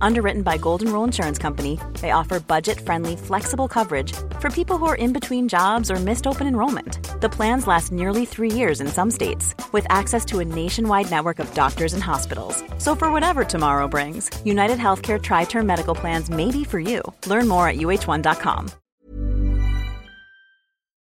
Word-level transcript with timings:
Underwritten 0.00 0.42
by 0.42 0.56
Golden 0.56 0.92
Rule 0.92 1.04
Insurance 1.04 1.38
Company, 1.38 1.78
they 2.00 2.10
offer 2.10 2.40
budget-friendly, 2.40 3.16
flexible 3.16 3.68
coverage 3.68 4.12
for 4.38 4.50
people 4.50 4.78
who 4.78 4.86
are 4.86 4.96
in 4.96 5.12
between 5.12 5.48
jobs 5.48 5.90
or 5.90 5.96
missed 5.96 6.26
open 6.26 6.46
enrollment. 6.46 6.98
The 7.20 7.28
plans 7.28 7.66
last 7.66 7.92
nearly 7.92 8.24
three 8.24 8.50
years 8.50 8.80
in 8.80 8.88
some 8.88 9.10
states, 9.10 9.54
with 9.72 9.86
access 9.90 10.24
to 10.26 10.40
a 10.40 10.44
nationwide 10.44 11.10
network 11.10 11.38
of 11.38 11.52
doctors 11.54 11.94
and 11.94 12.02
hospitals. 12.02 12.62
So 12.78 12.94
for 12.94 13.10
whatever 13.12 13.44
tomorrow 13.44 13.88
brings, 13.88 14.30
United 14.44 14.78
Healthcare 14.78 15.22
Tri-Term 15.22 15.66
Medical 15.66 15.94
Plans 15.94 16.30
may 16.30 16.50
be 16.50 16.64
for 16.64 16.80
you. 16.80 17.02
Learn 17.26 17.48
more 17.48 17.68
at 17.68 17.76
uh1.com. 17.76 18.70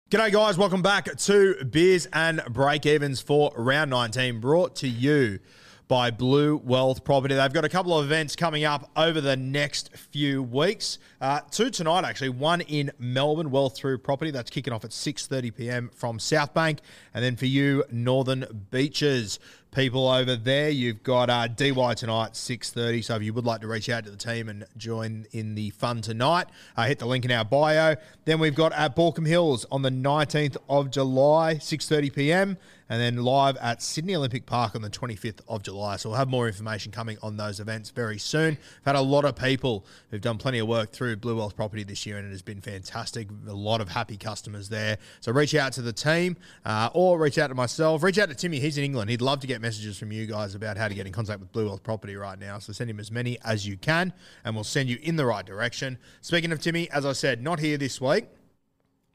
G'day, 0.10 0.32
guys. 0.32 0.58
Welcome 0.58 0.82
back 0.82 1.14
to 1.18 1.66
Beers 1.66 2.08
and 2.14 2.42
Break 2.50 2.86
Evens 2.86 3.20
for 3.20 3.52
round 3.58 3.90
19, 3.90 4.40
brought 4.40 4.74
to 4.78 4.88
you 4.88 5.40
by 5.88 6.12
Blue 6.12 6.58
Wealth 6.58 7.04
Property. 7.04 7.36
They've 7.36 7.54
got 7.54 7.64
a 7.64 7.70
couple 7.70 7.98
of 7.98 8.06
events 8.06 8.36
coming 8.36 8.66
up 8.66 8.90
over 8.96 9.22
the 9.22 9.38
next 9.38 9.96
few 9.96 10.44
weeks. 10.44 11.00
Uh, 11.22 11.40
two 11.50 11.70
tonight, 11.70 12.04
actually. 12.04 12.30
One 12.30 12.62
in 12.62 12.92
Melbourne, 13.00 13.52
Wealth 13.52 13.76
Through 13.76 14.00
Property. 14.00 14.32
That's 14.32 14.50
kicking 14.50 14.74
off 14.74 14.84
at 14.84 14.92
6.30 14.92 15.56
p.m. 15.56 15.90
from 15.94 16.20
South 16.20 16.54
Bank. 16.54 16.80
And 17.14 17.24
then 17.24 17.36
for 17.36 17.46
you, 17.46 17.84
Northern 17.90 18.68
Beaches 18.70 19.40
people 19.72 20.08
over 20.08 20.36
there. 20.36 20.70
You've 20.70 21.04
got 21.04 21.30
uh, 21.30 21.48
DY 21.48 21.94
tonight, 21.94 22.34
6.30. 22.34 23.04
So 23.04 23.16
if 23.16 23.24
you 23.24 23.34
would 23.34 23.46
like 23.46 23.62
to 23.62 23.68
reach 23.68 23.90
out 23.90 24.06
to 24.06 24.12
the 24.12 24.18
team 24.18 24.50
and 24.50 24.66
join 24.76 25.28
in 25.32 25.56
the 25.56 25.70
fun 25.72 26.02
tonight, 26.02 26.48
uh, 26.76 26.86
hit 26.86 27.00
the 27.00 27.06
link 27.06 27.26
in 27.26 27.32
our 27.32 27.46
bio. 27.46 27.96
Then 28.26 28.40
we've 28.40 28.56
got 28.56 28.74
at 28.74 28.96
Baulkham 28.96 29.28
Hills 29.28 29.66
on 29.72 29.84
the 29.84 29.92
19th 29.92 30.58
of 30.68 30.90
July, 30.90 31.56
6.30 31.56 32.14
p.m 32.14 32.58
and 32.90 33.02
then 33.02 33.18
live 33.18 33.58
at 33.58 33.82
Sydney 33.82 34.16
Olympic 34.16 34.46
Park 34.46 34.76
on 34.76 34.82
the 34.82 34.90
25th 34.90 35.42
of 35.48 35.64
July. 35.64 35.98
So 35.98 36.10
we'll 36.10 36.18
have 36.18 36.30
more 36.30 36.48
information 36.48 36.92
coming 36.92 37.18
on 37.22 37.38
those 37.38 37.60
events 37.60 37.90
very 37.90 38.18
soon. 38.18 38.52
We've 38.52 38.86
had 38.86 38.96
a 38.96 39.02
lot 39.02 39.26
of 39.26 39.36
people 39.36 39.86
who've 40.10 40.22
done 40.22 40.38
plenty 40.38 40.60
of 40.60 40.68
work 40.68 40.92
through 40.92 41.18
Blue 41.18 41.38
Wealth 41.38 41.56
Property 41.56 41.84
this 41.84 42.06
year, 42.06 42.18
and 42.18 42.28
it 42.28 42.32
has 42.32 42.42
been 42.42 42.62
fantastic. 42.62 43.28
A 43.48 43.54
lot 43.54 43.82
of 43.82 43.90
happy 43.90 44.18
customers 44.18 44.70
there. 44.70 44.98
So 45.20 45.32
reach 45.32 45.56
out 45.56 45.74
to 45.74 45.82
the 45.82 45.94
team 45.94 46.38
uh, 46.66 46.90
or 46.94 47.20
reach 47.20 47.38
out 47.38 47.48
to 47.48 47.56
myself. 47.56 48.04
Reach 48.04 48.18
out 48.18 48.30
to 48.30 48.36
Timmy. 48.36 48.60
He's 48.60 48.78
in 48.78 48.84
England. 48.84 49.10
He'd 49.10 49.22
love 49.22 49.40
to 49.42 49.48
get 49.48 49.62
messages 49.62 49.98
from 49.98 50.12
you 50.12 50.26
guys 50.26 50.56
about 50.56 50.78
how 50.78 50.88
to 50.88 50.94
get 50.94 51.06
in 51.06 51.14
contact 51.14 51.40
with 51.40 51.52
Blue 51.52 51.66
Wealth 51.66 51.84
Property 51.84 52.16
right 52.16 52.40
now. 52.40 52.60
So 52.60 52.74
send 52.74 52.90
him 52.90 53.00
as 53.00 53.12
many 53.12 53.38
as 53.44 53.68
you 53.68 53.78
can, 53.78 54.14
and 54.44 54.56
we'll 54.56 54.64
send 54.64 54.90
you 54.90 54.98
in 55.02 55.16
the 55.16 55.26
right 55.26 55.46
direction. 55.46 55.98
Speaking 56.22 56.52
of 56.52 56.60
Timmy, 56.60 56.90
as 56.92 57.06
I 57.06 57.14
said, 57.14 57.42
not 57.42 57.60
here 57.60 57.78
this 57.78 58.00
week. 58.00 58.28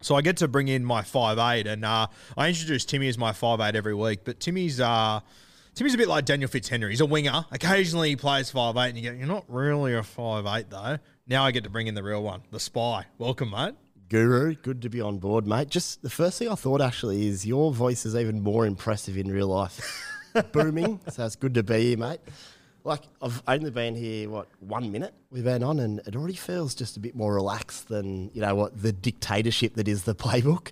So 0.03 0.17
I 0.17 0.21
get 0.21 0.37
to 0.39 0.49
bring 0.49 0.69
in 0.69 0.85
my 0.85 1.03
five 1.03 1.39
eight, 1.39 1.67
and 1.67 1.85
uh, 1.85 2.09
I 2.37 2.49
introduce 2.49 2.85
Timmy 2.85 3.09
as 3.09 3.17
my 3.17 3.33
five 3.33 3.61
eight 3.61 3.77
every 3.77 3.95
week. 3.95 4.21
But 4.25 4.41
Timmy's 4.41 4.81
uh, 4.81 5.21
Timmy's 5.75 5.95
a 5.95 5.99
bit 5.99 6.09
like 6.09 6.25
Daniel 6.25 6.51
Fitzhenry. 6.51 6.91
He's 6.91 7.01
a 7.01 7.07
winger. 7.07 7.47
Occasionally 7.51 8.11
he 8.11 8.17
plays 8.17 8.51
five 8.51 8.77
eight, 8.77 8.91
and 8.91 8.99
you 8.99 9.11
go, 9.11 9.17
"You're 9.17 9.27
not 9.27 9.45
really 9.49 9.95
a 9.95 10.03
five 10.03 10.45
eight 10.47 10.71
though." 10.71 10.99
Now 11.27 11.45
I 11.45 11.53
get 11.53 11.65
to 11.65 11.71
bring 11.71 11.87
in 11.87 11.95
the 11.95 12.03
real 12.03 12.23
one, 12.23 12.43
the 12.51 12.61
spy. 12.61 13.07
Welcome, 13.19 13.51
mate. 13.51 13.75
Guru, 14.09 14.55
good 14.57 14.83
to 14.83 14.91
be 14.91 15.01
on 15.01 15.19
board, 15.19 15.47
mate. 15.47 15.71
Just 15.71 16.03
the 16.03 16.11
first 16.11 16.39
thing 16.39 16.51
I 16.51 16.55
thought 16.55 16.83
actually 16.83 17.29
is 17.29 17.47
your 17.47 17.73
voice 17.73 18.05
is 18.05 18.15
even 18.15 18.43
more 18.43 18.67
impressive 18.67 19.17
in 19.17 19.31
real 19.31 19.47
life. 19.47 20.05
Booming, 20.53 21.01
so 21.09 21.25
it's 21.25 21.37
good 21.37 21.55
to 21.55 21.63
be 21.63 21.91
here, 21.91 21.99
mate 21.99 22.21
like 22.85 23.03
I've 23.21 23.43
only 23.47 23.71
been 23.71 23.95
here 23.95 24.29
what 24.29 24.49
one 24.61 24.91
minute 24.91 25.15
we've 25.31 25.45
been 25.45 25.63
on, 25.63 25.81
and 25.81 26.01
it 26.07 26.17
already 26.17 26.35
feels 26.35 26.75
just 26.75 26.97
a 26.97 27.01
bit 27.01 27.15
more 27.15 27.35
relaxed 27.35 27.89
than 27.89 28.31
you 28.35 28.41
know 28.41 28.55
what 28.55 28.81
the 28.81 28.93
dictatorship 28.93 29.75
that 29.75 29.89
is 29.89 30.05
the 30.05 30.15
playbook. 30.15 30.71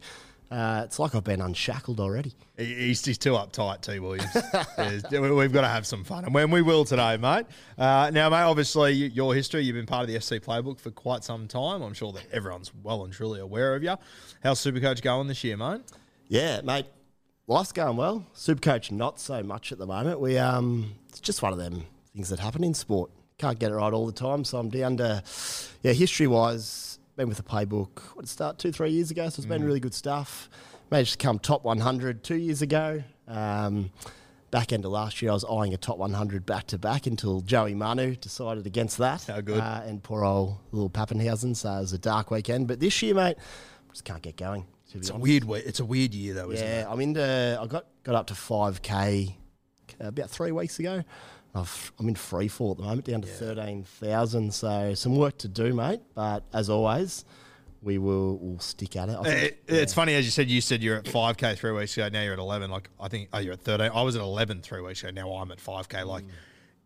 Uh, 0.50 0.82
it's 0.84 0.98
like 0.98 1.14
I've 1.14 1.22
been 1.22 1.40
unshackled 1.40 2.00
already. 2.00 2.34
He's, 2.56 3.04
he's 3.04 3.18
too 3.18 3.34
uptight, 3.34 3.82
T. 3.82 4.00
Williams. 4.00 4.34
We've 5.12 5.52
got 5.52 5.60
to 5.60 5.68
have 5.68 5.86
some 5.86 6.02
fun, 6.02 6.24
and 6.24 6.34
when 6.34 6.50
we 6.50 6.60
will 6.60 6.84
today, 6.84 7.16
mate. 7.16 7.46
Uh, 7.78 8.10
now, 8.12 8.28
mate, 8.28 8.42
obviously 8.42 8.92
your 8.92 9.32
history. 9.32 9.62
You've 9.62 9.76
been 9.76 9.86
part 9.86 10.08
of 10.08 10.12
the 10.12 10.20
SC 10.20 10.34
playbook 10.44 10.80
for 10.80 10.90
quite 10.90 11.22
some 11.22 11.46
time. 11.46 11.82
I'm 11.82 11.94
sure 11.94 12.10
that 12.12 12.24
everyone's 12.32 12.72
well 12.82 13.04
and 13.04 13.12
truly 13.12 13.38
aware 13.38 13.76
of 13.76 13.84
you. 13.84 13.94
How's 14.42 14.60
Supercoach 14.60 15.02
going 15.02 15.28
this 15.28 15.44
year, 15.44 15.56
mate? 15.56 15.82
Yeah, 16.26 16.62
mate. 16.62 16.86
Life's 17.46 17.72
going 17.72 17.96
well. 17.96 18.26
Supercoach 18.34 18.90
not 18.90 19.20
so 19.20 19.44
much 19.44 19.70
at 19.70 19.78
the 19.78 19.86
moment. 19.86 20.18
We 20.18 20.36
um, 20.36 20.94
it's 21.10 21.20
just 21.20 21.42
one 21.42 21.52
of 21.52 21.58
them 21.58 21.84
things 22.14 22.28
that 22.28 22.38
happen 22.38 22.64
in 22.64 22.74
sport. 22.74 23.10
Can't 23.38 23.58
get 23.58 23.70
it 23.70 23.74
right 23.74 23.92
all 23.92 24.06
the 24.06 24.12
time, 24.12 24.44
so 24.44 24.58
I'm 24.58 24.68
down 24.68 24.98
to, 24.98 25.22
yeah, 25.82 25.92
history 25.92 26.26
wise, 26.26 26.98
been 27.16 27.28
with 27.28 27.38
the 27.38 27.42
playbook, 27.42 28.00
what 28.14 28.22
did 28.22 28.24
it 28.24 28.28
start, 28.28 28.58
two, 28.58 28.72
three 28.72 28.90
years 28.90 29.10
ago, 29.10 29.28
so 29.28 29.40
it's 29.40 29.46
mm. 29.46 29.50
been 29.50 29.64
really 29.64 29.80
good 29.80 29.94
stuff. 29.94 30.50
Managed 30.90 31.12
to 31.12 31.18
come 31.18 31.38
top 31.38 31.64
100 31.64 32.22
two 32.22 32.36
years 32.36 32.62
ago. 32.62 33.02
Um, 33.28 33.92
back 34.50 34.72
end 34.72 34.84
of 34.84 34.90
last 34.90 35.22
year, 35.22 35.30
I 35.30 35.34
was 35.34 35.44
eyeing 35.44 35.72
a 35.72 35.76
top 35.76 35.98
100 35.98 36.44
back 36.44 36.66
to 36.68 36.78
back 36.78 37.06
until 37.06 37.40
Joey 37.40 37.74
Manu 37.74 38.16
decided 38.16 38.66
against 38.66 38.98
that. 38.98 39.24
How 39.24 39.40
good. 39.40 39.60
Uh, 39.60 39.82
and 39.86 40.02
poor 40.02 40.24
old 40.24 40.58
little 40.72 40.90
Papenhuyzen, 40.90 41.54
so 41.56 41.72
it 41.72 41.80
was 41.80 41.92
a 41.92 41.98
dark 41.98 42.30
weekend. 42.30 42.66
But 42.66 42.80
this 42.80 43.00
year, 43.02 43.14
mate, 43.14 43.36
just 43.92 44.04
can't 44.04 44.22
get 44.22 44.36
going. 44.36 44.66
It's 44.92 45.10
a 45.10 45.16
weird 45.16 45.44
way. 45.44 45.60
It's 45.60 45.80
a 45.80 45.84
weird 45.84 46.14
year 46.14 46.34
though, 46.34 46.50
isn't 46.50 46.66
yeah, 46.66 46.80
it? 46.80 46.82
Yeah, 46.82 46.90
I'm 46.90 47.00
into. 47.00 47.58
I 47.60 47.66
got 47.66 47.86
got 48.02 48.16
up 48.16 48.26
to 48.28 48.34
5k 48.34 49.34
uh, 50.02 50.08
about 50.08 50.30
three 50.30 50.50
weeks 50.50 50.78
ago. 50.80 51.04
I 51.54 51.64
am 51.98 52.08
in 52.08 52.14
free 52.14 52.48
fall 52.48 52.72
at 52.72 52.76
the 52.76 52.84
moment, 52.84 53.06
down 53.06 53.22
to 53.22 53.28
yeah. 53.28 53.34
13,000. 53.34 54.54
So 54.54 54.94
some 54.94 55.16
work 55.16 55.38
to 55.38 55.48
do, 55.48 55.74
mate. 55.74 56.00
But 56.14 56.44
as 56.52 56.70
always, 56.70 57.24
we 57.82 57.98
will 57.98 58.36
we'll 58.38 58.60
stick 58.60 58.96
at 58.96 59.08
it. 59.08 59.22
Think, 59.22 59.42
it 59.44 59.58
it's 59.66 59.94
funny, 59.94 60.14
as 60.14 60.24
you 60.24 60.30
said, 60.30 60.48
you 60.48 60.60
said 60.60 60.82
you're 60.82 60.96
at 60.96 61.04
5K 61.04 61.56
three 61.56 61.72
weeks 61.72 61.96
ago. 61.96 62.08
Now 62.08 62.22
you're 62.22 62.34
at 62.34 62.38
11. 62.38 62.70
Like, 62.70 62.90
I 63.00 63.08
think, 63.08 63.30
oh, 63.32 63.38
you're 63.38 63.54
at 63.54 63.60
13. 63.60 63.90
I 63.92 64.02
was 64.02 64.16
at 64.16 64.22
11 64.22 64.62
three 64.62 64.80
weeks 64.80 65.02
ago. 65.02 65.10
Now 65.10 65.32
I'm 65.32 65.50
at 65.50 65.58
5K. 65.58 66.06
Like, 66.06 66.24
mm. 66.24 66.30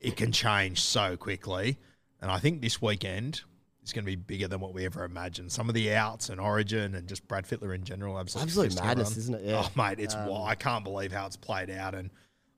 it 0.01 0.17
can 0.17 0.33
change 0.33 0.81
so 0.81 1.17
quickly. 1.17 1.79
And 2.23 2.31
I 2.31 2.39
think 2.39 2.63
this 2.63 2.81
weekend 2.81 3.43
is 3.83 3.93
going 3.93 4.05
to 4.05 4.11
be 4.11 4.17
bigger 4.17 4.49
than 4.49 4.61
what 4.61 4.73
we 4.73 4.87
ever 4.87 5.05
imagined. 5.05 5.53
Some 5.53 5.69
of 5.69 5.75
the 5.75 5.93
outs 5.93 6.31
and 6.31 6.41
Origin 6.41 6.95
and 6.95 7.07
just 7.07 7.27
Brad 7.29 7.45
Fittler 7.45 7.75
in 7.75 7.85
general, 7.85 8.19
absolutely 8.19 8.67
absolute 8.67 8.83
madness, 8.83 9.17
isn't 9.19 9.35
it? 9.35 9.45
Yeah. 9.45 9.63
Oh, 9.63 9.71
mate, 9.77 10.01
it's 10.01 10.15
um, 10.15 10.33
I 10.33 10.55
can't 10.55 10.85
believe 10.85 11.13
how 11.13 11.27
it's 11.27 11.37
played 11.37 11.71
out. 11.71 11.95
And 11.95 12.11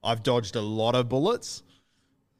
I've 0.04 0.22
dodged 0.22 0.54
a 0.54 0.60
lot 0.60 0.94
of 0.94 1.08
bullets 1.08 1.64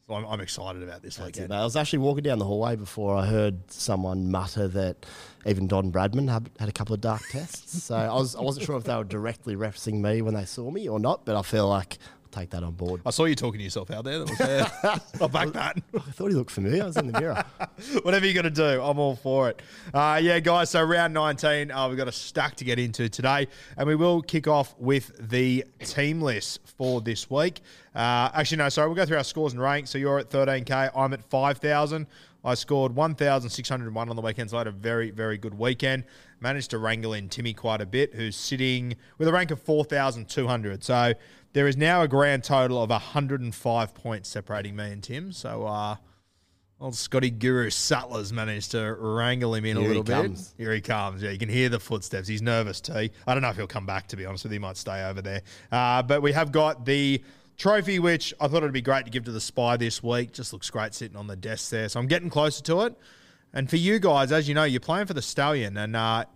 so 0.06 0.14
I'm, 0.14 0.24
I'm 0.26 0.40
excited 0.40 0.82
about 0.82 1.02
this 1.02 1.16
That's 1.16 1.26
weekend. 1.26 1.52
It, 1.52 1.54
I 1.54 1.64
was 1.64 1.76
actually 1.76 2.00
walking 2.00 2.22
down 2.24 2.38
the 2.38 2.44
hallway 2.44 2.76
before 2.76 3.16
I 3.16 3.26
heard 3.26 3.70
someone 3.70 4.30
mutter 4.30 4.68
that 4.68 5.04
even 5.44 5.66
Don 5.66 5.90
Bradman 5.90 6.30
had, 6.30 6.50
had 6.58 6.68
a 6.68 6.72
couple 6.72 6.94
of 6.94 7.00
dark 7.00 7.22
tests. 7.30 7.82
so 7.84 7.96
I 7.96 8.12
was 8.12 8.36
I 8.36 8.40
wasn't 8.40 8.66
sure 8.66 8.76
if 8.76 8.84
they 8.84 8.94
were 8.94 9.04
directly 9.04 9.56
referencing 9.56 10.00
me 10.00 10.22
when 10.22 10.34
they 10.34 10.44
saw 10.44 10.70
me 10.70 10.88
or 10.88 10.98
not, 11.00 11.24
but 11.24 11.36
I 11.36 11.42
feel 11.42 11.68
like 11.68 11.98
take 12.36 12.50
that 12.50 12.62
on 12.62 12.72
board. 12.72 13.00
I 13.06 13.10
saw 13.10 13.24
you 13.24 13.34
talking 13.34 13.58
to 13.58 13.64
yourself 13.64 13.90
out 13.90 14.04
there. 14.04 14.18
That 14.18 14.28
was 14.28 14.38
there. 14.38 15.00
I'll 15.20 15.28
back 15.28 15.52
that. 15.52 15.76
I 15.94 15.98
thought 15.98 16.28
he 16.28 16.34
looked 16.34 16.50
familiar. 16.50 16.82
I 16.82 16.86
was 16.86 16.96
in 16.96 17.10
the 17.10 17.18
mirror. 17.18 17.44
Whatever 18.02 18.26
you're 18.26 18.34
going 18.34 18.52
to 18.54 18.74
do, 18.76 18.82
I'm 18.82 18.98
all 18.98 19.16
for 19.16 19.48
it. 19.48 19.62
Uh, 19.94 20.20
yeah, 20.22 20.38
guys, 20.40 20.70
so 20.70 20.82
round 20.82 21.14
19, 21.14 21.70
uh, 21.70 21.88
we've 21.88 21.96
got 21.96 22.08
a 22.08 22.12
stack 22.12 22.56
to 22.56 22.64
get 22.64 22.78
into 22.78 23.08
today, 23.08 23.48
and 23.76 23.88
we 23.88 23.96
will 23.96 24.22
kick 24.22 24.46
off 24.46 24.74
with 24.78 25.12
the 25.30 25.64
team 25.80 26.20
list 26.20 26.60
for 26.76 27.00
this 27.00 27.30
week. 27.30 27.62
Uh, 27.94 28.30
actually, 28.34 28.58
no, 28.58 28.68
sorry, 28.68 28.88
we'll 28.88 28.96
go 28.96 29.06
through 29.06 29.16
our 29.16 29.24
scores 29.24 29.52
and 29.52 29.62
ranks. 29.62 29.90
So 29.90 29.98
you're 29.98 30.18
at 30.18 30.30
13K, 30.30 30.90
I'm 30.94 31.12
at 31.12 31.22
5,000. 31.24 32.06
I 32.46 32.54
scored 32.54 32.94
1,601 32.94 34.08
on 34.08 34.14
the 34.14 34.22
weekend, 34.22 34.50
so 34.50 34.56
I 34.56 34.60
had 34.60 34.66
a 34.68 34.70
very, 34.70 35.10
very 35.10 35.36
good 35.36 35.58
weekend. 35.58 36.04
Managed 36.38 36.70
to 36.70 36.78
wrangle 36.78 37.12
in 37.12 37.28
Timmy 37.28 37.52
quite 37.52 37.80
a 37.80 37.86
bit, 37.86 38.14
who's 38.14 38.36
sitting 38.36 38.94
with 39.18 39.26
a 39.26 39.32
rank 39.32 39.50
of 39.50 39.60
4,200. 39.60 40.84
So 40.84 41.14
there 41.52 41.66
is 41.66 41.76
now 41.76 42.02
a 42.02 42.08
grand 42.08 42.44
total 42.44 42.82
of 42.82 42.90
105 42.90 43.94
points 43.94 44.28
separating 44.28 44.76
me 44.76 44.92
and 44.92 45.02
Tim. 45.02 45.32
So, 45.32 45.64
uh, 45.66 45.96
old 46.80 46.94
Scotty 46.94 47.30
Guru 47.30 47.70
Sutler's 47.70 48.32
managed 48.32 48.72
to 48.72 48.94
wrangle 48.94 49.54
him 49.54 49.64
in 49.64 49.76
Here 49.76 49.84
a 49.84 49.88
little 49.88 50.02
bit. 50.02 50.14
Comes. 50.14 50.54
Here 50.58 50.72
he 50.72 50.80
comes. 50.80 51.22
Yeah, 51.22 51.30
you 51.30 51.38
can 51.38 51.48
hear 51.48 51.68
the 51.68 51.80
footsteps. 51.80 52.28
He's 52.28 52.42
nervous, 52.42 52.80
T. 52.80 53.10
I 53.26 53.34
don't 53.34 53.42
know 53.42 53.50
if 53.50 53.56
he'll 53.56 53.66
come 53.66 53.86
back, 53.86 54.08
to 54.08 54.16
be 54.16 54.26
honest 54.26 54.44
with 54.44 54.52
you. 54.52 54.56
He 54.56 54.60
might 54.60 54.76
stay 54.76 55.04
over 55.04 55.22
there. 55.22 55.42
Uh, 55.72 56.02
but 56.02 56.22
we 56.22 56.32
have 56.32 56.52
got 56.52 56.84
the 56.84 57.22
trophy, 57.56 57.98
which 57.98 58.34
I 58.40 58.48
thought 58.48 58.58
it'd 58.58 58.72
be 58.72 58.82
great 58.82 59.06
to 59.06 59.10
give 59.10 59.24
to 59.24 59.32
the 59.32 59.40
Spy 59.40 59.76
this 59.76 60.02
week. 60.02 60.32
Just 60.32 60.52
looks 60.52 60.68
great 60.70 60.94
sitting 60.94 61.16
on 61.16 61.26
the 61.26 61.36
desk 61.36 61.70
there. 61.70 61.88
So 61.88 61.98
I'm 61.98 62.06
getting 62.06 62.30
closer 62.30 62.62
to 62.64 62.82
it. 62.82 62.94
And 63.52 63.70
for 63.70 63.76
you 63.76 63.98
guys, 63.98 64.32
as 64.32 64.48
you 64.48 64.54
know, 64.54 64.64
you're 64.64 64.80
playing 64.80 65.06
for 65.06 65.14
the 65.14 65.22
Stallion, 65.22 65.78
and 65.78 65.96
uh, 65.96 66.26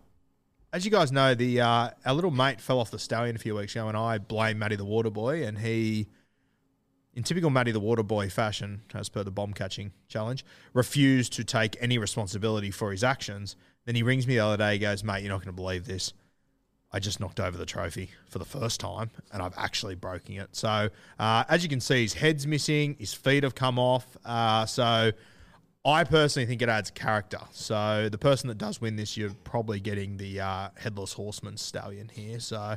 as 0.72 0.84
you 0.84 0.90
guys 0.90 1.11
know, 1.11 1.34
the 1.34 1.61
uh, 1.61 1.90
our 2.05 2.14
little 2.14 2.31
mate 2.31 2.61
fell 2.61 2.78
off 2.78 2.90
the 2.90 2.99
Stallion 2.99 3.37
a 3.37 3.38
few 3.38 3.55
weeks 3.55 3.75
ago, 3.75 3.88
and 3.88 3.96
I 3.96 4.19
blame 4.19 4.58
Matty 4.58 4.76
the 4.76 4.84
Water 4.84 5.11
Boy, 5.11 5.44
and 5.44 5.58
he, 5.58 6.06
in 7.14 7.22
typical 7.22 7.50
Matty 7.50 7.72
the 7.72 7.81
Water 7.81 8.02
Boy 8.02 8.28
fashion, 8.28 8.82
as 8.94 9.08
per 9.08 9.22
the 9.22 9.31
bomb 9.31 9.52
catching 9.52 9.93
challenge, 10.08 10.44
refused 10.72 11.32
to 11.34 11.44
take 11.44 11.76
any 11.81 11.99
responsibility 11.99 12.70
for 12.70 12.93
his 12.93 13.02
actions. 13.02 13.56
Then 13.84 13.94
he 13.94 14.02
rings 14.02 14.26
me 14.26 14.34
the 14.34 14.40
other 14.40 14.56
day. 14.56 14.75
He 14.75 14.78
goes, 14.78 15.02
"Mate, 15.02 15.22
you're 15.22 15.32
not 15.32 15.38
going 15.38 15.46
to 15.46 15.52
believe 15.52 15.87
this." 15.87 16.12
I 16.93 16.99
just 16.99 17.20
knocked 17.20 17.38
over 17.38 17.56
the 17.56 17.66
trophy 17.66 18.11
for 18.28 18.40
the 18.40 18.44
first 18.44 18.81
time, 18.81 19.11
and 19.32 19.43
I've 19.43 19.55
actually 19.56 19.94
broken 19.94 20.37
it. 20.37 20.49
So, 20.56 20.90
uh, 21.20 21.44
as 21.49 21.62
you 21.62 21.69
can 21.69 21.81
see, 21.81 22.02
his 22.02 22.14
head's 22.14 22.49
missing, 22.49 22.96
his 22.99 23.14
feet 23.14 23.44
have 23.44 23.55
come 23.55 23.78
off. 23.78 24.16
Uh, 24.25 24.66
so, 24.66 25.12
I 25.84 26.04
personally 26.04 26.46
think 26.46 26.60
it 26.62 26.68
adds 26.68 26.90
character. 26.90 27.40
So, 27.52 28.08
the 28.10 28.18
person 28.18 28.48
that 28.48 28.58
does 28.58 28.80
win 28.80 28.96
this, 28.96 29.16
you're 29.16 29.32
probably 29.44 29.80
getting 29.80 30.16
the 30.18 30.40
uh, 30.40 30.68
headless 30.76 31.12
horseman 31.14 31.56
stallion 31.56 32.08
here. 32.12 32.38
So, 32.40 32.76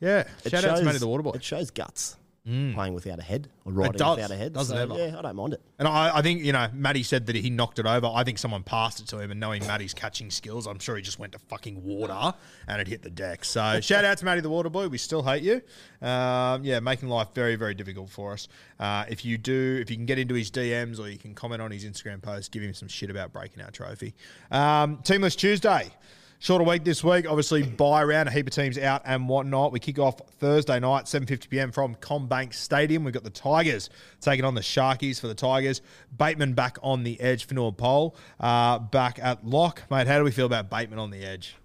yeah, 0.00 0.24
It 0.44 0.50
shout 0.50 0.64
out 0.64 0.70
to 0.70 0.76
shows- 0.78 0.84
Matty 0.84 0.98
the 0.98 1.06
Waterboy. 1.06 1.36
It 1.36 1.44
shows 1.44 1.70
guts 1.70 2.16
playing 2.44 2.92
without 2.92 3.18
a 3.18 3.22
head 3.22 3.48
or 3.64 3.72
riding 3.72 3.96
does, 3.96 4.16
without 4.16 4.30
a 4.30 4.36
head. 4.36 4.52
doesn't 4.52 4.76
so, 4.76 4.82
ever. 4.82 4.96
Yeah, 4.98 5.18
I 5.18 5.22
don't 5.22 5.36
mind 5.36 5.54
it. 5.54 5.62
And 5.78 5.88
I, 5.88 6.18
I 6.18 6.22
think, 6.22 6.42
you 6.42 6.52
know, 6.52 6.68
Matty 6.74 7.02
said 7.02 7.24
that 7.26 7.36
he 7.36 7.48
knocked 7.48 7.78
it 7.78 7.86
over. 7.86 8.06
I 8.06 8.22
think 8.22 8.36
someone 8.36 8.62
passed 8.62 9.00
it 9.00 9.06
to 9.08 9.18
him, 9.18 9.30
and 9.30 9.40
knowing 9.40 9.66
Matty's 9.66 9.94
catching 9.94 10.30
skills, 10.30 10.66
I'm 10.66 10.78
sure 10.78 10.94
he 10.96 11.02
just 11.02 11.18
went 11.18 11.32
to 11.32 11.38
fucking 11.38 11.82
water 11.82 12.34
and 12.68 12.80
it 12.82 12.86
hit 12.86 13.02
the 13.02 13.08
deck. 13.08 13.46
So 13.46 13.80
shout 13.82 14.04
out 14.04 14.18
to 14.18 14.24
Matty 14.26 14.42
the 14.42 14.50
Water 14.50 14.68
Boy. 14.68 14.88
We 14.88 14.98
still 14.98 15.22
hate 15.22 15.42
you. 15.42 15.62
Um, 16.06 16.64
yeah, 16.64 16.80
making 16.80 17.08
life 17.08 17.28
very, 17.34 17.56
very 17.56 17.74
difficult 17.74 18.10
for 18.10 18.34
us. 18.34 18.48
Uh, 18.78 19.06
if 19.08 19.24
you 19.24 19.38
do, 19.38 19.78
if 19.80 19.90
you 19.90 19.96
can 19.96 20.04
get 20.04 20.18
into 20.18 20.34
his 20.34 20.50
DMs 20.50 21.00
or 21.00 21.08
you 21.08 21.16
can 21.16 21.34
comment 21.34 21.62
on 21.62 21.70
his 21.70 21.86
Instagram 21.86 22.20
post, 22.20 22.52
give 22.52 22.62
him 22.62 22.74
some 22.74 22.88
shit 22.88 23.08
about 23.08 23.32
breaking 23.32 23.62
our 23.62 23.70
trophy. 23.70 24.14
Um, 24.50 24.98
Teamless 24.98 25.34
Tuesday. 25.34 25.90
Shorter 26.38 26.64
week 26.64 26.84
this 26.84 27.02
week, 27.02 27.26
obviously 27.26 27.62
buy 27.62 28.04
round, 28.04 28.28
a 28.28 28.32
heap 28.32 28.46
of 28.46 28.52
teams 28.52 28.76
out 28.76 29.02
and 29.06 29.28
whatnot. 29.28 29.72
We 29.72 29.80
kick 29.80 29.98
off 29.98 30.18
Thursday 30.38 30.78
night, 30.78 31.04
7.50 31.06 31.48
p.m. 31.48 31.72
from 31.72 31.94
CommBank 31.96 32.52
Stadium. 32.52 33.02
We've 33.02 33.14
got 33.14 33.24
the 33.24 33.30
Tigers 33.30 33.88
taking 34.20 34.44
on 34.44 34.54
the 34.54 34.60
Sharkies 34.60 35.18
for 35.18 35.26
the 35.26 35.34
Tigers. 35.34 35.80
Bateman 36.16 36.52
back 36.52 36.76
on 36.82 37.02
the 37.02 37.18
edge, 37.20 37.46
for 37.46 37.54
Fonua 37.54 37.76
Pole 37.76 38.16
uh, 38.40 38.78
back 38.78 39.18
at 39.22 39.46
lock. 39.46 39.84
Mate, 39.90 40.06
how 40.06 40.18
do 40.18 40.24
we 40.24 40.30
feel 40.30 40.46
about 40.46 40.68
Bateman 40.68 40.98
on 40.98 41.10
the 41.10 41.24
edge? 41.24 41.56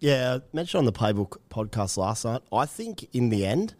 Yeah, 0.00 0.38
mentioned 0.52 0.80
on 0.80 0.84
the 0.84 0.92
Playbook 0.92 1.38
podcast 1.48 1.96
last 1.96 2.24
night. 2.24 2.42
I 2.52 2.66
think 2.66 3.08
in 3.14 3.30
the 3.30 3.46
end, 3.46 3.74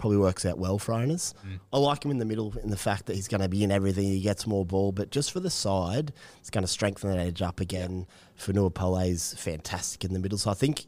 probably 0.00 0.16
works 0.16 0.44
out 0.46 0.58
well 0.58 0.78
for 0.78 0.92
owners. 0.94 1.34
Mm. 1.46 1.60
I 1.72 1.78
like 1.78 2.04
him 2.04 2.10
in 2.10 2.18
the 2.18 2.24
middle 2.24 2.54
in 2.62 2.70
the 2.70 2.76
fact 2.76 3.06
that 3.06 3.14
he's 3.14 3.28
going 3.28 3.42
to 3.42 3.48
be 3.48 3.62
in 3.62 3.70
everything. 3.70 4.04
He 4.04 4.20
gets 4.20 4.46
more 4.46 4.64
ball, 4.64 4.92
but 4.92 5.10
just 5.10 5.30
for 5.30 5.40
the 5.40 5.50
side, 5.50 6.12
it's 6.40 6.50
going 6.50 6.64
to 6.64 6.68
strengthen 6.68 7.10
that 7.10 7.18
edge 7.18 7.42
up 7.42 7.60
again. 7.60 8.06
Fonua 8.38 9.08
is 9.08 9.34
fantastic 9.34 10.04
in 10.04 10.12
the 10.14 10.18
middle. 10.18 10.38
So 10.38 10.50
I 10.50 10.54
think 10.54 10.86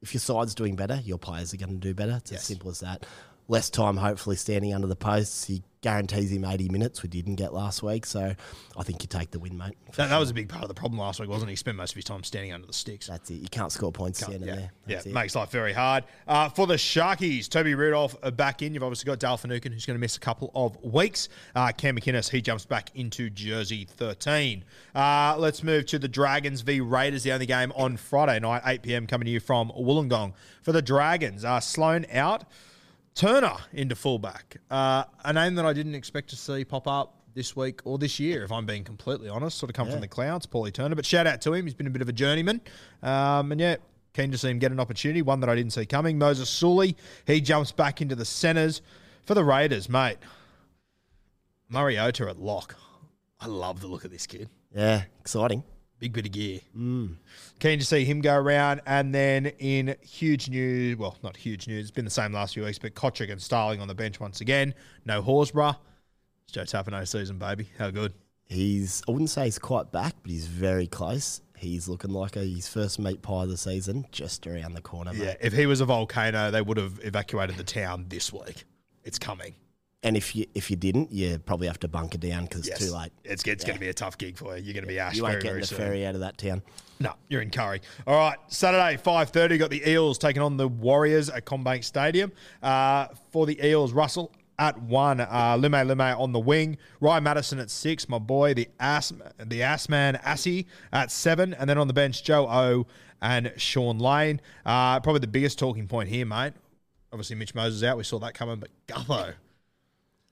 if 0.00 0.14
your 0.14 0.20
side's 0.20 0.54
doing 0.54 0.76
better, 0.76 1.00
your 1.04 1.18
players 1.18 1.52
are 1.52 1.56
going 1.56 1.72
to 1.72 1.76
do 1.88 1.92
better. 1.94 2.16
It's 2.18 2.30
Yes. 2.30 2.40
as 2.42 2.46
simple 2.46 2.70
as 2.70 2.80
that. 2.80 3.04
Less 3.48 3.70
time, 3.70 3.96
hopefully, 3.96 4.36
standing 4.36 4.74
under 4.74 4.86
the 4.86 4.96
posts. 4.96 5.44
He 5.44 5.62
guarantees 5.80 6.32
him 6.32 6.44
80 6.44 6.68
minutes, 6.70 7.02
we 7.02 7.08
didn't 7.08 7.36
get 7.36 7.54
last 7.54 7.82
week. 7.82 8.04
So 8.04 8.34
I 8.76 8.82
think 8.82 9.02
you 9.02 9.08
take 9.08 9.30
the 9.30 9.38
win, 9.38 9.56
mate. 9.56 9.76
That, 9.96 10.08
that 10.08 10.18
was 10.18 10.30
a 10.30 10.34
big 10.34 10.48
part 10.48 10.62
of 10.62 10.68
the 10.68 10.74
problem 10.74 10.98
last 10.98 11.20
week, 11.20 11.28
wasn't 11.28 11.50
it? 11.50 11.52
He 11.52 11.56
spent 11.56 11.76
most 11.76 11.92
of 11.92 11.96
his 11.96 12.04
time 12.04 12.24
standing 12.24 12.52
under 12.52 12.66
the 12.66 12.72
sticks. 12.72 13.06
That's 13.06 13.30
it. 13.30 13.34
You 13.34 13.48
can't 13.48 13.70
score 13.70 13.92
points 13.92 14.20
standing 14.20 14.42
yeah, 14.42 14.54
there. 14.54 14.72
yeah, 14.86 14.94
That's 14.96 15.06
it. 15.06 15.12
makes 15.12 15.34
life 15.34 15.50
very 15.50 15.72
hard. 15.72 16.04
Uh, 16.26 16.48
for 16.48 16.66
the 16.66 16.74
Sharkies, 16.74 17.48
Toby 17.48 17.74
Rudolph 17.74 18.16
uh, 18.22 18.30
back 18.30 18.62
in. 18.62 18.74
You've 18.74 18.82
obviously 18.82 19.06
got 19.06 19.20
Dale 19.20 19.36
Finucane, 19.36 19.72
who's 19.72 19.86
going 19.86 19.96
to 19.96 20.00
miss 20.00 20.16
a 20.16 20.20
couple 20.20 20.50
of 20.54 20.76
weeks. 20.82 21.28
Uh, 21.54 21.70
Cam 21.72 21.96
McInnes, 21.96 22.28
he 22.28 22.42
jumps 22.42 22.64
back 22.64 22.90
into 22.94 23.30
jersey 23.30 23.84
13. 23.84 24.64
Uh, 24.94 25.36
let's 25.38 25.62
move 25.62 25.86
to 25.86 25.98
the 25.98 26.08
Dragons 26.08 26.62
v 26.62 26.80
Raiders, 26.80 27.22
the 27.22 27.32
only 27.32 27.46
game 27.46 27.72
on 27.76 27.96
Friday 27.96 28.40
night, 28.40 28.62
8 28.64 28.82
p.m. 28.82 29.06
coming 29.06 29.26
to 29.26 29.30
you 29.30 29.40
from 29.40 29.70
Wollongong. 29.70 30.34
For 30.62 30.72
the 30.72 30.82
Dragons, 30.82 31.44
uh, 31.44 31.60
Sloan 31.60 32.04
out. 32.12 32.44
Turner 33.18 33.56
into 33.72 33.96
fullback. 33.96 34.58
Uh, 34.70 35.02
a 35.24 35.32
name 35.32 35.56
that 35.56 35.66
I 35.66 35.72
didn't 35.72 35.96
expect 35.96 36.30
to 36.30 36.36
see 36.36 36.64
pop 36.64 36.86
up 36.86 37.16
this 37.34 37.56
week 37.56 37.80
or 37.84 37.98
this 37.98 38.20
year, 38.20 38.44
if 38.44 38.52
I'm 38.52 38.64
being 38.64 38.84
completely 38.84 39.28
honest. 39.28 39.58
Sort 39.58 39.70
of 39.70 39.74
come 39.74 39.90
from 39.90 40.00
the 40.00 40.06
clouds, 40.06 40.46
Paulie 40.46 40.72
Turner. 40.72 40.94
But 40.94 41.04
shout 41.04 41.26
out 41.26 41.40
to 41.40 41.52
him. 41.52 41.66
He's 41.66 41.74
been 41.74 41.88
a 41.88 41.90
bit 41.90 42.00
of 42.00 42.08
a 42.08 42.12
journeyman. 42.12 42.60
Um, 43.02 43.50
and 43.50 43.60
yeah, 43.60 43.74
keen 44.14 44.30
to 44.30 44.38
see 44.38 44.50
him 44.50 44.60
get 44.60 44.70
an 44.70 44.78
opportunity, 44.78 45.20
one 45.20 45.40
that 45.40 45.50
I 45.50 45.56
didn't 45.56 45.72
see 45.72 45.84
coming. 45.84 46.16
Moses 46.16 46.48
Suli, 46.48 46.96
he 47.26 47.40
jumps 47.40 47.72
back 47.72 48.00
into 48.00 48.14
the 48.14 48.24
centres 48.24 48.82
for 49.24 49.34
the 49.34 49.42
Raiders, 49.42 49.88
mate. 49.88 50.18
Mariota 51.68 52.28
at 52.28 52.38
lock. 52.38 52.76
I 53.40 53.46
love 53.46 53.80
the 53.80 53.88
look 53.88 54.04
of 54.04 54.12
this 54.12 54.28
kid. 54.28 54.48
Yeah, 54.72 55.02
exciting. 55.18 55.64
Big 56.00 56.12
bit 56.12 56.26
of 56.26 56.32
gear. 56.32 56.60
Mm. 56.76 57.16
Keen 57.58 57.78
to 57.78 57.84
see 57.84 58.04
him 58.04 58.20
go 58.20 58.36
around. 58.36 58.80
And 58.86 59.12
then 59.12 59.46
in 59.58 59.96
huge 60.00 60.48
news, 60.48 60.96
well, 60.96 61.16
not 61.22 61.36
huge 61.36 61.66
news, 61.66 61.86
it's 61.86 61.90
been 61.90 62.04
the 62.04 62.10
same 62.10 62.32
last 62.32 62.54
few 62.54 62.64
weeks, 62.64 62.78
but 62.78 62.94
Cotric 62.94 63.32
and 63.32 63.42
Starling 63.42 63.80
on 63.80 63.88
the 63.88 63.94
bench 63.94 64.20
once 64.20 64.40
again. 64.40 64.74
No 65.04 65.22
Horsburgh. 65.22 65.76
It's 66.44 66.52
Joe 66.52 66.62
Tapine 66.62 67.06
season, 67.06 67.38
baby. 67.38 67.68
How 67.78 67.90
good? 67.90 68.14
He's, 68.44 69.02
I 69.08 69.10
wouldn't 69.10 69.30
say 69.30 69.44
he's 69.44 69.58
quite 69.58 69.92
back, 69.92 70.14
but 70.22 70.30
he's 70.30 70.46
very 70.46 70.86
close. 70.86 71.42
He's 71.56 71.88
looking 71.88 72.10
like 72.10 72.36
a, 72.36 72.44
his 72.44 72.68
first 72.68 72.98
meat 72.98 73.20
pie 73.20 73.42
of 73.42 73.50
the 73.50 73.56
season, 73.56 74.06
just 74.12 74.46
around 74.46 74.74
the 74.74 74.80
corner, 74.80 75.12
mate. 75.12 75.22
Yeah, 75.22 75.34
if 75.40 75.52
he 75.52 75.66
was 75.66 75.80
a 75.80 75.84
volcano, 75.84 76.50
they 76.50 76.62
would 76.62 76.76
have 76.76 77.00
evacuated 77.02 77.56
the 77.56 77.64
town 77.64 78.06
this 78.08 78.32
week. 78.32 78.64
It's 79.04 79.18
coming. 79.18 79.54
And 80.04 80.16
if 80.16 80.36
you 80.36 80.46
if 80.54 80.70
you 80.70 80.76
didn't, 80.76 81.10
you 81.10 81.38
probably 81.40 81.66
have 81.66 81.80
to 81.80 81.88
bunker 81.88 82.18
down 82.18 82.44
because 82.44 82.68
Yes. 82.68 82.80
it's 82.80 82.88
too 82.90 82.96
late. 82.96 83.10
It's, 83.24 83.42
it's 83.44 83.64
going 83.64 83.74
to 83.76 83.80
be 83.80 83.88
a 83.88 83.92
tough 83.94 84.16
gig 84.16 84.36
for 84.38 84.56
you. 84.56 84.62
You're 84.62 84.74
going 84.74 84.84
to 84.84 84.88
be 84.88 84.98
ash 85.00 85.16
You 85.16 85.26
ain't 85.26 85.42
getting 85.42 85.60
the 85.60 85.66
soon. 85.66 85.78
ferry 85.78 86.06
out 86.06 86.14
of 86.14 86.20
that 86.20 86.38
town. 86.38 86.62
No, 87.00 87.14
you're 87.28 87.42
in 87.42 87.50
Curry. 87.50 87.80
All 88.06 88.14
right, 88.16 88.36
Saturday, 88.48 88.96
5.30, 89.00 89.58
got 89.58 89.70
the 89.70 89.88
Eels 89.88 90.18
taking 90.18 90.42
on 90.42 90.56
the 90.56 90.66
Warriors 90.68 91.30
at 91.30 91.44
CommBank 91.46 91.84
Stadium. 91.84 92.32
Uh, 92.62 93.06
for 93.30 93.46
the 93.46 93.64
Eels, 93.64 93.92
Russell 93.92 94.32
at 94.58 94.80
one, 94.82 95.20
uh, 95.20 95.56
Lime 95.60 95.86
Lime 95.86 96.00
on 96.00 96.32
the 96.32 96.40
wing, 96.40 96.76
Ryan 97.00 97.22
Matterson 97.24 97.58
at 97.60 97.70
six, 97.70 98.08
my 98.08 98.18
boy, 98.18 98.54
the 98.54 98.68
ass, 98.80 99.12
the 99.46 99.62
ass 99.62 99.88
man 99.88 100.16
Assy 100.24 100.66
at 100.92 101.12
seven, 101.12 101.54
and 101.54 101.70
then 101.70 101.78
on 101.78 101.86
the 101.86 101.94
bench, 101.94 102.24
Joe 102.24 102.48
O 102.48 102.86
and 103.22 103.52
Shaun 103.56 103.98
Lane. 104.00 104.40
Uh, 104.66 104.98
probably 105.00 105.20
the 105.20 105.26
biggest 105.28 105.58
talking 105.58 105.86
point 105.86 106.08
here, 106.08 106.26
mate. 106.26 106.52
Obviously, 107.12 107.36
Mitch 107.36 107.54
Moses 107.54 107.82
out. 107.84 107.96
We 107.96 108.02
saw 108.04 108.18
that 108.20 108.34
coming, 108.34 108.58
but 108.58 108.70
Guppo 108.88 109.34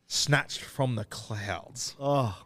snatched 0.07 0.61
from 0.61 0.95
the 0.97 1.05
clouds. 1.05 1.95
Oh, 2.01 2.37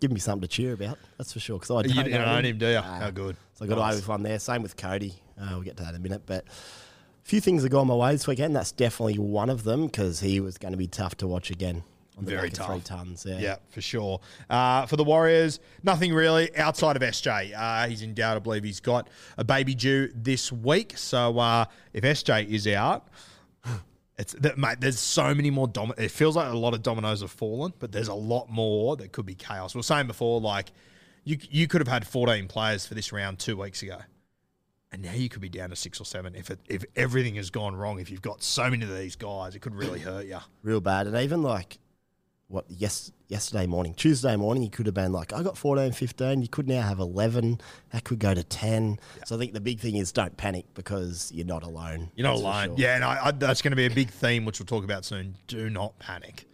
giving 0.00 0.14
me 0.14 0.20
something 0.20 0.42
to 0.42 0.48
cheer 0.48 0.72
about. 0.74 0.98
That's 1.18 1.32
for 1.32 1.40
sure. 1.40 1.58
Because 1.58 1.70
I 1.70 1.74
don't 1.82 1.88
You 1.90 1.94
know 1.96 2.02
didn't 2.04 2.28
own 2.28 2.38
him. 2.40 2.44
him, 2.46 2.58
do 2.58 2.66
you? 2.68 2.74
Nah. 2.74 2.82
How 3.00 3.10
good. 3.10 3.36
So 3.54 3.64
I 3.64 3.68
got 3.68 3.78
away 3.78 3.94
with 3.94 4.08
one 4.08 4.22
there. 4.22 4.38
Same 4.38 4.62
with 4.62 4.76
Cody. 4.76 5.14
Uh, 5.40 5.48
we'll 5.52 5.62
get 5.62 5.76
to 5.78 5.82
that 5.84 5.90
in 5.90 5.96
a 5.96 6.02
minute. 6.02 6.22
But 6.26 6.44
a 6.46 7.28
few 7.28 7.40
things 7.40 7.62
have 7.62 7.72
gone 7.72 7.86
my 7.86 7.94
way 7.94 8.12
this 8.12 8.26
weekend. 8.26 8.54
That's 8.54 8.72
definitely 8.72 9.18
one 9.18 9.50
of 9.50 9.64
them 9.64 9.86
because 9.86 10.20
he 10.20 10.40
was 10.40 10.58
going 10.58 10.72
to 10.72 10.78
be 10.78 10.86
tough 10.86 11.16
to 11.18 11.26
watch 11.26 11.50
again. 11.50 11.82
Very 12.18 12.48
of 12.48 12.54
three 12.54 12.64
tough. 12.66 12.84
tons. 12.84 13.26
Yeah. 13.28 13.38
Yeah, 13.38 13.56
for 13.68 13.82
sure. 13.82 14.20
Uh, 14.48 14.86
for 14.86 14.96
the 14.96 15.04
Warriors, 15.04 15.60
nothing 15.82 16.14
really 16.14 16.54
outside 16.56 16.96
of 16.96 17.02
SJ. 17.02 17.52
Uh, 17.54 17.88
he's 17.88 18.00
in 18.00 18.14
doubt. 18.14 18.36
I 18.36 18.38
believe 18.38 18.64
he's 18.64 18.80
got 18.80 19.08
a 19.36 19.44
baby 19.44 19.74
due 19.74 20.10
this 20.14 20.50
week. 20.50 20.96
So 20.96 21.38
uh, 21.38 21.66
if 21.92 22.04
SJ 22.04 22.48
is 22.48 22.66
out, 22.68 23.08
it's 24.18 24.32
that 24.34 24.56
mate. 24.56 24.80
There's 24.80 24.98
so 24.98 25.34
many 25.34 25.50
more 25.50 25.68
dom. 25.68 25.92
It 25.98 26.10
feels 26.10 26.36
like 26.36 26.50
a 26.50 26.56
lot 26.56 26.74
of 26.74 26.82
dominoes 26.82 27.20
have 27.20 27.30
fallen, 27.30 27.74
but 27.78 27.92
there's 27.92 28.08
a 28.08 28.14
lot 28.14 28.48
more 28.48 28.96
that 28.96 29.12
could 29.12 29.26
be 29.26 29.34
chaos. 29.34 29.74
We 29.74 29.80
were 29.80 29.82
saying 29.82 30.06
before, 30.06 30.40
like 30.40 30.72
you 31.24 31.38
you 31.50 31.66
could 31.68 31.80
have 31.80 31.88
had 31.88 32.06
14 32.06 32.48
players 32.48 32.86
for 32.86 32.94
this 32.94 33.12
round 33.12 33.38
two 33.38 33.56
weeks 33.56 33.82
ago. 33.82 33.98
And 34.92 35.02
now 35.02 35.12
you 35.12 35.28
could 35.28 35.42
be 35.42 35.48
down 35.48 35.70
to 35.70 35.76
six 35.76 36.00
or 36.00 36.04
seven 36.04 36.34
if 36.36 36.48
it, 36.48 36.60
if 36.68 36.84
everything 36.94 37.34
has 37.34 37.50
gone 37.50 37.74
wrong. 37.74 37.98
If 37.98 38.10
you've 38.10 38.22
got 38.22 38.42
so 38.42 38.70
many 38.70 38.84
of 38.84 38.96
these 38.96 39.16
guys, 39.16 39.54
it 39.54 39.58
could 39.58 39.74
really 39.74 39.98
hurt 39.98 40.26
you. 40.26 40.38
real 40.62 40.80
bad. 40.80 41.08
And 41.08 41.16
even 41.16 41.42
like 41.42 41.78
what 42.48 42.64
yes 42.68 43.10
yesterday 43.28 43.66
morning, 43.66 43.92
Tuesday 43.94 44.36
morning, 44.36 44.62
you 44.62 44.70
could 44.70 44.86
have 44.86 44.94
been 44.94 45.12
like, 45.12 45.32
I 45.32 45.42
got 45.42 45.58
14, 45.58 45.92
15. 45.92 46.42
You 46.42 46.48
could 46.48 46.68
now 46.68 46.82
have 46.82 47.00
11. 47.00 47.60
That 47.90 48.04
could 48.04 48.18
go 48.18 48.34
to 48.34 48.44
10. 48.44 49.00
So 49.24 49.36
I 49.36 49.38
think 49.38 49.52
the 49.52 49.60
big 49.60 49.80
thing 49.80 49.96
is 49.96 50.12
don't 50.12 50.36
panic 50.36 50.66
because 50.74 51.32
you're 51.34 51.46
not 51.46 51.64
alone. 51.64 52.10
You're 52.14 52.28
not 52.28 52.36
alone. 52.36 52.66
sure. 52.68 52.74
Yeah, 52.78 53.26
and 53.26 53.40
that's 53.40 53.62
going 53.62 53.72
to 53.72 53.76
be 53.76 53.86
a 53.86 53.90
big 53.90 54.10
theme, 54.10 54.44
which 54.44 54.60
we'll 54.60 54.66
talk 54.66 54.84
about 54.84 55.04
soon. 55.04 55.34
Do 55.48 55.68
not 55.70 55.98
panic. 55.98 56.48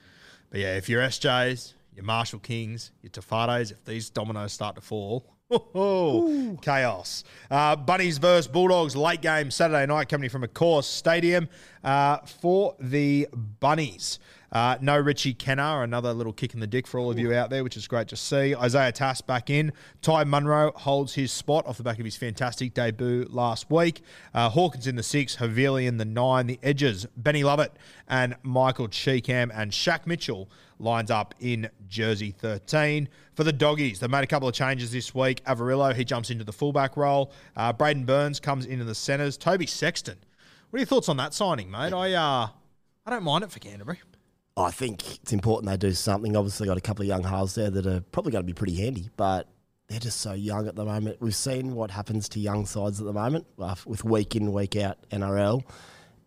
But 0.51 0.61
yeah, 0.61 0.77
if 0.77 0.89
you're 0.89 1.03
SJs, 1.03 1.75
your 1.95 2.05
Marshall 2.05 2.39
Kings, 2.39 2.93
your 3.03 3.11
Tafados, 3.11 3.71
if 3.71 3.85
these 3.85 4.09
dominoes 4.09 4.53
start 4.53 4.77
to 4.77 4.81
fall, 4.81 5.27
oh, 5.75 6.57
chaos. 6.63 7.25
Uh, 7.51 7.77
Bunnies 7.77 8.19
versus 8.19 8.49
Bulldogs, 8.49 8.97
late 8.97 9.21
game 9.21 9.51
Saturday 9.51 9.85
night 9.87 10.09
coming 10.09 10.31
from 10.31 10.43
Accor 10.43 10.83
stadium 10.83 11.49
uh, 11.85 12.19
for 12.19 12.75
the 12.81 13.29
Bunnies. 13.61 14.19
Uh, 14.53 14.77
no 14.83 14.99
Richie 14.99 15.33
Kennar, 15.33 15.83
another 15.83 16.13
little 16.13 16.33
kick 16.33 16.53
in 16.53 16.61
the 16.61 16.67
dick 16.67 16.87
for 16.87 17.01
all 17.01 17.11
of 17.11 17.19
you 17.19 17.35
out 17.35 17.49
there, 17.49 17.65
which 17.65 17.77
is 17.77 17.89
great 17.89 18.09
to 18.09 18.17
see. 18.17 18.55
Isaiah 18.55 18.93
Tass 18.93 19.23
back 19.23 19.49
in. 19.49 19.73
Ty 20.03 20.25
Munro 20.25 20.73
holds 20.77 21.15
his 21.15 21.33
spot 21.33 21.67
off 21.67 21.79
the 21.79 21.83
back 21.83 21.99
of 21.99 22.05
his 22.05 22.17
fantastic 22.17 22.75
debut 22.75 23.27
last 23.31 23.71
week. 23.71 24.03
Uh, 24.35 24.51
Hawkins 24.51 24.87
in 24.87 24.97
the 24.97 25.03
six, 25.03 25.37
Havili 25.37 25.87
in 25.87 25.97
the 25.97 26.05
nine. 26.05 26.47
The 26.47 26.59
edges, 26.63 27.07
Benny 27.17 27.43
Lovett 27.43 27.73
and 28.07 28.37
Michael 28.43 28.89
Chee-Kam 28.89 29.51
and 29.55 29.73
Shaq 29.73 30.07
Mitchell 30.07 30.51
lines 30.79 31.11
up 31.11 31.35
in 31.41 31.71
jersey 31.89 32.33
13. 32.33 33.09
For 33.35 33.45
the 33.45 33.53
doggies, 33.53 34.01
they 34.01 34.09
made 34.09 34.25
a 34.25 34.27
couple 34.27 34.49
of 34.49 34.55
changes 34.55 34.93
this 34.93 35.15
week. 35.15 35.43
Averillo, 35.45 35.95
he 35.95 36.05
jumps 36.05 36.29
into 36.29 36.45
the 36.45 36.53
fullback 36.53 36.99
role. 36.99 37.33
Uh, 37.57 37.73
Braidon 37.73 38.05
Burns 38.05 38.39
comes 38.39 38.67
into 38.67 38.85
the 38.85 38.95
centres. 38.95 39.39
Toby 39.39 39.67
Sexton. 39.67 40.19
What 40.69 40.77
are 40.77 40.81
your 40.81 40.87
thoughts 40.87 41.09
on 41.09 41.17
that 41.19 41.33
signing, 41.33 41.71
mate? 41.71 41.93
I 41.93 42.13
uh, 42.13 42.49
I 43.07 43.11
don't 43.11 43.23
mind 43.23 43.45
it 43.45 43.51
for 43.51 43.59
Canterbury. 43.59 44.01
I 44.57 44.71
think 44.71 45.17
it's 45.23 45.33
important 45.33 45.71
they 45.71 45.77
do 45.77 45.93
something. 45.95 46.37
Obviously, 46.37 46.67
got 46.67 46.77
a 46.77 46.83
couple 46.83 47.03
of 47.03 47.09
young 47.09 47.23
halves 47.25 47.55
there 47.55 47.71
that 47.71 47.87
are 47.87 48.01
probably 48.13 48.33
going 48.33 48.43
to 48.45 48.47
be 48.47 48.53
pretty 48.53 48.77
handy, 48.77 49.09
but 49.17 49.49
they're 49.89 50.01
just 50.01 50.21
so 50.21 50.33
young 50.33 50.69
at 50.69 50.77
the 50.77 50.85
moment. 50.85 51.19
We've 51.21 51.35
seen 51.35 51.75
what 51.75 51.91
happens 51.91 52.29
to 52.31 52.41
young 52.41 52.67
sides 52.67 53.01
at 53.01 53.07
the 53.07 53.13
moment 53.13 53.47
uh, 53.59 53.75
with 53.87 54.05
week 54.05 54.37
in, 54.37 54.53
week 54.53 54.77
out 54.77 54.99
NRL, 55.11 55.63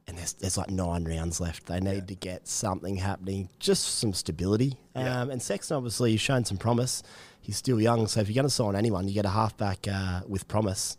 and 0.08 0.18
there's, 0.18 0.34
there's 0.34 0.58
like 0.58 0.70
nine 0.70 1.06
rounds 1.06 1.40
left. 1.40 1.68
They 1.68 1.80
need 1.80 2.08
to 2.08 2.16
get 2.16 2.48
something 2.48 2.96
happening, 2.98 3.50
just 3.60 4.00
some 4.00 4.14
stability. 4.14 4.78
Um, 4.96 5.30
And 5.30 5.42
Sexton, 5.42 5.78
obviously, 5.78 6.12
he's 6.12 6.22
shown 6.22 6.46
some 6.46 6.58
promise. 6.58 7.04
He's 7.42 7.58
still 7.58 7.80
young, 7.80 8.08
so 8.08 8.22
if 8.22 8.28
you're 8.28 8.36
going 8.36 8.48
to 8.48 8.54
sign 8.54 8.76
anyone, 8.76 9.08
you 9.08 9.14
get 9.14 9.26
a 9.26 9.30
halfback 9.30 9.88
uh, 9.88 10.22
with 10.28 10.48
promise. 10.48 10.98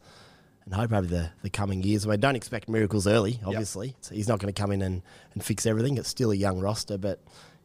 And 0.67 0.75
hope 0.75 0.93
over 0.93 1.07
the, 1.07 1.31
the 1.43 1.49
coming 1.51 1.83
years. 1.83 2.07
We 2.07 2.17
don't 2.17 2.35
expect 2.37 2.69
miracles 2.69 3.07
early, 3.07 3.39
obviously. 3.47 3.95
So 4.01 4.15
he's 4.15 4.27
not 4.29 4.41
going 4.41 4.53
to 4.53 4.61
come 4.61 4.73
in 4.73 4.83
and, 4.83 5.01
and 5.33 5.45
fix 5.45 5.65
everything. 5.65 5.97
It's 5.97 6.09
still 6.09 6.33
a 6.33 6.35
young 6.35 6.59
roster, 6.59 6.99
but 6.99 7.23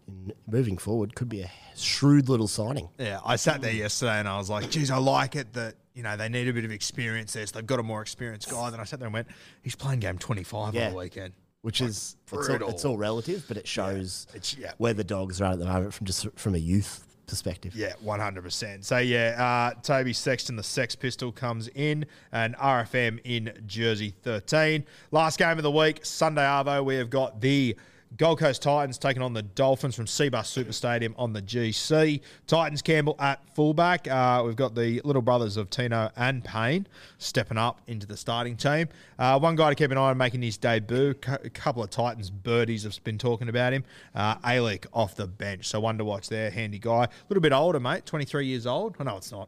in, 0.08 0.32
moving 0.48 0.78
forward, 0.78 1.16
could 1.16 1.28
be 1.28 1.42
a 1.42 1.50
shrewd 1.76 2.30
little 2.30 2.48
signing. 2.48 2.90
Yeah, 3.00 3.20
I 3.26 3.38
sat 3.38 3.62
there 3.62 3.74
yesterday 3.74 4.20
and 4.20 4.28
I 4.28 4.38
was 4.38 4.52
like, 4.52 4.70
geez, 4.70 4.92
I 4.92 4.98
like 4.98 5.36
it 5.36 5.52
that, 5.54 5.74
you 5.96 6.04
know, 6.04 6.16
they 6.16 6.30
need 6.30 6.48
a 6.48 6.54
bit 6.54 6.64
of 6.64 6.72
experience 6.72 7.34
there. 7.34 7.46
So 7.48 7.56
they've 7.58 7.66
got 7.66 7.80
a 7.80 7.84
more 7.84 8.04
experienced 8.04 8.52
guy. 8.52 8.70
Then 8.70 8.80
I 8.80 8.84
sat 8.84 9.00
there 9.00 9.08
and 9.08 9.14
went, 9.16 9.28
he's 9.64 9.76
playing 9.76 10.00
game 10.02 10.20
25 10.20 10.76
Yeah. 10.76 10.86
on 10.86 10.92
the 10.92 10.98
weekend. 11.00 11.34
which 11.64 11.82
is 11.82 12.16
it's 12.32 12.50
all, 12.50 12.70
it's 12.70 12.86
all 12.86 12.98
relative, 12.98 13.46
but 13.48 13.58
it 13.58 13.68
shows 13.68 14.28
It's- 14.30 14.56
yeah. 14.60 14.74
where 14.78 14.94
the 14.94 15.04
dogs 15.04 15.42
are 15.42 15.54
at 15.54 15.60
the 15.60 15.66
moment 15.66 15.94
from 15.96 16.06
just 16.06 16.28
from 16.36 16.54
a 16.56 16.60
youth 16.60 17.04
perspective. 17.28 17.76
Yeah, 17.76 17.94
100%. 18.04 18.84
So, 18.84 18.98
yeah, 18.98 19.72
uh, 19.74 19.80
Toby 19.82 20.14
Sexton, 20.14 20.56
the 20.56 20.64
Sex 20.64 20.96
Pistol, 20.96 21.32
comes 21.32 21.68
in, 21.70 22.06
and 22.32 22.56
RFM 22.58 23.20
in 23.24 23.54
jersey 23.66 24.14
13. 24.24 24.86
Last 25.12 25.38
game 25.38 25.58
of 25.58 25.64
the 25.64 25.72
week, 25.72 26.06
Sunday 26.06 26.44
Arvo, 26.44 26.84
we 26.84 26.96
have 26.96 27.10
got 27.10 27.42
the 27.42 27.76
Gold 28.18 28.40
Coast 28.40 28.62
Titans 28.62 28.98
taking 28.98 29.22
on 29.22 29.34
the 29.34 29.42
Dolphins 29.42 29.96
from 29.96 30.04
Cbus 30.06 30.46
Super 30.46 30.74
Stadium 30.74 31.16
on 31.18 31.32
the 31.32 31.42
GC. 31.42 32.20
Titans 32.46 32.82
Campbell 32.82 33.16
at 33.20 33.40
fullback. 33.56 34.06
Uh, 34.08 34.44
we've 34.46 34.58
got 34.58 34.76
the 34.76 35.00
little 35.06 35.22
brothers 35.22 35.56
of 35.56 35.70
Tino 35.70 36.12
and 36.18 36.44
Payne 36.44 36.88
stepping 37.20 37.58
up 37.58 37.80
into 37.88 38.06
the 38.06 38.18
starting 38.18 38.58
team. 38.58 38.90
Uh, 39.18 39.40
one 39.40 39.56
guy 39.56 39.70
to 39.70 39.76
keep 39.76 39.92
an 39.92 39.98
eye 39.98 40.10
on 40.10 40.18
making 40.18 40.42
his 40.42 40.58
debut. 40.58 41.14
Cou- 41.14 41.38
A 41.46 41.50
couple 41.50 41.82
of 41.84 41.90
Titans 41.90 42.30
birdies 42.30 42.84
have 42.84 43.02
been 43.06 43.18
talking 43.18 43.48
about 43.48 43.72
him. 43.72 43.86
Uh, 44.14 44.36
Alec 44.44 44.88
off 44.94 45.16
the 45.16 45.26
bench. 45.28 45.68
So 45.70 45.80
one 45.80 45.98
to 45.98 46.04
watch 46.04 46.28
there. 46.28 46.52
Handy 46.52 46.80
guy. 46.80 47.06
A 47.06 47.10
little 47.30 47.42
bit 47.42 47.54
older, 47.54 47.80
mate. 47.80 48.06
23 48.06 48.46
years 48.46 48.68
old. 48.68 48.96
I 49.00 49.06
know 49.06 49.18
it's 49.18 49.32
not 49.32 49.48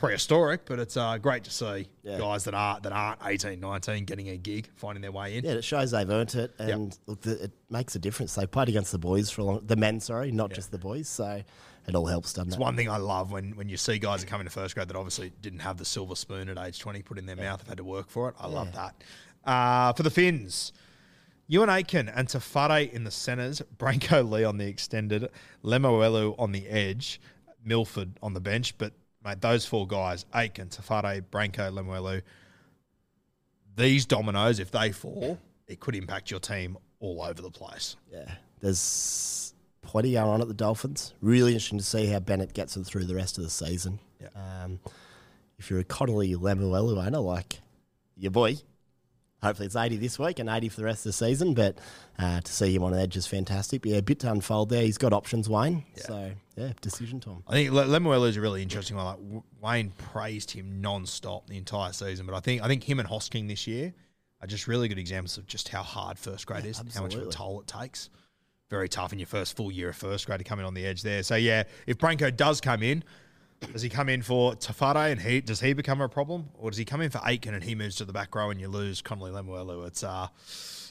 prehistoric, 0.00 0.62
but 0.64 0.78
it's 0.78 0.96
uh, 0.96 1.18
great 1.18 1.44
to 1.44 1.50
see 1.50 1.86
Yeah. 2.02 2.18
guys 2.18 2.44
that 2.44 2.54
are 2.54 2.80
that 2.80 2.90
aren't 2.92 3.20
18, 3.24 3.60
19 3.60 4.04
getting 4.06 4.28
a 4.30 4.36
gig, 4.36 4.68
finding 4.76 5.02
their 5.02 5.12
way 5.12 5.36
in. 5.36 5.44
Yeah, 5.44 5.52
it 5.52 5.64
shows 5.64 5.90
they've 5.90 6.08
earned 6.08 6.34
it, 6.34 6.52
and 6.58 6.96
look, 7.06 7.20
the, 7.20 7.44
it 7.44 7.52
makes 7.68 7.94
a 7.94 7.98
difference. 7.98 8.34
They 8.34 8.46
played 8.46 8.68
against 8.68 8.92
the 8.92 8.98
boys 8.98 9.30
for 9.30 9.42
a 9.42 9.44
long, 9.44 9.60
the 9.66 9.76
men, 9.76 10.00
sorry, 10.00 10.32
not 10.32 10.52
just 10.52 10.70
the 10.70 10.78
boys. 10.78 11.08
So 11.08 11.42
it 11.86 11.94
all 11.94 12.06
helps, 12.06 12.32
doesn't 12.32 12.48
It's 12.48 12.56
it? 12.56 12.60
one 12.60 12.76
thing 12.76 12.88
I 12.88 12.96
love 12.96 13.30
when, 13.30 13.52
when 13.56 13.68
you 13.68 13.76
see 13.76 13.98
guys 13.98 14.20
that 14.22 14.26
come 14.28 14.40
into 14.40 14.50
first 14.50 14.74
grade 14.74 14.88
that 14.88 14.96
obviously 14.96 15.32
didn't 15.42 15.60
have 15.60 15.76
the 15.76 15.84
silver 15.84 16.14
spoon 16.14 16.48
at 16.48 16.58
age 16.58 16.78
20 16.78 17.02
put 17.02 17.18
in 17.18 17.26
their 17.26 17.36
mouth, 17.36 17.60
have 17.60 17.68
had 17.68 17.76
to 17.78 17.84
work 17.84 18.08
for 18.10 18.28
it. 18.30 18.34
I 18.40 18.46
love 18.46 18.72
that. 18.72 18.94
Uh, 19.44 19.92
for 19.92 20.02
the 20.02 20.10
Finns, 20.10 20.72
Euan 21.50 21.68
Aitken 21.68 22.08
and 22.08 22.28
Tafare 22.28 22.90
in 22.92 23.04
the 23.04 23.10
centres, 23.10 23.60
Brenko 23.78 24.28
Lee 24.30 24.44
on 24.44 24.56
the 24.58 24.66
extended, 24.66 25.28
Lemuelu 25.64 26.34
on 26.38 26.52
the 26.52 26.68
edge, 26.68 27.20
Milford 27.64 28.12
on 28.22 28.34
the 28.34 28.40
bench. 28.40 28.76
But, 28.78 28.92
mate, 29.24 29.40
those 29.40 29.66
four 29.66 29.86
guys, 29.86 30.24
Aitken, 30.34 30.68
Tafare, 30.68 31.22
Brenko, 31.22 31.72
Lemuelu, 31.72 32.22
these 33.76 34.06
dominoes, 34.06 34.58
if 34.58 34.70
they 34.70 34.92
fall, 34.92 35.38
it 35.66 35.80
could 35.80 35.94
impact 35.94 36.30
your 36.30 36.40
team 36.40 36.76
all 36.98 37.22
over 37.22 37.40
the 37.40 37.50
place. 37.50 37.96
Yeah, 38.12 38.30
there's 38.60 39.54
plenty 39.82 40.12
going 40.12 40.28
on 40.28 40.40
at 40.40 40.48
the 40.48 40.54
Dolphins. 40.54 41.14
Really 41.20 41.52
interesting 41.52 41.78
to 41.78 41.84
see 41.84 42.06
how 42.06 42.20
Bennett 42.20 42.52
gets 42.52 42.74
them 42.74 42.84
through 42.84 43.04
the 43.04 43.14
rest 43.14 43.38
of 43.38 43.44
the 43.44 43.50
season. 43.50 43.98
Yeah. 44.20 44.28
Um, 44.34 44.80
if 45.58 45.70
you're 45.70 45.80
a 45.80 45.84
Connelly 45.84 46.34
Lemuelu 46.34 47.04
owner, 47.04 47.18
like 47.18 47.60
your 48.16 48.30
boy, 48.30 48.56
hopefully 49.42 49.66
it's 49.66 49.76
80 49.76 49.96
this 49.96 50.18
week 50.18 50.38
and 50.38 50.48
80 50.48 50.68
for 50.68 50.76
the 50.76 50.84
rest 50.84 51.00
of 51.00 51.10
the 51.10 51.12
season. 51.12 51.54
But 51.54 51.78
uh, 52.18 52.40
to 52.40 52.52
see 52.52 52.74
him 52.74 52.82
on 52.82 52.92
the 52.92 53.00
edge 53.00 53.16
is 53.16 53.26
fantastic. 53.26 53.82
But 53.82 53.92
yeah, 53.92 53.98
a 53.98 54.02
bit 54.02 54.20
to 54.20 54.30
unfold 54.30 54.68
there. 54.70 54.82
He's 54.82 54.98
got 54.98 55.12
options, 55.12 55.48
Wayne. 55.48 55.84
So 55.96 56.32
yeah, 56.56 56.72
decision 56.80 57.20
time. 57.20 57.42
I 57.48 57.52
think 57.52 57.70
Le- 57.72 57.84
Lemuelu 57.84 58.28
is 58.28 58.36
a 58.36 58.40
really 58.40 58.62
interesting 58.62 58.96
one. 58.96 59.06
Like 59.06 59.42
Wayne 59.60 59.92
praised 59.96 60.50
him 60.50 60.80
non-stop 60.80 61.46
the 61.46 61.56
entire 61.56 61.92
season, 61.92 62.26
but 62.26 62.34
I 62.34 62.40
think 62.40 62.62
I 62.62 62.68
think 62.68 62.84
him 62.84 62.98
and 62.98 63.08
Hosking 63.08 63.48
this 63.48 63.66
year 63.66 63.92
are 64.42 64.46
just 64.46 64.66
really 64.66 64.88
good 64.88 64.98
examples 64.98 65.36
of 65.38 65.46
just 65.46 65.68
how 65.68 65.82
hard 65.82 66.18
first 66.18 66.46
grade 66.46 66.64
is, 66.64 66.78
how 66.78 67.02
much 67.02 67.14
of 67.14 67.22
a 67.22 67.30
toll 67.30 67.60
it 67.60 67.66
takes. 67.66 68.08
Very 68.70 68.88
tough 68.88 69.12
in 69.12 69.18
your 69.18 69.26
first 69.26 69.56
full 69.56 69.70
year 69.72 69.88
of 69.88 69.96
first 69.96 70.26
grade 70.26 70.38
to 70.38 70.44
come 70.44 70.60
in 70.60 70.64
on 70.64 70.74
the 70.74 70.86
edge 70.86 71.02
there. 71.02 71.22
So 71.24 71.34
yeah, 71.34 71.64
if 71.86 71.98
Brenko 71.98 72.34
does 72.34 72.60
come 72.60 72.82
in, 72.82 73.02
does 73.72 73.82
he 73.82 73.88
come 73.88 74.08
in 74.08 74.22
for 74.22 74.54
Tafare 74.54 75.12
and 75.12 75.20
he 75.20 75.40
does 75.40 75.60
he 75.60 75.72
become 75.72 76.00
a 76.00 76.08
problem, 76.08 76.48
or 76.54 76.70
does 76.70 76.78
he 76.78 76.84
come 76.84 77.00
in 77.00 77.10
for 77.10 77.20
Aitken 77.24 77.54
and 77.54 77.62
he 77.62 77.74
moves 77.74 77.96
to 77.96 78.04
the 78.04 78.12
back 78.12 78.34
row 78.34 78.50
and 78.50 78.60
you 78.60 78.68
lose 78.68 79.02
Connelly 79.02 79.30
Lemuelu? 79.30 79.86
It's 79.86 80.02
uh, 80.02 80.28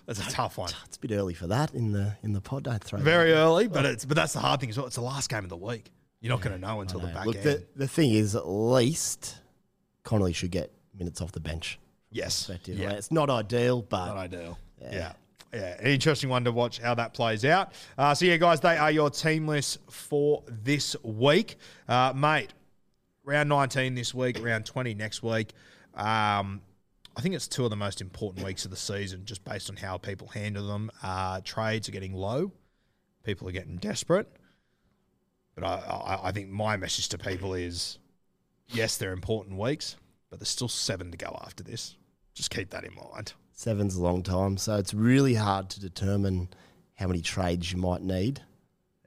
it's 0.07 0.19
a 0.19 0.31
tough 0.31 0.57
one. 0.57 0.71
It's 0.85 0.97
a 0.97 0.99
bit 0.99 1.11
early 1.11 1.33
for 1.33 1.47
that 1.47 1.73
in 1.73 1.91
the 1.91 2.15
in 2.23 2.33
the 2.33 2.41
pod. 2.41 2.63
Don't 2.63 2.83
throw 2.83 2.99
Very 2.99 3.33
early, 3.33 3.67
but 3.67 3.85
it's 3.85 4.05
but 4.05 4.15
that's 4.15 4.33
the 4.33 4.39
hard 4.39 4.59
thing 4.59 4.69
as 4.69 4.77
well. 4.77 4.88
It's 4.88 4.95
the 4.95 5.01
last 5.01 5.29
game 5.29 5.43
of 5.43 5.49
the 5.49 5.57
week. 5.57 5.91
You're 6.21 6.31
not 6.33 6.41
going 6.41 6.53
to 6.53 6.59
know 6.59 6.81
until 6.81 6.99
the 6.99 7.07
back 7.07 7.25
Look, 7.25 7.38
end. 7.38 7.45
the, 7.45 7.65
the 7.77 7.88
thing 7.88 8.11
is, 8.11 8.35
at 8.35 8.45
least 8.47 9.38
Connelly 10.03 10.33
should 10.33 10.51
get 10.51 10.71
minutes 10.97 11.21
off 11.21 11.31
the 11.31 11.39
bench. 11.39 11.79
yes, 12.11 12.51
yeah. 12.65 12.91
It's 12.91 13.09
not 13.11 13.29
ideal, 13.29 13.81
but 13.83 14.07
Not 14.07 14.17
ideal. 14.17 14.59
Yeah. 14.81 14.91
Yeah. 14.91 15.13
yeah. 15.53 15.79
An 15.79 15.88
interesting 15.88 16.29
one 16.29 16.43
to 16.43 16.51
watch 16.51 16.79
how 16.79 16.93
that 16.95 17.13
plays 17.13 17.45
out. 17.45 17.71
Uh, 17.97 18.13
so, 18.13 18.25
yeah, 18.25 18.35
guys, 18.35 18.59
they 18.59 18.75
are 18.75 18.91
your 18.91 19.09
team 19.09 19.47
list 19.47 19.77
for 19.89 20.43
this 20.47 20.93
week. 21.03 21.55
Uh, 21.88 22.11
mate, 22.13 22.53
round 23.23 23.49
19 23.49 23.95
this 23.95 24.13
week, 24.13 24.38
round 24.43 24.65
20 24.65 24.93
next 24.93 25.23
week. 25.23 25.53
Um, 25.95 26.61
I 27.15 27.21
think 27.21 27.35
it's 27.35 27.47
two 27.47 27.63
of 27.63 27.69
the 27.69 27.75
most 27.75 28.01
important 28.01 28.45
weeks 28.45 28.65
of 28.65 28.71
the 28.71 28.77
season 28.77 29.25
just 29.25 29.43
based 29.43 29.69
on 29.69 29.75
how 29.75 29.97
people 29.97 30.27
handle 30.27 30.67
them. 30.67 30.91
Uh, 31.03 31.41
trades 31.43 31.89
are 31.89 31.91
getting 31.91 32.13
low, 32.13 32.51
people 33.23 33.47
are 33.47 33.51
getting 33.51 33.77
desperate. 33.77 34.27
But 35.55 35.63
I, 35.63 35.75
I, 35.75 36.27
I 36.29 36.31
think 36.31 36.49
my 36.49 36.77
message 36.77 37.09
to 37.09 37.17
people 37.17 37.53
is 37.53 37.99
yes, 38.69 38.97
they're 38.97 39.11
important 39.11 39.57
weeks, 39.57 39.97
but 40.29 40.39
there's 40.39 40.49
still 40.49 40.69
seven 40.69 41.11
to 41.11 41.17
go 41.17 41.38
after 41.43 41.63
this. 41.63 41.97
Just 42.33 42.51
keep 42.51 42.69
that 42.69 42.85
in 42.85 42.95
mind. 42.95 43.33
seven's 43.51 43.95
a 43.95 44.01
long 44.01 44.23
time. 44.23 44.55
So 44.55 44.77
it's 44.77 44.93
really 44.93 45.33
hard 45.33 45.69
to 45.71 45.81
determine 45.81 46.47
how 46.95 47.07
many 47.07 47.21
trades 47.21 47.71
you 47.71 47.77
might 47.77 48.01
need 48.01 48.41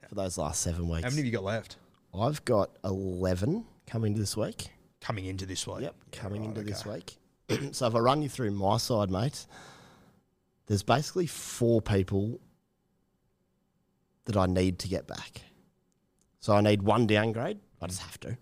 for 0.07 0.15
those 0.15 0.37
last 0.37 0.61
seven 0.61 0.87
weeks. 0.87 1.03
How 1.03 1.09
many 1.09 1.21
have 1.21 1.25
you 1.25 1.31
got 1.31 1.43
left 1.43 1.77
I've 2.13 2.45
got 2.45 2.69
11 2.83 3.65
coming 3.87 4.11
into 4.11 4.21
this 4.21 4.37
week. 4.37 4.69
coming 5.01 5.25
into 5.25 5.45
this 5.45 5.67
week? 5.67 5.81
Yep, 5.81 5.95
coming 6.11 6.41
right, 6.41 6.49
into 6.49 6.61
this 6.63 6.85
week. 6.85 7.17
so 7.71 7.87
if 7.87 7.95
I 7.95 7.99
run 7.99 8.21
you 8.21 8.29
through 8.29 8.51
my 8.51 8.77
side, 8.77 9.09
mate, 9.11 9.45
there's 10.67 10.83
basically 10.83 11.27
four 11.27 11.81
people 11.81 12.39
that 14.25 14.37
I 14.37 14.45
need 14.45 14.79
to 14.79 14.87
get 14.87 15.07
back. 15.07 15.41
So 16.39 16.53
I 16.53 16.61
need 16.61 16.81
one 16.81 17.07
downgrade. 17.07 17.59
I 17.81 17.87
just 17.87 18.01
have 18.01 18.19
to. 18.21 18.37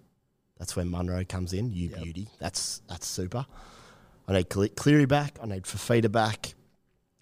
That's 0.58 0.76
where 0.76 0.86
Munro 0.86 1.24
comes 1.26 1.54
in. 1.54 1.72
You 1.72 1.90
beauty. 1.90 2.28
That's 2.40 2.82
that's 2.88 3.08
super. 3.08 3.46
I 4.28 4.34
need 4.34 4.50
Cle- 4.50 4.70
Cleary 4.70 5.06
back. 5.06 5.40
I 5.42 5.48
need 5.48 5.64
Fifita 5.64 6.12
back. 6.12 6.54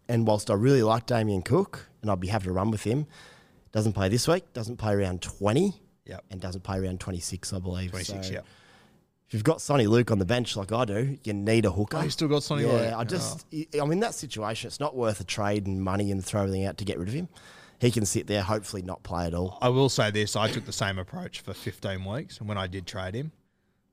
And 0.10 0.28
whilst 0.28 0.52
I 0.52 0.56
really 0.56 0.84
like 0.84 1.06
Damien 1.06 1.42
Cook, 1.42 1.88
and 2.02 2.12
I'd 2.12 2.20
be 2.20 2.28
happy 2.28 2.46
to 2.46 2.52
run 2.52 2.72
with 2.72 2.84
him, 2.84 3.08
doesn't 3.72 3.94
play 3.94 4.10
this 4.10 4.28
week. 4.28 4.52
Doesn't 4.54 4.78
play 4.78 4.94
around 4.94 5.22
twenty. 5.22 5.82
Yep. 6.10 6.25
And 6.32 6.42
doesn't 6.42 6.63
play 6.63 6.80
around 6.80 7.00
twenty 7.00 7.20
six, 7.20 7.54
I 7.54 7.60
believe. 7.60 7.92
26, 7.92 8.28
So 8.28 8.34
yeah. 8.34 8.39
if 9.28 9.34
you've 9.34 9.44
got 9.44 9.60
Soni 9.60 9.88
Luke 9.88 10.12
on 10.12 10.20
the 10.20 10.25
bench 10.25 10.58
like 10.58 10.72
I 10.72 10.86
do, 10.86 11.18
you 11.24 11.34
need 11.34 11.66
a 11.66 11.72
hooker. 11.72 11.98
Oh, 11.98 12.04
you 12.04 12.10
still 12.10 12.28
got 12.28 12.42
Soni 12.42 12.62
yeah, 12.63 12.68
Luke? 12.72 12.94
I 12.98 13.04
just, 13.04 13.46
oh. 13.54 13.80
I'm 13.82 13.92
in 13.92 14.00
that 14.01 14.16
situation. 14.16 14.68
It's 14.68 14.80
not 14.80 14.96
worth 14.96 15.20
a 15.22 15.24
trade 15.24 15.68
and 15.68 15.82
money 15.82 16.12
and 16.12 16.24
throw 16.25 16.42
everything 16.42 16.66
out 16.66 16.78
to 16.80 16.86
get 16.86 16.98
rid 17.00 17.08
of 17.08 17.13
him. 17.13 17.30
He 17.80 17.92
can 17.92 18.06
sit 18.06 18.28
there, 18.28 18.42
hopefully 18.42 18.82
not 18.82 19.04
play 19.04 19.25
at 19.25 19.34
all. 19.34 19.58
I 19.62 19.70
will 19.70 19.88
say 19.89 20.12
this: 20.12 20.36
I 20.36 20.51
took 20.51 20.66
the 20.66 20.74
same 20.74 21.00
approach 21.00 21.39
for 21.42 21.54
15 21.54 22.04
weeks, 22.04 22.39
and 22.39 22.50
when 22.50 22.58
I 22.58 22.68
did 22.68 22.86
trade 22.86 23.16
him, 23.16 23.32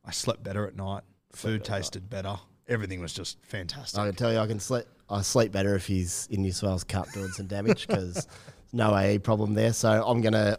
I 0.05 0.11
slept 0.11 0.43
better 0.43 0.67
at 0.67 0.75
night. 0.75 1.03
Food 1.33 1.65
tasted 1.65 2.09
better. 2.09 2.37
Everything 2.69 3.01
was 3.01 3.13
just 3.13 3.39
fantastic. 3.45 4.01
I 4.01 4.07
can 4.07 4.15
tell 4.17 4.33
you, 4.33 4.39
I 4.39 4.47
can 4.47 4.59
sleep. 4.59 4.87
I 5.09 5.23
sleep 5.23 5.53
better 5.53 5.77
if 5.77 5.87
he's 5.87 6.27
in 6.31 6.43
New 6.43 6.51
South 6.51 6.69
Wales 6.69 6.85
Cup 6.85 7.13
doing 7.13 7.29
some 7.29 7.47
damage 7.47 7.87
because 7.87 8.27
no 8.73 8.97
AE 8.97 9.19
problem 9.19 9.55
there. 9.55 9.73
So 9.73 10.05
I'm 10.05 10.21
gonna, 10.21 10.59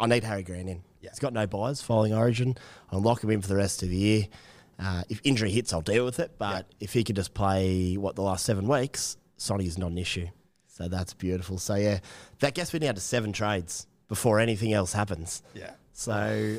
I 0.00 0.06
need 0.06 0.24
Harry 0.24 0.42
Green 0.42 0.68
in. 0.68 0.82
Yeah. 1.00 1.10
He's 1.10 1.18
got 1.18 1.32
no 1.32 1.46
buys 1.46 1.82
following 1.82 2.14
Origin. 2.14 2.56
I'll 2.90 3.00
lock 3.00 3.22
him 3.22 3.30
in 3.30 3.40
for 3.42 3.48
the 3.48 3.56
rest 3.56 3.82
of 3.82 3.88
the 3.90 3.96
year. 3.96 4.26
Uh, 4.78 5.04
if 5.08 5.20
injury 5.24 5.50
hits, 5.50 5.72
I'll 5.72 5.80
deal 5.80 6.04
with 6.04 6.18
it. 6.20 6.32
But 6.38 6.66
if 6.80 6.92
he 6.92 7.04
could 7.04 7.16
just 7.16 7.32
play 7.34 7.94
what 7.94 8.16
the 8.16 8.22
last 8.22 8.44
seven 8.44 8.66
weeks, 8.68 9.16
Soni 9.38 9.66
is 9.66 9.78
not 9.78 9.90
an 9.90 9.98
issue. 9.98 10.26
So 10.66 10.88
that's 10.88 11.14
beautiful. 11.14 11.58
So 11.58 11.74
yeah, 11.76 12.00
that 12.40 12.54
gets 12.54 12.72
me 12.72 12.78
down 12.80 12.94
to 12.96 13.00
seven 13.00 13.32
trades. 13.32 13.86
before 14.08 14.38
anything 14.38 14.72
else 14.72 14.92
happens. 14.92 15.42
Yeah. 15.54 15.70
So, 15.92 16.58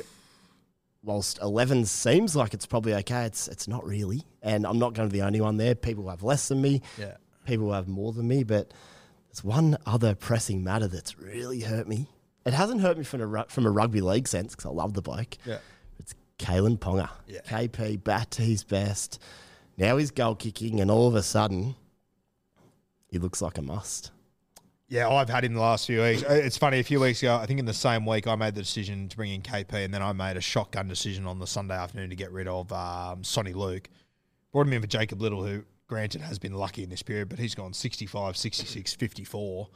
whilst 1.02 1.38
11 1.40 1.84
seems 1.86 2.34
like 2.34 2.52
it's 2.54 2.66
probably 2.66 2.94
okay, 2.94 3.24
it's 3.24 3.48
it's 3.48 3.68
not 3.68 3.86
really. 3.86 4.22
And 4.42 4.66
I'm 4.66 4.78
not 4.78 4.94
going 4.94 5.08
to 5.08 5.12
be 5.12 5.20
the 5.20 5.26
only 5.26 5.40
one 5.40 5.56
there. 5.56 5.74
People 5.74 6.08
have 6.08 6.22
less 6.22 6.48
than 6.48 6.60
me. 6.60 6.82
Yeah. 6.98 7.16
People 7.46 7.72
have 7.72 7.88
more 7.88 8.12
than 8.12 8.26
me. 8.28 8.42
But 8.42 8.72
there's 9.28 9.44
one 9.44 9.76
other 9.86 10.14
pressing 10.14 10.62
matter 10.64 10.88
that's 10.88 11.18
really 11.18 11.60
hurt 11.60 11.86
me. 11.88 12.08
It 12.48 12.54
hasn't 12.54 12.80
hurt 12.80 12.96
me 12.96 13.04
from 13.04 13.34
a 13.36 13.44
from 13.44 13.66
a 13.66 13.70
rugby 13.70 14.00
league 14.00 14.26
sense 14.26 14.54
because 14.54 14.66
I 14.66 14.70
love 14.70 14.94
the 14.94 15.02
bloke. 15.02 15.36
Yeah. 15.44 15.58
It's 15.98 16.14
Kalyn 16.38 16.78
Ponga. 16.78 17.10
Yeah. 17.26 17.40
KP 17.46 18.02
back 18.02 18.30
to 18.30 18.42
his 18.42 18.64
best. 18.64 19.20
Now 19.76 19.98
he's 19.98 20.10
goal 20.10 20.34
kicking, 20.34 20.80
and 20.80 20.90
all 20.90 21.06
of 21.08 21.14
a 21.14 21.22
sudden, 21.22 21.76
he 23.10 23.18
looks 23.18 23.42
like 23.42 23.58
a 23.58 23.62
must. 23.62 24.12
Yeah, 24.88 25.10
I've 25.10 25.28
had 25.28 25.44
him 25.44 25.52
the 25.52 25.60
last 25.60 25.86
few 25.86 26.00
weeks. 26.00 26.22
Uh, 26.22 26.32
It's 26.32 26.56
funny, 26.56 26.78
a 26.78 26.82
few 26.82 26.98
weeks 26.98 27.22
ago, 27.22 27.36
I 27.36 27.44
think 27.44 27.60
in 27.60 27.66
the 27.66 27.74
same 27.74 28.06
week, 28.06 28.26
I 28.26 28.34
made 28.36 28.54
the 28.54 28.62
decision 28.62 29.10
to 29.10 29.16
bring 29.18 29.30
in 29.32 29.42
KP, 29.42 29.84
and 29.84 29.92
then 29.92 30.02
I 30.02 30.14
made 30.14 30.38
a 30.38 30.40
shotgun 30.40 30.88
decision 30.88 31.26
on 31.26 31.38
the 31.38 31.46
Sunday 31.46 31.74
afternoon 31.76 32.08
to 32.08 32.16
get 32.16 32.32
rid 32.32 32.48
of 32.48 32.72
um, 32.72 33.20
Soni 33.22 33.54
Luke. 33.54 33.90
Brought 34.50 34.66
him 34.66 34.72
in 34.72 34.80
for 34.80 34.86
Jacob 34.88 35.20
Liddle, 35.20 35.44
who, 35.44 35.64
granted, 35.88 36.22
has 36.22 36.38
been 36.38 36.54
lucky 36.54 36.82
in 36.82 36.88
this 36.88 37.02
period, 37.02 37.28
but 37.28 37.38
he's 37.38 37.54
gone 37.54 37.74
65, 37.74 38.34
66, 38.38 38.94
54, 38.94 39.68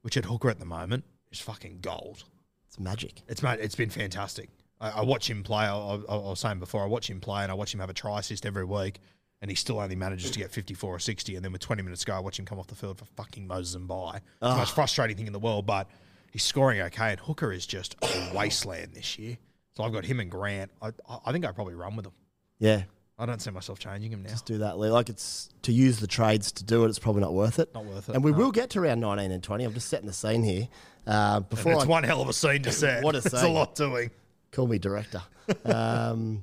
which 0.00 0.16
at 0.16 0.24
hooker 0.24 0.48
at 0.48 0.58
the 0.58 0.64
moment 0.64 1.04
is 1.30 1.40
fucking 1.40 1.78
gold. 1.80 2.24
It's 2.68 2.78
magic. 2.78 3.22
It's 3.28 3.42
mate, 3.42 3.60
it's 3.60 3.74
been 3.74 3.90
fantastic. 3.90 4.50
I, 4.80 4.90
I 4.90 5.02
watch 5.02 5.28
him 5.30 5.42
play. 5.42 5.64
I, 5.64 5.74
I, 5.74 5.96
I 6.08 6.16
was 6.16 6.40
saying 6.40 6.58
before, 6.58 6.82
I 6.82 6.86
watch 6.86 7.08
him 7.08 7.20
play, 7.20 7.42
and 7.42 7.50
I 7.50 7.54
watch 7.54 7.72
him 7.72 7.80
have 7.80 7.90
a 7.90 7.94
try 7.94 8.18
assist 8.18 8.44
every 8.44 8.64
week, 8.64 9.00
and 9.40 9.50
he 9.50 9.54
still 9.54 9.78
only 9.78 9.96
manages 9.96 10.30
to 10.30 10.38
get 10.38 10.50
fifty 10.50 10.74
four 10.74 10.94
or 10.94 10.98
sixty. 10.98 11.36
And 11.36 11.44
then 11.44 11.52
with 11.52 11.62
twenty 11.62 11.82
minutes 11.82 12.02
to 12.02 12.06
go, 12.06 12.14
I 12.14 12.20
watch 12.20 12.38
him 12.38 12.44
come 12.44 12.58
off 12.58 12.66
the 12.66 12.74
field 12.74 12.98
for 12.98 13.04
fucking 13.04 13.46
Moses 13.46 13.80
Mbye. 13.80 14.16
It's 14.16 14.24
the 14.40 14.56
most 14.56 14.72
ah. 14.72 14.74
frustrating 14.74 15.16
thing 15.16 15.26
in 15.26 15.32
the 15.32 15.38
world, 15.38 15.66
but 15.66 15.88
he's 16.30 16.42
scoring 16.42 16.80
okay. 16.82 17.10
And 17.12 17.20
Hooker 17.20 17.52
is 17.52 17.66
just 17.66 17.96
a 18.02 18.32
wasteland 18.34 18.92
this 18.94 19.18
year. 19.18 19.38
So 19.76 19.84
I've 19.84 19.92
got 19.92 20.04
him 20.04 20.20
and 20.20 20.30
Grant. 20.30 20.70
I, 20.82 20.88
I 21.08 21.18
I 21.26 21.32
think 21.32 21.44
I 21.44 21.52
probably 21.52 21.74
run 21.74 21.96
with 21.96 22.04
them. 22.04 22.14
Yeah, 22.58 22.82
I 23.18 23.24
don't 23.26 23.40
see 23.40 23.50
myself 23.50 23.78
changing 23.78 24.12
him 24.12 24.22
now. 24.22 24.28
just 24.30 24.44
do 24.44 24.58
that. 24.58 24.78
Lee. 24.78 24.90
Like 24.90 25.08
it's 25.08 25.48
to 25.62 25.72
use 25.72 26.00
the 26.00 26.06
trades 26.06 26.52
to 26.52 26.64
do 26.64 26.84
it. 26.84 26.88
It's 26.88 26.98
probably 26.98 27.22
not 27.22 27.32
worth 27.32 27.58
it. 27.58 27.72
Not 27.74 27.86
worth 27.86 28.08
it, 28.10 28.14
And 28.14 28.22
we 28.22 28.30
no. 28.32 28.36
will 28.38 28.52
get 28.52 28.70
to 28.70 28.80
round 28.80 29.00
19 29.00 29.30
and 29.30 29.42
20. 29.42 29.64
I'm 29.64 29.72
just 29.74 29.88
setting 29.88 30.06
the 30.06 30.12
scene 30.12 30.42
here. 30.42 30.68
Uh, 31.06 31.36
And 31.36 31.48
before 31.48 31.72
it's 31.72 31.84
I 31.84 31.86
one 31.86 32.04
hell 32.04 32.20
of 32.20 32.28
a 32.28 32.32
scene 32.34 32.62
to 32.64 32.72
set. 32.72 33.02
What 33.02 33.14
a 33.16 33.22
scene. 33.22 33.30
It's 33.32 33.42
a 33.42 33.48
lot 33.48 33.74
doing. 33.74 34.10
call 34.52 34.66
me 34.66 34.78
director. 34.78 35.22
Um, 35.64 36.42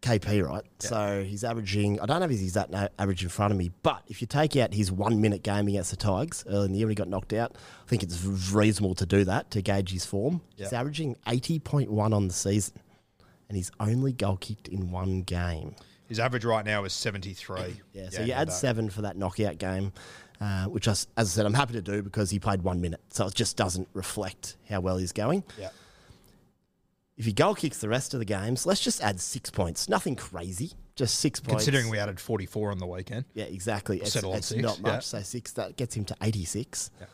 KP, 0.00 0.46
right? 0.46 0.64
So 0.80 1.24
he's 1.26 1.44
averaging. 1.44 1.98
I 2.00 2.04
don't 2.06 2.20
have 2.20 2.28
his 2.30 2.42
exact 2.42 2.74
average 2.98 3.22
in 3.22 3.30
front 3.30 3.52
of 3.52 3.58
me, 3.58 3.70
but 3.82 4.02
if 4.06 4.20
you 4.20 4.26
take 4.26 4.54
out 4.56 4.74
his 4.74 4.92
one 4.92 5.20
minute 5.22 5.42
game 5.42 5.66
against 5.68 5.90
the 5.90 5.96
Tigers 5.96 6.44
early 6.46 6.66
in 6.66 6.72
the 6.72 6.78
year 6.78 6.86
when 6.86 6.90
he 6.90 6.94
got 6.94 7.08
knocked 7.08 7.32
out, 7.32 7.56
I 7.84 7.88
think 7.88 8.02
it's 8.02 8.22
reasonable 8.24 8.94
to 8.96 9.06
do 9.06 9.24
that 9.24 9.50
to 9.52 9.62
gauge 9.62 9.90
his 9.92 10.04
form. 10.04 10.42
He's 10.56 10.74
averaging 10.74 11.16
80.1 11.26 12.12
on 12.14 12.28
the 12.28 12.34
season, 12.34 12.74
and 13.54 13.58
he's 13.58 13.70
only 13.78 14.12
goal 14.12 14.36
kicked 14.36 14.66
in 14.66 14.90
one 14.90 15.22
game. 15.22 15.76
His 16.08 16.18
average 16.18 16.44
right 16.44 16.64
now 16.64 16.82
is 16.82 16.92
seventy 16.92 17.32
three. 17.32 17.80
Yeah, 17.92 18.10
so 18.10 18.22
you 18.22 18.32
add 18.32 18.50
seven 18.50 18.90
for 18.90 19.02
that 19.02 19.16
knockout 19.16 19.58
game, 19.58 19.92
uh, 20.40 20.64
which, 20.64 20.88
I 20.88 20.90
as 20.90 21.06
I 21.16 21.22
said, 21.22 21.46
I'm 21.46 21.54
happy 21.54 21.74
to 21.74 21.80
do 21.80 22.02
because 22.02 22.30
he 22.30 22.40
played 22.40 22.62
one 22.62 22.80
minute. 22.80 23.00
So 23.10 23.28
it 23.28 23.34
just 23.34 23.56
doesn't 23.56 23.86
reflect 23.94 24.56
how 24.68 24.80
well 24.80 24.96
he's 24.96 25.12
going. 25.12 25.44
Yeah. 25.56 25.68
If 27.16 27.26
he 27.26 27.32
goal 27.32 27.54
kicks 27.54 27.78
the 27.78 27.88
rest 27.88 28.12
of 28.12 28.18
the 28.18 28.26
games, 28.26 28.66
let's 28.66 28.80
just 28.80 29.00
add 29.00 29.20
six 29.20 29.50
points. 29.50 29.88
Nothing 29.88 30.16
crazy, 30.16 30.72
just 30.96 31.20
six 31.20 31.38
points. 31.38 31.64
Considering 31.64 31.88
we 31.90 31.98
added 31.98 32.18
forty 32.18 32.46
four 32.46 32.72
on 32.72 32.78
the 32.78 32.86
weekend. 32.86 33.24
Yeah, 33.34 33.44
exactly. 33.44 34.00
It's, 34.00 34.14
settle 34.14 34.32
on 34.32 34.38
it's 34.38 34.48
six, 34.48 34.60
not 34.60 34.82
much. 34.82 34.92
yeah. 34.92 34.98
So 34.98 35.20
six, 35.20 35.52
that 35.52 35.76
gets 35.76 35.94
him 35.94 36.04
to 36.06 36.16
86. 36.20 36.90
Yeah. 36.98 37.06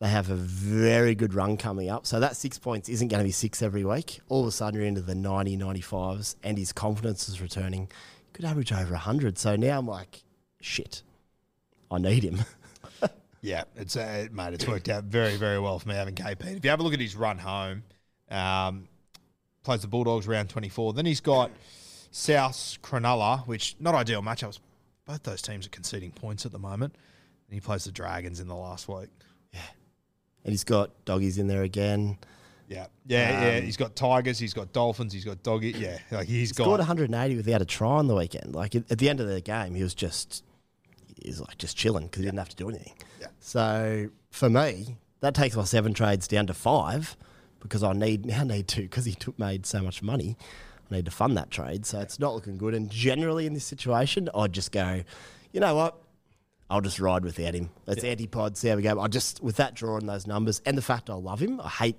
They 0.00 0.08
have 0.08 0.30
a 0.30 0.34
very 0.34 1.14
good 1.14 1.34
run 1.34 1.56
coming 1.58 1.90
up. 1.90 2.06
So 2.06 2.20
that 2.20 2.36
six 2.36 2.58
points 2.58 2.88
isn't 2.88 3.08
going 3.08 3.20
to 3.20 3.24
be 3.24 3.32
six 3.32 3.60
every 3.60 3.84
week. 3.84 4.20
All 4.28 4.40
of 4.40 4.46
a 4.46 4.50
sudden, 4.50 4.80
you're 4.80 4.88
into 4.88 5.02
the 5.02 5.14
90, 5.14 5.58
95s, 5.58 6.36
and 6.42 6.56
his 6.56 6.72
confidence 6.72 7.28
is 7.28 7.40
returning. 7.40 7.90
Could 8.32 8.46
average 8.46 8.72
over 8.72 8.92
100. 8.92 9.36
So 9.36 9.56
now 9.56 9.78
I'm 9.78 9.86
like, 9.86 10.22
shit, 10.60 11.02
I 11.90 11.98
need 11.98 12.22
him. 12.22 12.40
Yeah, 13.42 13.64
it's 13.76 13.96
uh, 13.96 14.26
mate. 14.32 14.54
It's 14.54 14.66
worked 14.66 14.88
out 14.88 15.04
very, 15.04 15.36
very 15.36 15.58
well 15.58 15.78
for 15.78 15.88
me 15.88 15.94
having 15.94 16.14
KP. 16.14 16.56
If 16.56 16.64
you 16.64 16.70
have 16.70 16.80
a 16.80 16.82
look 16.82 16.92
at 16.92 17.00
his 17.00 17.16
run 17.16 17.38
home, 17.38 17.84
um, 18.30 18.86
plays 19.62 19.80
the 19.80 19.88
Bulldogs 19.88 20.28
round 20.28 20.50
twenty 20.50 20.68
four. 20.68 20.92
Then 20.92 21.06
he's 21.06 21.20
got 21.20 21.50
South 22.10 22.76
Cronulla, 22.82 23.46
which 23.46 23.76
not 23.80 23.94
ideal 23.94 24.20
matchups. 24.20 24.58
Both 25.06 25.22
those 25.22 25.40
teams 25.40 25.66
are 25.66 25.70
conceding 25.70 26.10
points 26.10 26.44
at 26.44 26.52
the 26.52 26.58
moment. 26.58 26.94
And 27.48 27.54
he 27.54 27.60
plays 27.60 27.84
the 27.84 27.92
Dragons 27.92 28.40
in 28.40 28.46
the 28.46 28.54
last 28.54 28.88
week. 28.88 29.08
And 30.44 30.52
he's 30.52 30.64
got 30.64 30.90
doggies 31.04 31.38
in 31.38 31.46
there 31.46 31.62
again. 31.62 32.18
Yeah, 32.68 32.86
yeah, 33.06 33.50
yeah. 33.50 33.58
Um, 33.58 33.64
he's 33.64 33.76
got 33.76 33.96
Tigers. 33.96 34.38
He's 34.38 34.54
got 34.54 34.72
Dolphins. 34.72 35.12
He's 35.12 35.24
got 35.24 35.42
Doggy. 35.42 35.72
Yeah, 35.72 35.98
like 36.12 36.28
he's 36.28 36.52
got. 36.52 36.64
Scored 36.64 36.78
180 36.78 37.36
without 37.36 37.60
a 37.60 37.64
try 37.64 37.88
on 37.88 38.06
the 38.06 38.14
weekend. 38.14 38.54
Like 38.54 38.76
at 38.76 38.86
the 38.86 39.08
end 39.08 39.18
of 39.18 39.26
the 39.26 39.40
game, 39.40 39.74
he 39.74 39.82
was 39.82 39.94
just 39.94 40.44
he 41.20 41.28
was 41.28 41.40
like 41.40 41.58
just 41.58 41.76
chilling 41.76 42.04
because 42.04 42.20
he 42.20 42.26
didn't 42.26 42.38
have 42.38 42.48
to 42.50 42.56
do 42.56 42.68
anything. 42.68 42.94
Yeah. 43.20 43.26
So 43.40 44.10
for 44.30 44.48
me, 44.48 44.96
that 45.18 45.34
takes 45.34 45.56
my 45.56 45.64
seven 45.64 45.94
trades 45.94 46.28
down 46.28 46.46
to 46.46 46.54
five 46.54 47.16
because 47.60 47.82
I 47.82 47.92
need 47.92 48.24
now 48.24 48.44
need 48.44 48.68
to 48.68 48.82
because 48.82 49.04
he 49.04 49.14
took 49.14 49.38
made 49.38 49.66
so 49.66 49.82
much 49.82 50.02
money. 50.02 50.36
I 50.90 50.96
need 50.96 51.04
to 51.04 51.10
fund 51.10 51.36
that 51.36 51.50
trade, 51.50 51.86
so 51.86 52.00
it's 52.00 52.18
not 52.18 52.34
looking 52.34 52.56
good. 52.56 52.74
And 52.74 52.90
generally 52.90 53.46
in 53.46 53.54
this 53.54 53.64
situation, 53.64 54.28
I'd 54.34 54.52
just 54.52 54.72
go, 54.72 55.02
you 55.52 55.60
know 55.60 55.74
what? 55.74 55.96
I'll 56.70 56.80
just 56.80 57.00
ride 57.00 57.24
without 57.24 57.52
him. 57.54 57.68
Let's 57.86 58.04
antipod, 58.04 58.56
see 58.56 58.68
how 58.68 58.76
we 58.76 58.82
go. 58.82 59.00
I 59.00 59.08
just 59.08 59.42
with 59.42 59.56
that 59.56 59.74
draw 59.74 59.96
and 59.98 60.08
those 60.08 60.26
numbers 60.26 60.62
and 60.64 60.78
the 60.78 60.82
fact 60.82 61.10
I 61.10 61.14
love 61.14 61.40
him, 61.40 61.60
I 61.60 61.68
hate. 61.68 61.96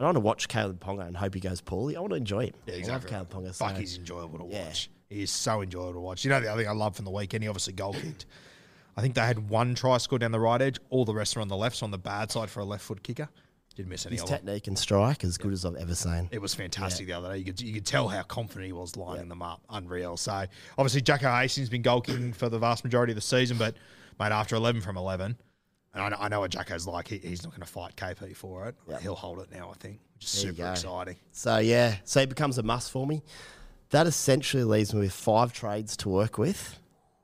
I 0.00 0.04
don't 0.04 0.06
want 0.06 0.16
to 0.16 0.20
watch 0.20 0.48
Kalyn 0.48 0.78
Ponga 0.78 1.06
and 1.06 1.16
hope 1.16 1.34
he 1.34 1.40
goes 1.40 1.60
poorly. 1.60 1.96
I 1.96 2.00
want 2.00 2.12
to 2.12 2.16
enjoy 2.16 2.46
him. 2.46 2.54
Yeah, 2.66 2.74
I 2.74 2.76
exactly. 2.78 3.10
love 3.16 3.28
Kalyn 3.28 3.30
Ponga. 3.44 3.54
Fuck, 3.54 3.74
so- 3.74 3.80
he's 3.80 3.98
enjoyable 3.98 4.38
to 4.38 4.46
Yeah. 4.46 4.66
watch. 4.68 4.90
He 5.10 5.22
is 5.22 5.30
so 5.30 5.60
enjoyable 5.62 5.94
to 5.94 6.00
watch. 6.00 6.24
You 6.24 6.30
know 6.30 6.40
the 6.40 6.48
other 6.48 6.62
thing 6.62 6.68
I 6.70 6.74
love 6.74 6.94
from 6.96 7.04
the 7.04 7.10
weekend, 7.10 7.42
he 7.42 7.48
obviously 7.48 7.72
goal 7.72 7.92
kicked. 7.94 8.26
I 8.96 9.00
think 9.00 9.14
they 9.14 9.20
had 9.22 9.48
one 9.48 9.74
try 9.74 9.98
scored 9.98 10.20
down 10.22 10.32
the 10.32 10.40
right 10.40 10.60
edge. 10.60 10.78
All 10.90 11.04
the 11.04 11.14
rest 11.14 11.36
are 11.36 11.40
on 11.40 11.48
the 11.48 11.56
left, 11.56 11.76
so 11.76 11.84
on 11.84 11.90
the 11.90 11.98
bad 11.98 12.30
side 12.32 12.50
for 12.50 12.60
a 12.60 12.64
left 12.64 12.84
foot 12.84 13.02
kicker. 13.02 13.28
Didn't 13.76 13.90
miss 13.90 14.06
any 14.06 14.16
His 14.16 14.24
technique 14.24 14.66
and 14.66 14.76
strike 14.76 15.22
as 15.22 15.38
good 15.38 15.52
as 15.52 15.64
I've 15.64 15.76
ever 15.76 15.94
seen. 15.94 16.28
It 16.32 16.40
was 16.40 16.52
fantastic 16.52 17.06
the 17.06 17.12
other 17.12 17.30
day. 17.32 17.38
You 17.38 17.44
could 17.44 17.60
you 17.60 17.72
could 17.74 17.86
tell 17.86 18.08
how 18.08 18.22
confident 18.22 18.66
he 18.66 18.72
was 18.72 18.96
lining 18.96 19.28
them 19.28 19.40
up. 19.40 19.62
Unreal. 19.70 20.16
So 20.16 20.46
obviously 20.76 21.00
Jacko 21.00 21.30
Hastings 21.30 21.66
has 21.66 21.70
been 21.70 21.82
goal 21.82 22.00
kicking 22.00 22.32
for 22.32 22.48
the 22.48 22.58
vast 22.58 22.82
majority 22.82 23.12
of 23.12 23.14
the 23.14 23.20
season, 23.22 23.56
but 23.56 23.76
mate, 24.18 24.32
after 24.32 24.56
eleven 24.56 24.80
from 24.80 24.96
eleven, 24.96 25.36
and 25.94 26.02
I 26.02 26.08
know, 26.08 26.16
I 26.20 26.28
know 26.28 26.40
what 26.40 26.50
Jacko's 26.50 26.86
like. 26.86 27.08
He, 27.08 27.18
he's 27.18 27.42
not 27.42 27.50
going 27.50 27.62
to 27.62 27.66
fight 27.66 27.96
KP 27.96 28.36
for 28.36 28.68
it. 28.68 28.74
He'll 29.00 29.14
hold 29.14 29.40
it 29.40 29.50
now, 29.52 29.70
I 29.70 29.74
think, 29.74 30.00
which 30.14 30.24
is 30.24 30.42
There 30.42 30.52
super 30.52 30.70
exciting. 30.70 31.16
So 31.32 31.58
yeah, 31.58 31.96
so 32.04 32.20
it 32.20 32.28
becomes 32.28 32.58
a 32.58 32.62
must 32.62 32.90
for 32.90 33.06
me. 33.06 33.22
That 33.90 34.06
essentially 34.06 34.64
leaves 34.64 34.92
me 34.92 35.00
with 35.00 35.12
five 35.12 35.52
trades 35.52 35.96
to 35.98 36.08
work 36.08 36.36
with 36.36 36.78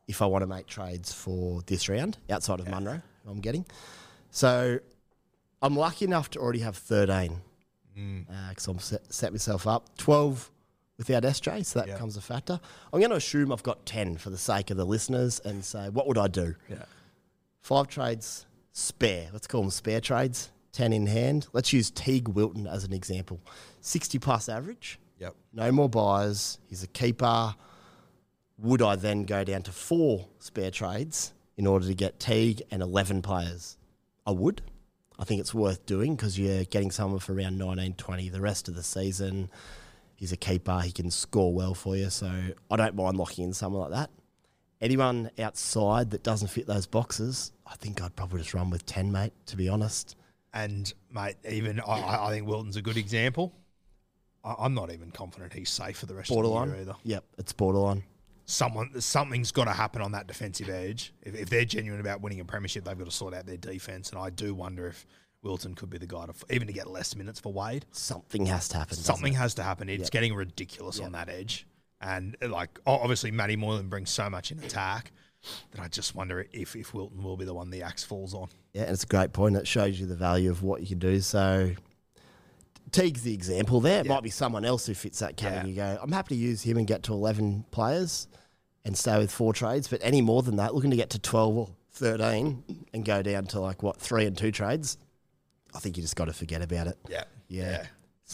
if 0.09 0.23
I 0.23 0.27
want 0.27 0.43
to 0.43 0.47
make 0.47 0.67
trades 0.67 1.13
for 1.13 1.63
this 1.67 1.89
round 1.89 2.19
outside 2.31 2.61
of 2.61 2.69
Munro. 2.69 3.03
I'm 3.29 3.41
getting. 3.41 3.67
So 4.31 4.79
I'm 5.63 5.77
lucky 5.77 6.05
enough 6.05 6.31
to 6.31 6.39
already 6.39 6.61
have 6.61 6.77
13 6.77 7.41
mm. 7.99 8.29
uh, 8.29 8.49
because 8.49 8.67
I'm 8.67 8.79
set, 8.79 9.13
set 9.13 9.33
myself 9.33 9.67
up 9.67 9.97
12 9.99 10.51
without 10.99 11.25
SJ, 11.25 11.65
so 11.65 11.79
that 11.81 11.89
Yeah. 11.89 11.95
becomes 11.95 12.17
a 12.17 12.21
factor. 12.21 12.61
I'm 12.93 13.01
going 13.01 13.11
to 13.11 13.17
assume 13.17 13.53
I've 13.53 13.63
got 13.63 13.85
10 13.87 14.17
for 14.17 14.31
the 14.31 14.39
sake 14.39 14.71
of 14.71 14.77
the 14.77 14.85
listeners 14.87 15.41
and 15.45 15.65
say, 15.65 15.89
what 15.89 16.07
would 16.07 16.19
I 16.19 16.29
do? 16.29 16.55
Yeah. 16.69 16.85
Five 17.61 17.89
trades 17.89 18.47
spare. 18.73 19.29
Let's 19.33 19.47
call 19.47 19.63
them 19.63 19.71
spare 19.71 20.01
trades. 20.01 20.51
10 20.73 20.93
in 20.93 21.07
hand. 21.07 21.47
Let's 21.53 21.73
use 21.73 21.91
Teig 21.91 22.29
Wilton 22.29 22.67
as 22.67 22.85
an 22.85 22.93
example. 22.93 23.41
60 23.81 24.19
plus 24.19 24.49
average. 24.49 24.99
Yep. 25.21 25.35
No 25.53 25.71
more 25.73 25.89
buyers. 25.89 26.59
He's 26.69 26.83
a 26.83 26.89
keeper. 26.89 27.55
Would 28.59 28.83
I 28.83 28.97
then 28.97 29.25
go 29.25 29.45
down 29.45 29.63
to 29.63 29.73
four 29.73 30.27
spare 30.39 30.71
trades 30.71 31.33
in 31.57 31.67
order 31.67 31.87
to 31.87 31.95
get 31.95 32.19
Teig 32.19 32.63
and 32.71 32.83
11 32.83 33.23
players? 33.23 33.77
I 34.27 34.33
would. 34.33 34.63
I 35.19 35.25
think 35.25 35.41
it's 35.41 35.55
worth 35.55 35.87
doing 35.87 36.17
because 36.17 36.39
you're 36.39 36.65
getting 36.65 36.91
someone 36.91 37.21
for 37.21 37.35
around 37.35 37.57
19, 37.59 37.95
20 37.95 38.29
the 38.31 38.41
rest 38.41 38.67
of 38.69 38.75
the 38.75 38.83
season. 38.83 39.49
He's 40.16 40.33
a 40.33 40.37
keeper. 40.37 40.81
He 40.81 40.92
can 40.92 41.11
score 41.11 41.53
well 41.53 41.74
for 41.74 41.96
you. 41.96 42.11
So 42.11 42.31
I 42.70 42.77
don't 42.77 42.94
mind 42.94 43.16
locking 43.16 43.44
in 43.44 43.53
someone 43.53 43.83
like 43.83 43.90
that. 43.90 44.11
Anyone 44.81 45.31
outside 45.38 46.11
that 46.11 46.22
doesn't 46.22 46.48
fit 46.48 46.66
those 46.66 46.87
boxes, 46.87 47.53
I 47.66 47.74
think 47.77 48.03
I'd 48.03 48.14
probably 48.16 48.40
just 48.40 48.55
run 48.55 48.70
with 48.70 48.85
10, 48.87 49.11
mate, 49.11 49.33
to 49.46 49.57
be 49.57 49.68
honest. 49.68 50.16
And 50.53 50.92
mate, 51.11 51.37
even 51.48 51.81
I- 51.81 52.27
I, 52.27 52.31
think 52.31 52.46
Wilton's 52.46 52.77
a 52.77 52.83
good 52.83 52.96
example. 52.96 53.53
I, 54.44 54.55
I'm 54.59 54.74
not 54.74 54.92
even 54.92 55.11
confident 55.11 55.53
he's 55.53 55.70
safe 55.70 55.98
for 55.98 56.07
the 56.07 56.14
rest 56.14 56.31
of 56.31 56.37
the 56.37 56.42
Borderline. 56.42 56.68
year 56.68 56.81
either. 56.83 56.94
Yep, 57.05 57.24
it's 57.38 57.53
borderline. 57.53 58.05
Someone, 58.46 59.00
something's 59.00 59.53
got 59.53 59.64
to 59.64 59.72
happen 59.72 60.03
on 60.03 60.12
that 60.12 60.27
defensive 60.27 60.68
edge. 60.68 61.14
If, 61.22 61.35
if 61.35 61.48
they're 61.48 61.64
genuine 61.64 62.00
about 62.00 62.20
winning 62.20 62.40
a 62.40 62.44
premiership, 62.44 62.85
they've 62.85 62.98
got 62.98 63.07
to 63.07 63.11
sort 63.11 63.33
out 63.33 63.46
their 63.46 63.57
defense. 63.57 64.11
And 64.11 64.18
I 64.20 64.29
do 64.31 64.55
wonder 64.55 64.87
if 64.87 65.07
Wilton 65.45 65.75
could 65.75 65.91
be 65.91 65.99
the 65.99 66.07
guy 66.07 66.27
to 66.27 66.33
even 66.51 66.67
to 66.67 66.73
get 66.73 66.89
less 66.91 67.15
minutes 67.15 67.39
for 67.39 67.53
Wade. 67.53 67.85
Something 67.93 68.47
has 68.47 68.69
to 68.69 68.79
happen. 68.79 68.97
Something 68.97 69.35
has 69.35 69.55
to 69.55 69.63
happen. 69.63 69.89
It's 69.89 70.11
getting 70.11 70.35
ridiculous 70.35 70.99
on 71.01 71.13
that 71.13 71.29
edge. 71.29 71.67
And 72.01 72.37
uh, 72.43 72.49
like 72.49 72.79
obviously, 72.87 73.31
Matty 73.31 73.57
Moylan 73.57 73.89
brings 73.89 74.11
so 74.11 74.29
much 74.29 74.51
in 74.51 74.59
attack. 74.59 75.13
that 75.73 75.81
I 75.81 75.89
just 75.89 76.15
wonder 76.15 76.47
if 76.53 76.75
if 76.75 76.93
Wilton 76.95 77.23
will 77.23 77.37
be 77.37 77.45
the 77.45 77.55
one 77.55 77.71
the 77.71 77.83
axe 77.83 78.03
falls 78.03 78.35
on. 78.35 78.49
Yeah, 78.73 78.83
and 78.83 78.91
it's 78.93 79.05
a 79.05 79.07
great 79.07 79.33
point. 79.33 79.57
It 79.57 79.67
shows 79.69 80.01
you 80.01 80.07
the 80.07 80.17
value 80.17 80.51
of 80.51 80.63
what 80.63 80.81
you 80.81 80.87
can 80.89 80.99
do. 80.99 81.21
So 81.21 81.73
Teig's 82.91 83.23
the 83.23 83.35
example 83.35 83.81
there. 83.81 84.01
It 84.01 84.07
Yeah. 84.07 84.13
might 84.15 84.23
be 84.23 84.31
someone 84.31 84.65
else 84.65 84.87
who 84.87 84.95
fits 84.95 85.19
that 85.21 85.37
category. 85.37 85.71
You 85.71 85.77
go, 85.77 85.99
I'm 86.03 86.13
happy 86.13 86.35
to 86.37 86.41
use 86.41 86.63
him 86.63 86.77
and 86.77 86.87
get 86.87 87.03
to 87.05 87.13
11 87.13 87.65
players 87.71 88.29
and 88.85 88.97
stay 88.97 89.19
with 89.19 89.31
four 89.31 89.53
trades. 89.53 89.89
But 89.89 90.01
any 90.03 90.21
more 90.21 90.43
than 90.43 90.57
that, 90.57 90.75
looking 90.75 90.91
to 90.91 90.97
get 90.97 91.11
to 91.11 91.19
12 91.19 91.57
or 91.57 91.69
13 91.93 92.63
and 92.93 93.05
go 93.05 93.23
down 93.23 93.47
to 93.47 93.61
like, 93.61 93.83
what, 93.83 93.97
three 93.97 94.27
and 94.27 94.37
two 94.37 94.53
trades, 94.53 94.99
I 95.75 95.81
think 95.81 95.97
you 95.97 96.03
just 96.03 96.17
got 96.17 96.27
to 96.27 96.33
forget 96.33 96.63
about 96.63 96.87
it. 96.87 96.99
Yeah, 97.09 97.25
Yeah. 97.49 97.87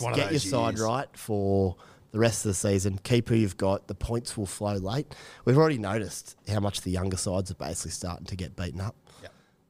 Of 0.02 0.14
Get 0.14 0.30
your 0.30 0.38
side 0.40 0.74
years. 0.74 0.82
right 0.82 1.08
for 1.16 1.76
the 2.12 2.18
rest 2.20 2.44
of 2.46 2.50
the 2.50 2.54
season. 2.54 3.00
Keep 3.02 3.28
who 3.28 3.34
you've 3.34 3.56
got. 3.56 3.88
The 3.88 3.94
points 3.94 4.36
will 4.36 4.46
flow 4.46 4.74
late. 4.74 5.14
We've 5.44 5.58
already 5.58 5.78
noticed 5.78 6.36
how 6.48 6.60
much 6.60 6.82
the 6.82 6.90
younger 6.90 7.16
sides 7.16 7.50
are 7.50 7.54
basically 7.56 7.90
starting 7.90 8.26
to 8.26 8.36
get 8.36 8.54
beaten 8.56 8.80
up. 8.80 8.94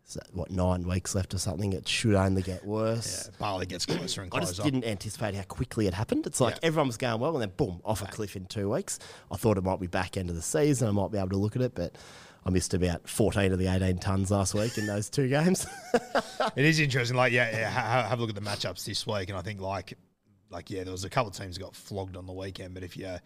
So, 0.04 0.18
what, 0.32 0.50
nine 0.50 0.88
weeks 0.88 1.14
left 1.14 1.34
or 1.34 1.38
something? 1.38 1.72
It 1.72 1.86
should 1.86 2.16
only 2.16 2.42
get 2.42 2.66
worse. 2.66 3.28
Yeah, 3.30 3.36
Barley 3.38 3.64
gets 3.66 3.86
closer 3.86 4.22
and 4.22 4.30
closer. 4.32 4.42
I 4.42 4.50
just 4.50 4.62
didn't 4.64 4.84
anticipate 4.84 5.36
how 5.36 5.42
quickly 5.44 5.86
it 5.86 5.94
happened. 5.94 6.26
It's 6.26 6.40
like 6.40 6.54
Yeah. 6.56 6.60
everyone 6.64 6.88
was 6.88 6.96
going 6.96 7.20
well, 7.20 7.30
and 7.36 7.40
then 7.42 7.52
boom, 7.56 7.80
off 7.84 8.02
a 8.02 8.06
cliff 8.06 8.34
in 8.34 8.46
two 8.46 8.68
weeks. 8.68 8.98
I 9.30 9.36
thought 9.36 9.56
it 9.56 9.62
might 9.62 9.78
be 9.78 9.86
back 9.86 10.16
end 10.16 10.28
of 10.28 10.34
the 10.34 10.42
season. 10.42 10.88
I 10.88 10.90
might 10.90 11.12
be 11.12 11.18
able 11.18 11.28
to 11.28 11.36
look 11.36 11.54
at 11.54 11.62
it, 11.62 11.76
but 11.76 11.94
I 12.44 12.50
missed 12.50 12.72
about 12.74 13.08
14 13.08 13.52
of 13.52 13.58
the 13.58 13.66
18 13.66 13.98
tons 13.98 14.30
last 14.30 14.54
week 14.54 14.78
in 14.78 14.86
those 14.86 15.10
two 15.10 15.28
games. 15.28 15.66
It 16.56 16.64
is 16.64 16.80
interesting. 16.80 17.16
Like, 17.16 17.32
yeah, 17.32 17.50
yeah 17.50 17.70
ha- 17.70 18.08
have 18.08 18.18
a 18.18 18.22
look 18.22 18.30
at 18.30 18.34
the 18.34 18.40
matchups 18.40 18.84
this 18.84 19.06
week, 19.06 19.28
and 19.28 19.38
I 19.38 19.42
think 19.42 19.60
like, 19.60 19.96
like 20.50 20.70
yeah, 20.70 20.82
there 20.84 20.92
was 20.92 21.04
a 21.04 21.10
couple 21.10 21.30
of 21.30 21.36
teams 21.36 21.56
that 21.56 21.62
got 21.62 21.76
flogged 21.76 22.16
on 22.16 22.26
the 22.26 22.32
weekend, 22.32 22.74
but 22.74 22.82
if 22.82 22.96
you 22.96 23.18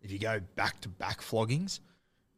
if 0.00 0.10
you 0.10 0.18
go 0.18 0.40
back 0.54 0.80
to 0.82 0.88
back 0.88 1.20
floggings, 1.20 1.80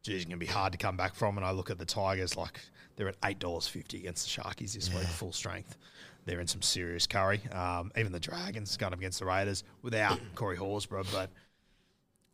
geez, 0.03 0.17
it's 0.17 0.25
gonna 0.25 0.39
be 0.39 0.47
hard 0.47 0.73
to 0.73 0.79
come 0.79 0.97
back 0.97 1.15
from. 1.15 1.37
And 1.37 1.47
I 1.47 1.51
look 1.53 1.71
at 1.71 1.79
the 1.79 1.85
Tigers, 1.85 2.37
like 2.37 2.59
they're 2.97 3.09
at 3.09 3.17
eight 3.25 3.39
dollars 3.39 3.69
fifty 3.69 3.99
against 3.99 4.25
the 4.25 4.43
Sharkies 4.43 4.73
this 4.73 4.93
week, 4.93 5.05
full 5.05 5.33
strength. 5.33 5.77
They're 6.25 6.41
in 6.41 6.47
some 6.47 6.63
serious 6.63 7.07
curry. 7.07 7.43
Um, 7.53 7.93
even 7.97 8.13
the 8.13 8.21
Dragons 8.21 8.77
going 8.77 8.93
up 8.95 8.99
against 8.99 9.19
the 9.19 9.27
Raiders 9.27 9.63
without 9.83 10.19
Corey 10.35 10.57
Horsburgh, 10.57 11.07
but 11.13 11.31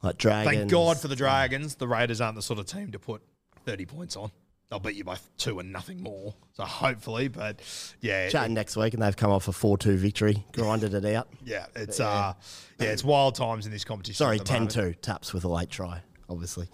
like 0.03 0.17
Dragons. 0.17 0.57
thank 0.57 0.71
God 0.71 0.99
for 0.99 1.09
the 1.09 1.17
Dragons. 1.17 1.75
The 1.75 1.89
Raiders 1.89 2.21
aren't 2.21 2.37
the 2.37 2.43
sort 2.43 2.61
of 2.61 2.67
team 2.67 2.93
to 2.93 2.99
put 2.99 3.21
thirty 3.65 3.87
points 3.87 4.17
on. 4.17 4.31
They'll 4.71 4.79
beat 4.79 4.95
you 4.95 5.03
by 5.03 5.17
two 5.37 5.59
and 5.59 5.73
nothing 5.73 6.01
more. 6.01 6.33
So 6.53 6.63
hopefully, 6.63 7.27
but 7.27 7.61
yeah, 8.01 8.29
Chatting 8.29 8.55
next 8.55 8.77
week, 8.77 8.95
and 8.95 9.03
they've 9.03 9.17
come 9.17 9.33
off 9.33 9.49
a 9.49 9.53
4 9.53 9.77
2 9.77 9.97
victory, 9.97 10.45
grinded 10.53 10.95
it 10.95 11.05
out. 11.17 11.27
Yeah, 11.45 11.67
it's 11.75 11.99
uh, 11.99 12.35
yeah, 12.79 12.89
it's 12.93 13.03
wild 13.03 13.35
times 13.35 13.67
in 13.67 13.73
this 13.73 13.85
competition. 13.85 14.15
Sorry, 14.19 14.37
at 14.37 14.43
the 14.43 14.49
10 14.49 14.59
moment. 14.61 14.71
2 14.73 14.95
taps 15.03 15.33
with 15.35 15.43
a 15.43 15.49
late 15.49 15.71
try, 15.71 16.03
obviously. 16.29 16.69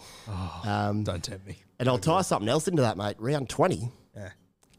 Um, 0.65 1.05
Don't 1.05 1.25
tempt 1.25 1.47
me. 1.47 1.57
and 1.79 1.89
I'll 1.89 1.97
tie 1.99 2.21
something 2.21 2.51
else 2.51 2.69
into 2.69 2.83
that, 2.83 2.99
mate. 2.99 3.17
Round 3.19 3.49
20, 3.49 3.89
Yeah, 4.15 4.29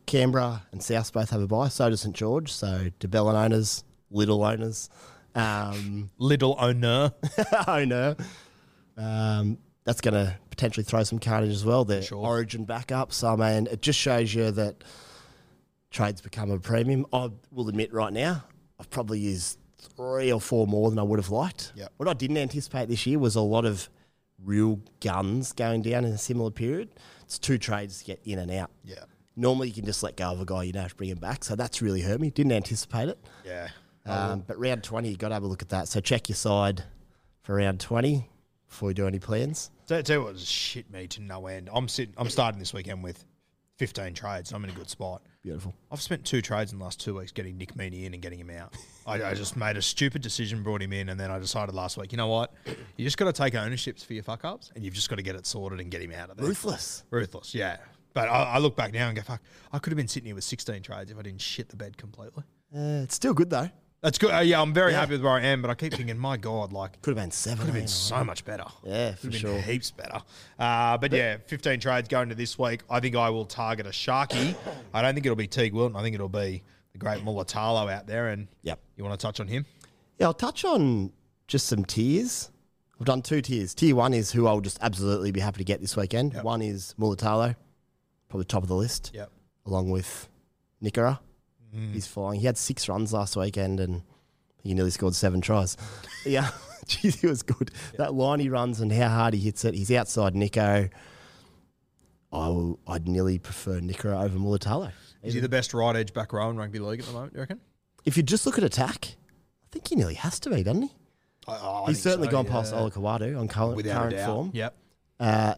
Canberra 0.06 0.62
and 0.72 0.84
South 0.84 1.12
both 1.12 1.32
have 1.32 1.42
a 1.42 1.48
bye. 1.48 1.70
So 1.70 1.90
does 1.90 2.02
St 2.02 2.16
George. 2.16 2.52
So 2.52 2.90
de 3.00 3.08
Belin 3.08 3.34
owners, 3.36 3.84
little 4.12 4.44
owners. 4.44 4.92
Um, 5.34 6.12
little 6.20 6.56
owner. 6.60 7.14
owner. 7.68 8.16
Um, 8.96 9.58
that's 9.88 10.02
going 10.02 10.14
to 10.14 10.36
potentially 10.50 10.84
throw 10.84 11.02
some 11.04 11.18
carnage 11.18 11.50
as 11.52 11.64
well. 11.64 11.86
The 11.86 12.02
Sure. 12.02 12.18
origin 12.18 12.66
backup. 12.66 13.14
So, 13.14 13.30
I 13.30 13.36
mean, 13.38 13.68
it 13.68 13.82
just 13.82 13.98
shows 13.98 14.34
you 14.36 14.52
that 14.52 14.84
trades 15.92 16.20
become 16.20 16.52
a 16.52 16.60
premium. 16.60 17.06
I 17.14 17.30
will 17.52 17.70
admit 17.70 17.94
right 17.94 18.12
now, 18.12 18.44
I've 18.80 18.90
probably 18.90 19.20
used 19.20 19.58
three 19.96 20.30
or 20.30 20.42
four 20.42 20.68
more 20.68 20.90
than 20.90 21.00
I 21.00 21.04
would 21.04 21.20
have 21.20 21.30
liked. 21.30 21.72
Yep. 21.76 21.94
What 21.96 22.10
I 22.10 22.14
didn't 22.14 22.36
anticipate 22.38 22.90
this 22.90 23.06
year 23.08 23.18
was 23.18 23.38
a 23.38 23.42
lot 23.42 23.64
of 23.64 23.90
real 24.44 24.82
guns 25.00 25.54
going 25.54 25.84
down 25.84 26.04
in 26.04 26.12
a 26.12 26.18
similar 26.18 26.52
period. 26.52 26.90
It's 27.24 27.40
two 27.40 27.58
trades 27.58 28.00
to 28.00 28.04
get 28.06 28.20
in 28.26 28.40
and 28.40 28.52
out. 28.52 28.70
Yeah, 28.84 29.06
Normally, 29.38 29.70
you 29.70 29.74
can 29.74 29.86
just 29.86 30.04
let 30.04 30.18
go 30.18 30.32
of 30.34 30.42
a 30.42 30.46
guy, 30.46 30.64
you 30.64 30.74
don't 30.74 30.82
have 30.82 30.92
to 30.92 30.98
bring 30.98 31.12
him 31.12 31.20
back. 31.20 31.46
So 31.46 31.56
that's 31.56 31.82
really 31.82 32.02
hurt 32.02 32.20
me. 32.20 32.30
Didn't 32.30 32.52
anticipate 32.52 33.08
it. 33.08 33.20
yeah. 33.46 33.70
Um, 34.06 34.44
but 34.46 34.58
round 34.60 34.84
20, 34.84 35.08
you've 35.10 35.18
got 35.18 35.30
to 35.30 35.34
have 35.36 35.44
a 35.44 35.48
look 35.48 35.62
at 35.62 35.70
that. 35.70 35.88
So 35.88 36.00
check 36.02 36.28
your 36.28 36.36
side 36.36 36.84
for 37.42 37.56
round 37.56 37.80
20 37.80 38.30
before 38.68 38.90
you 38.90 38.94
do 38.94 39.08
any 39.08 39.20
plans. 39.20 39.72
Tell, 39.88 40.04
tell 40.04 40.20
you 40.20 40.24
what, 40.26 40.40
shit 40.40 40.92
me 40.92 41.08
to 41.08 41.22
no 41.22 41.48
end. 41.48 41.70
I'm 41.72 41.88
sitting. 41.88 42.14
I'm 42.18 42.30
starting 42.30 42.60
this 42.60 42.74
weekend 42.74 43.04
with 43.04 43.24
15 43.78 44.14
trades. 44.14 44.52
I'm 44.52 44.64
in 44.64 44.70
a 44.70 44.74
good 44.74 44.90
spot. 44.90 45.22
Beautiful. 45.44 45.74
I've 45.92 46.02
spent 46.02 46.26
two 46.26 46.42
trades 46.42 46.74
in 46.74 46.80
the 46.80 46.84
last 46.84 47.00
two 47.00 47.16
weeks 47.16 47.32
getting 47.32 47.58
Nick 47.58 47.76
Meaney 47.76 48.06
in 48.06 48.14
and 48.14 48.22
getting 48.22 48.40
him 48.40 48.50
out. 48.50 48.76
I, 49.06 49.24
I 49.24 49.34
just 49.34 49.56
made 49.56 49.78
a 49.78 49.82
stupid 49.82 50.22
decision, 50.22 50.64
brought 50.64 50.82
him 50.82 50.92
in, 50.92 51.10
and 51.10 51.20
then 51.20 51.32
I 51.32 51.40
decided 51.40 51.74
last 51.74 51.98
week, 51.98 52.12
you 52.12 52.18
know 52.18 52.28
what? 52.28 52.54
You 52.98 53.06
just 53.06 53.18
got 53.18 53.26
to 53.26 53.34
take 53.34 53.56
ownerships 53.56 54.04
for 54.04 54.14
your 54.14 54.24
fuck 54.24 54.44
ups, 54.44 54.72
and 54.76 54.84
you've 54.84 54.96
just 54.96 55.10
got 55.10 55.18
to 55.18 55.22
get 55.22 55.36
it 55.36 55.46
sorted 55.46 55.80
and 55.80 55.90
get 55.92 56.02
him 56.02 56.12
out 56.12 56.30
of 56.30 56.38
there. 56.38 56.48
Ruthless. 56.48 57.04
Ruthless, 57.12 57.54
yeah. 57.54 57.78
But 58.14 58.30
I, 58.30 58.44
I 58.56 58.58
look 58.58 58.76
back 58.76 58.94
now 58.94 59.08
and 59.08 59.16
go, 59.16 59.22
fuck, 59.22 59.42
I 59.72 59.80
could 59.80 59.92
have 59.92 59.98
been 59.98 60.08
sitting 60.08 60.26
here 60.26 60.36
with 60.36 60.44
16 60.44 60.82
trades 60.82 61.12
if 61.12 61.18
I 61.18 61.22
didn't 61.22 61.42
shit 61.42 61.70
the 61.70 61.76
bed 61.78 61.98
completely. 61.98 62.44
Uh, 62.76 63.04
it's 63.04 63.16
still 63.16 63.34
good, 63.34 63.50
though. 63.52 63.70
That's 64.02 64.18
good. 64.20 64.32
Uh, 64.32 64.40
yeah, 64.40 64.62
I'm 64.62 64.74
very 64.74 64.92
Yeah. 64.92 65.00
happy 65.00 65.14
with 65.14 65.24
where 65.24 65.34
I 65.34 65.42
am, 65.42 65.62
but 65.62 65.72
I 65.72 65.76
keep 65.76 65.94
thinking, 65.94 66.18
my 66.20 66.38
God, 66.38 66.72
like, 66.72 67.02
Could 67.02 67.18
have 67.18 67.24
been 67.24 67.32
seven. 67.32 67.58
could 67.60 67.68
have 67.68 67.76
eh, 67.76 67.80
been 67.80 67.88
so 67.88 68.24
much 68.24 68.46
better. 68.46 68.66
Yeah, 68.84 69.10
Could 69.12 69.18
for 69.20 69.26
have 69.26 69.32
been 69.32 69.42
sure. 69.42 69.62
heaps 69.62 69.90
better. 69.92 70.22
Uh, 70.60 70.98
but 71.00 71.12
yeah, 71.12 71.38
15 71.48 71.80
trades 71.80 72.08
going 72.08 72.30
to 72.30 72.36
this 72.36 72.60
week. 72.60 72.82
I 72.90 73.00
think 73.00 73.16
I 73.16 73.30
will 73.32 73.46
target 73.46 73.88
a 73.88 73.90
Sharky. 73.90 74.56
I 74.94 75.02
don't 75.02 75.16
think 75.16 75.26
it'll 75.26 75.36
be 75.36 75.48
Teig 75.48 75.74
Wilton. 75.74 75.96
I 75.98 76.04
think 76.04 76.14
it'll 76.14 76.30
be 76.30 76.62
the 76.92 77.00
great 77.00 77.24
Mulitalo 77.26 77.92
out 77.92 78.06
there. 78.06 78.28
And 78.30 78.48
Yep. 78.62 78.80
you 78.98 79.04
want 79.04 79.20
to 79.20 79.26
touch 79.26 79.40
on 79.40 79.48
him? 79.48 79.66
Yeah, 80.20 80.28
I'll 80.28 80.34
touch 80.34 80.64
on 80.64 81.12
just 81.48 81.66
some 81.66 81.84
tiers. 81.84 82.52
I've 83.00 83.06
done 83.08 83.22
two 83.24 83.42
tiers. 83.42 83.74
Tier 83.74 83.96
one 83.96 84.14
is 84.14 84.32
who 84.32 84.46
I'll 84.48 84.62
just 84.62 84.78
absolutely 84.82 85.32
be 85.32 85.40
happy 85.40 85.58
to 85.60 85.64
get 85.64 85.82
this 85.82 85.96
weekend. 85.98 86.34
One 86.44 86.62
is 86.62 86.94
Mulitalo, 87.00 87.56
probably 88.30 88.46
top 88.46 88.62
of 88.64 88.70
the 88.70 88.76
list, 88.76 89.12
Yep. 89.14 89.32
along 89.66 89.90
with 89.92 90.28
Nikora. 90.84 91.20
Mm. 91.76 91.94
He's 91.94 92.08
flying. 92.08 92.40
He 92.40 92.46
had 92.46 92.58
six 92.58 92.88
runs 92.88 93.14
last 93.14 93.36
weekend 93.36 93.80
and 93.80 94.02
he 94.64 94.74
nearly 94.74 94.92
scored 94.92 95.16
seven 95.16 95.42
tries. 95.42 95.78
yeah, 96.26 96.50
geez, 96.88 97.22
he 97.22 97.28
was 97.28 97.44
good. 97.44 97.72
That 97.98 98.14
line 98.14 98.40
he 98.40 98.50
runs 98.50 98.80
and 98.80 98.92
how 98.92 99.10
hard 99.10 99.34
he 99.34 99.40
hits 99.40 99.66
it. 99.66 99.74
He's 99.74 99.92
outside 99.92 100.36
Nico. 100.36 100.90
I 102.32 102.48
will, 102.50 102.80
I'd 102.88 103.08
nearly 103.08 103.40
prefer 103.40 103.80
Nikora 103.80 104.24
over 104.24 104.38
Mulitalo. 104.38 104.92
Is 105.24 105.34
he 105.34 105.40
the 105.40 105.50
best 105.50 105.74
right 105.74 105.96
edge 105.96 106.14
back 106.14 106.34
row 106.34 106.50
in 106.50 106.58
rugby 106.58 106.80
league 106.80 107.00
at 107.00 107.06
the 107.06 107.14
moment, 107.14 107.34
do 107.34 107.38
you 107.38 107.42
reckon? 107.42 107.62
If 108.06 108.18
you 108.18 108.24
just 108.24 108.46
look 108.46 108.58
at 108.58 108.64
attack, 108.64 109.16
I 109.64 109.68
think 109.72 109.88
he 109.88 109.96
nearly 109.96 110.14
has 110.16 110.40
to 110.42 110.50
be, 110.50 110.64
doesn't 110.64 110.84
he? 110.84 110.92
I, 111.48 111.54
I 111.54 111.84
He's 111.88 112.02
certainly 112.02 112.28
so, 112.28 112.32
gone 112.32 112.46
yeah. 112.46 112.52
past 112.52 112.74
Ola 112.74 112.92
Kawadu 112.92 113.40
on 113.40 113.48
current, 113.48 113.76
Without 113.76 114.12
current 114.12 114.26
form. 114.26 114.52
Yep. 114.54 114.76
Uh, 115.20 115.56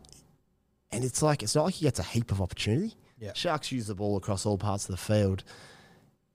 and 0.92 1.04
it's 1.04 1.22
like 1.22 1.44
it's 1.44 1.56
not 1.56 1.66
like 1.66 1.76
he 1.76 1.86
gets 1.86 2.00
a 2.00 2.04
heap 2.04 2.32
of 2.32 2.42
opportunity. 2.42 2.96
Yeah. 3.20 3.34
Sharks 3.34 3.72
use 3.72 3.88
the 3.88 3.96
ball 3.96 4.18
across 4.18 4.46
all 4.46 4.58
parts 4.58 4.86
of 4.86 4.92
the 4.92 4.98
field. 4.98 5.44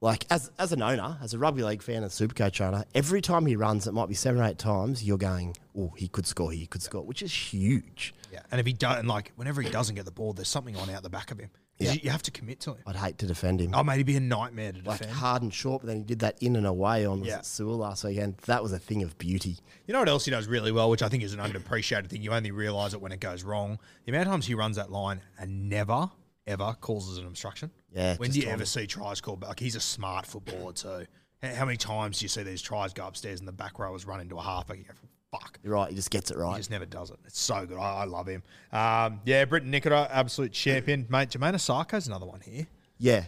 Like 0.05 0.27
as 0.29 0.51
as 0.59 0.71
an 0.73 0.83
owner, 0.83 1.17
as 1.23 1.33
a 1.33 1.39
rugby 1.39 1.63
league 1.63 1.83
fan 1.83 2.03
and 2.03 2.13
super 2.13 2.35
coach 2.35 2.61
owner, 2.61 2.85
every 2.95 3.23
time 3.23 3.47
he 3.47 3.57
runs, 3.57 3.87
it 3.87 3.93
might 3.95 4.07
be 4.11 4.15
seven 4.15 4.43
or 4.43 4.45
eight 4.45 4.59
times. 4.59 5.03
You're 5.03 5.17
going, 5.17 5.57
oh, 5.75 5.95
he 5.97 6.09
could 6.09 6.27
score, 6.27 6.53
he 6.53 6.67
could 6.67 6.83
score, 6.83 7.01
which 7.01 7.23
is 7.23 7.33
huge. 7.33 8.15
Yeah. 8.31 8.41
And 8.51 8.61
if 8.61 8.67
he 8.67 8.75
doesn't, 8.75 9.07
like, 9.07 9.33
whenever 9.37 9.63
he 9.63 9.71
doesn't 9.71 9.95
get 9.95 10.05
the 10.05 10.11
ball, 10.11 10.35
there's 10.35 10.49
something 10.49 10.77
on 10.77 10.91
out 10.91 11.03
the 11.05 11.09
back 11.09 11.31
of 11.31 11.39
him. 11.39 11.49
Yeah. 11.79 11.93
You, 11.93 12.01
you 12.03 12.11
have 12.11 12.23
to 12.25 12.31
commit 12.31 12.61
to 12.61 12.73
him. 12.73 12.79
I'd 12.87 12.97
hate 12.97 13.17
to 13.19 13.27
defend 13.27 13.63
him. 13.63 13.71
Oh, 13.73 13.83
mate, 13.83 13.97
he'd 13.97 14.05
be 14.05 14.17
a 14.17 14.21
nightmare 14.21 14.73
to 14.73 14.83
like 14.85 14.99
defend. 14.99 15.17
hard 15.17 15.41
and 15.43 15.55
short, 15.55 15.81
but 15.81 15.87
then 15.87 15.97
he 15.97 16.05
did 16.05 16.19
that 16.19 16.37
in 16.43 16.55
and 16.57 16.67
away 16.67 17.07
on 17.07 17.25
Yeah. 17.25 17.41
Sewell 17.41 17.79
last 17.79 18.05
weekend. 18.05 18.37
That 18.45 18.63
was 18.63 18.75
a 18.75 18.79
thing 18.79 19.03
of 19.03 19.17
beauty. 19.17 19.57
You 19.87 19.95
know 19.95 20.01
what 20.01 20.11
else 20.11 20.27
he 20.27 20.31
does 20.31 20.47
really 20.49 20.71
well, 20.71 20.91
which 20.91 21.03
I 21.03 21.09
think 21.09 21.23
is 21.23 21.33
an 21.33 21.41
underappreciated 21.41 22.09
thing. 22.09 22.21
You 22.21 22.33
only 22.33 22.51
realise 22.51 22.93
it 22.93 23.01
when 23.01 23.13
it 23.13 23.21
goes 23.21 23.43
wrong. 23.43 23.79
The 24.05 24.13
amount 24.13 24.27
of 24.27 24.33
times 24.33 24.47
he 24.47 24.55
runs 24.55 24.77
that 24.77 24.91
line 24.93 25.23
and 25.39 25.71
never, 25.71 26.11
ever 26.47 26.77
causes 26.81 27.17
an 27.17 27.27
obstruction. 27.27 27.71
Yeah, 27.95 28.17
When 28.17 28.31
do 28.31 28.41
you 28.41 28.49
ever 28.49 28.65
see 28.65 28.87
tries 28.87 29.21
called 29.21 29.41
back? 29.41 29.61
He's 29.61 29.77
a 29.77 29.81
smart 29.81 30.27
footballer 30.27 30.73
too. 30.73 31.07
How 31.43 31.65
many 31.65 31.77
times 31.77 32.19
do 32.19 32.25
you 32.25 32.29
see 32.29 32.43
these 32.43 32.61
tries 32.63 32.93
go 32.93 33.07
upstairs 33.07 33.39
and 33.39 33.47
the 33.47 33.53
back 33.53 33.79
rowers 33.79 34.05
run 34.07 34.21
into 34.21 34.37
a 34.37 34.43
halfback? 34.43 34.79
You 34.79 34.85
go, 34.85 34.95
fuck. 35.31 35.59
You're 35.63 35.75
right, 35.75 35.91
he 35.91 35.95
just 35.95 36.11
gets 36.11 36.31
it 36.31 36.37
right. 36.37 36.53
He 36.53 36.59
just 36.59 36.71
never 36.71 36.87
does 36.87 37.11
it. 37.11 37.19
It's 37.27 37.39
so 37.39 37.67
good. 37.67 37.79
I, 37.79 38.03
I 38.03 38.05
love 38.05 38.27
him. 38.27 38.43
Um, 38.73 39.21
yeah, 39.25 39.45
Briton 39.45 39.71
Nikora, 39.71 40.09
absolute 40.11 40.53
champion. 40.53 41.07
Mate, 41.09 41.29
Jamayne 41.31 41.55
Isaako's 41.55 42.07
another 42.07 42.27
one 42.27 42.41
here. 42.41 42.67
Yeah. 42.99 43.25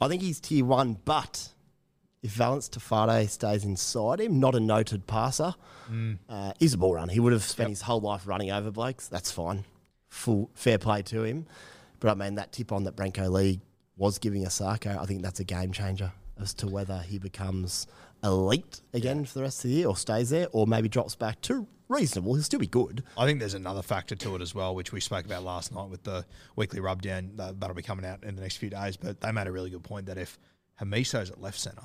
I 0.00 0.08
think 0.08 0.22
he's 0.22 0.40
tier 0.40 0.64
one, 0.64 0.98
but 1.04 1.50
if 2.22 2.32
Valence 2.32 2.68
Tafade 2.68 3.28
stays 3.28 3.64
inside 3.64 4.20
him, 4.20 4.40
not 4.40 4.54
a 4.54 4.60
noted 4.60 5.06
passer, 5.06 5.54
uh, 6.28 6.52
he's 6.58 6.74
a 6.74 6.78
ball 6.78 6.94
runner. 6.94 7.12
He 7.12 7.20
would 7.20 7.32
have 7.32 7.42
spent 7.42 7.70
his 7.70 7.82
whole 7.82 8.00
life 8.00 8.26
running 8.26 8.50
over 8.50 8.70
blokes. 8.70 9.06
That's 9.08 9.30
fine. 9.30 9.64
Full 10.08 10.50
fair 10.54 10.78
play 10.78 11.02
to 11.02 11.22
him. 11.22 11.46
But 12.00 12.10
I 12.10 12.14
mean, 12.14 12.36
that 12.36 12.52
tip 12.52 12.72
on 12.72 12.84
that 12.84 12.96
Brenko 12.96 13.30
Lee 13.30 13.60
was 14.02 14.18
giving 14.18 14.44
Isaako, 14.44 14.98
I 14.98 15.06
think 15.06 15.22
that's 15.22 15.38
a 15.38 15.44
game 15.44 15.70
changer 15.70 16.10
as 16.40 16.52
to 16.54 16.66
whether 16.66 16.98
he 16.98 17.20
becomes 17.20 17.86
elite 18.24 18.80
again 18.92 19.24
for 19.24 19.34
the 19.34 19.42
rest 19.42 19.64
of 19.64 19.70
the 19.70 19.76
year 19.76 19.86
or 19.86 19.96
stays 19.96 20.30
there 20.30 20.48
or 20.50 20.66
maybe 20.66 20.88
drops 20.88 21.14
back 21.14 21.40
to 21.42 21.68
reasonable. 21.88 22.34
He'll 22.34 22.42
still 22.42 22.58
be 22.58 22.66
good. 22.66 23.04
I 23.16 23.26
think 23.26 23.38
there's 23.38 23.54
another 23.54 23.80
factor 23.80 24.16
to 24.16 24.34
it 24.34 24.42
as 24.42 24.56
well, 24.56 24.74
which 24.74 24.90
we 24.90 24.98
spoke 24.98 25.24
about 25.24 25.44
last 25.44 25.72
night 25.72 25.88
with 25.88 26.02
the 26.02 26.26
weekly 26.56 26.80
rub 26.80 27.00
down. 27.00 27.30
That, 27.36 27.60
that'll 27.60 27.76
be 27.76 27.82
coming 27.82 28.04
out 28.04 28.24
in 28.24 28.34
the 28.34 28.42
next 28.42 28.56
few 28.56 28.70
days. 28.70 28.96
But 28.96 29.20
they 29.20 29.30
made 29.30 29.46
a 29.46 29.52
really 29.52 29.70
good 29.70 29.84
point 29.84 30.06
that 30.06 30.18
if 30.18 30.36
Hamiso's 30.80 31.30
at 31.30 31.40
left 31.40 31.60
centre, 31.60 31.82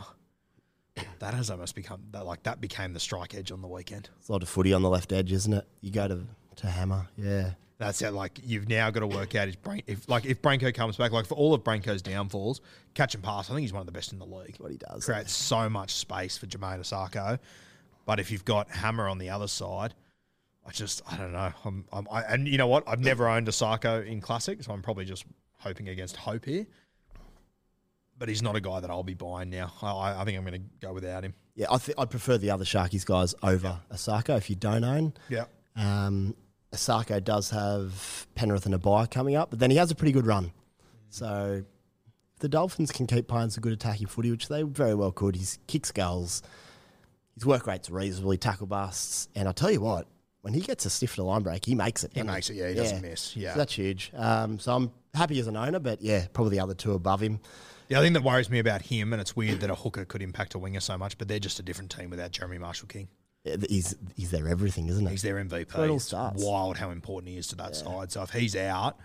that 1.19 1.35
has 1.35 1.51
almost 1.51 1.75
become 1.75 2.01
that 2.13 2.25
like 2.25 2.41
that 2.43 2.59
became 2.59 2.93
the 2.93 2.99
strike 2.99 3.35
edge 3.35 3.51
on 3.51 3.61
the 3.61 3.67
weekend. 3.67 4.09
It's 4.17 4.29
a 4.29 4.31
lot 4.31 4.41
of 4.41 4.49
footy 4.49 4.73
on 4.73 4.81
the 4.81 4.89
left 4.89 5.13
edge, 5.13 5.31
isn't 5.31 5.53
it? 5.53 5.67
You 5.81 5.91
go 5.91 6.07
to, 6.07 6.21
to 6.55 6.67
Hammer, 6.67 7.09
yeah. 7.15 7.51
That's 7.79 8.01
it. 8.01 8.11
Like 8.11 8.39
you've 8.43 8.67
now 8.67 8.89
got 8.89 9.01
to 9.01 9.07
work 9.07 9.35
out 9.35 9.45
his 9.47 9.55
brain. 9.55 9.83
If 9.85 10.09
like 10.09 10.25
if 10.25 10.41
Brenko 10.41 10.73
comes 10.73 10.97
back, 10.97 11.11
like 11.11 11.27
for 11.27 11.35
all 11.35 11.53
of 11.53 11.63
Brenko's 11.63 12.01
downfalls, 12.01 12.61
catch 12.95 13.13
and 13.13 13.23
pass. 13.23 13.49
I 13.49 13.53
think 13.53 13.61
he's 13.61 13.73
one 13.73 13.81
of 13.81 13.85
the 13.85 13.91
best 13.91 14.11
in 14.13 14.19
the 14.19 14.25
league. 14.25 14.55
what 14.57 14.71
he 14.71 14.77
does. 14.77 15.05
Creates 15.05 15.31
so 15.31 15.69
much 15.69 15.93
space 15.93 16.37
for 16.37 16.47
Jamayne 16.47 16.79
Isaako. 16.79 17.37
But 18.05 18.19
if 18.19 18.31
you've 18.31 18.45
got 18.45 18.69
Hammer 18.71 19.07
on 19.07 19.17
the 19.19 19.29
other 19.29 19.47
side, 19.47 19.93
I 20.65 20.71
just 20.71 21.01
I 21.11 21.17
don't 21.17 21.33
know. 21.33 21.51
I'm, 21.65 21.85
I'm 21.93 22.07
I, 22.11 22.21
and 22.23 22.47
you 22.47 22.57
know 22.57 22.67
what? 22.67 22.83
I've 22.87 22.99
never 23.01 23.27
owned 23.27 23.47
Isaako 23.47 24.05
in 24.07 24.21
classic, 24.21 24.63
so 24.63 24.71
I'm 24.73 24.81
probably 24.81 25.05
just 25.05 25.25
hoping 25.59 25.89
against 25.89 26.15
hope 26.15 26.45
here. 26.45 26.65
But 28.17 28.29
he's 28.29 28.41
not 28.41 28.55
a 28.55 28.61
guy 28.61 28.79
that 28.79 28.89
I'll 28.89 29.03
be 29.03 29.13
buying 29.13 29.51
now. 29.51 29.71
I- 29.83 30.21
I, 30.21 30.25
think 30.25 30.37
I'm 30.37 30.43
going 30.43 30.59
to 30.59 30.69
go 30.87 30.91
without 30.93 31.23
him. 31.23 31.35
Yeah, 31.55 31.67
I 31.69 31.77
think 31.77 31.99
I'd 31.99 32.09
prefer 32.09 32.39
the 32.39 32.49
other 32.49 32.65
Sharkies 32.65 33.05
guys 33.05 33.35
over 33.43 33.79
Isaako 33.93 34.37
if 34.37 34.49
you 34.49 34.55
don't 34.55 34.83
own. 34.83 35.13
Yeah. 35.29 35.45
Um, 35.75 36.35
Isaako 36.77 37.23
does 37.23 37.49
have 37.49 38.27
Penrith 38.35 38.65
and 38.65 38.75
a 38.75 38.77
buy 38.77 39.07
coming 39.07 39.35
up, 39.35 39.49
but 39.49 39.59
then 39.59 39.71
he 39.71 39.77
has 39.77 39.91
a 39.91 39.95
pretty 39.95 40.11
good 40.11 40.27
run. 40.27 40.51
So 41.09 41.63
the 42.39 42.47
Dolphins 42.47 42.91
can 42.91 43.07
keep 43.07 43.27
playing 43.27 43.49
some 43.49 43.61
good 43.61 43.73
attacking 43.73 44.07
footy, 44.07 44.29
which 44.31 44.47
they 44.47 44.61
very 44.61 44.93
well 44.93 45.11
could. 45.11 45.35
His 45.35 45.57
kicks 45.67 45.91
goals, 45.91 46.43
his 47.33 47.45
work 47.45 47.65
rate's 47.67 47.89
reasonably, 47.89 48.37
tackle 48.37 48.67
busts, 48.67 49.27
and 49.35 49.47
I 49.49 49.51
tell 49.51 49.71
you 49.71 49.81
what, 49.81 50.07
when 50.41 50.53
he 50.53 50.61
gets 50.61 50.85
a 50.85 50.89
stiff 50.89 51.15
to 51.15 51.23
line 51.23 51.41
break, 51.41 51.65
he 51.65 51.75
makes 51.75 52.03
it. 52.03 52.11
He 52.13 52.21
makes 52.21 52.49
it, 52.49 52.55
yeah, 52.55 52.69
he 52.69 52.75
doesn't 52.75 53.01
miss, 53.01 53.35
yeah. 53.35 53.53
So 53.53 53.57
that's 53.57 53.73
huge. 53.73 54.11
Um, 54.15 54.59
so 54.59 54.73
I'm 54.73 54.91
happy 55.13 55.39
as 55.39 55.47
an 55.47 55.57
owner, 55.57 55.79
but 55.79 56.01
yeah, 56.01 56.27
probably 56.31 56.57
the 56.57 56.63
other 56.63 56.75
two 56.75 56.93
above 56.93 57.21
him. 57.21 57.39
The 57.87 57.95
other 57.95 58.05
thing 58.05 58.13
that 58.13 58.23
worries 58.23 58.49
me 58.49 58.59
about 58.59 58.83
him, 58.83 59.13
and 59.13 59.21
it's 59.21 59.35
weird 59.35 59.61
that 59.61 59.69
a 59.69 59.75
hooker 59.75 60.05
could 60.05 60.21
impact 60.21 60.53
a 60.53 60.59
winger 60.59 60.79
so 60.79 60.97
much, 60.97 61.17
but 61.17 61.27
they're 61.27 61.39
just 61.39 61.59
a 61.59 61.63
different 61.63 61.89
team 61.89 62.09
without 62.09 62.31
Jeremy 62.31 62.59
Marshall 62.59 62.87
King. 62.87 63.07
Yeah, 63.47 63.55
He's 63.69 63.95
he's 64.15 64.31
their 64.31 64.47
everything, 64.47 64.87
isn't 64.87 65.05
he? 65.05 65.11
He's 65.11 65.21
their 65.21 65.35
MVP. 65.35 65.75
where 65.75 65.85
it 65.87 65.89
all 65.89 65.95
It's 65.97 66.05
starts. 66.05 66.43
wild 66.43 66.77
how 66.77 66.91
important 66.91 67.31
he 67.31 67.37
is 67.37 67.47
to 67.47 67.55
that 67.57 67.75
side. 67.75 68.11
So 68.11 68.21
if 68.23 68.31
he's 68.31 68.55
out, 68.55 68.97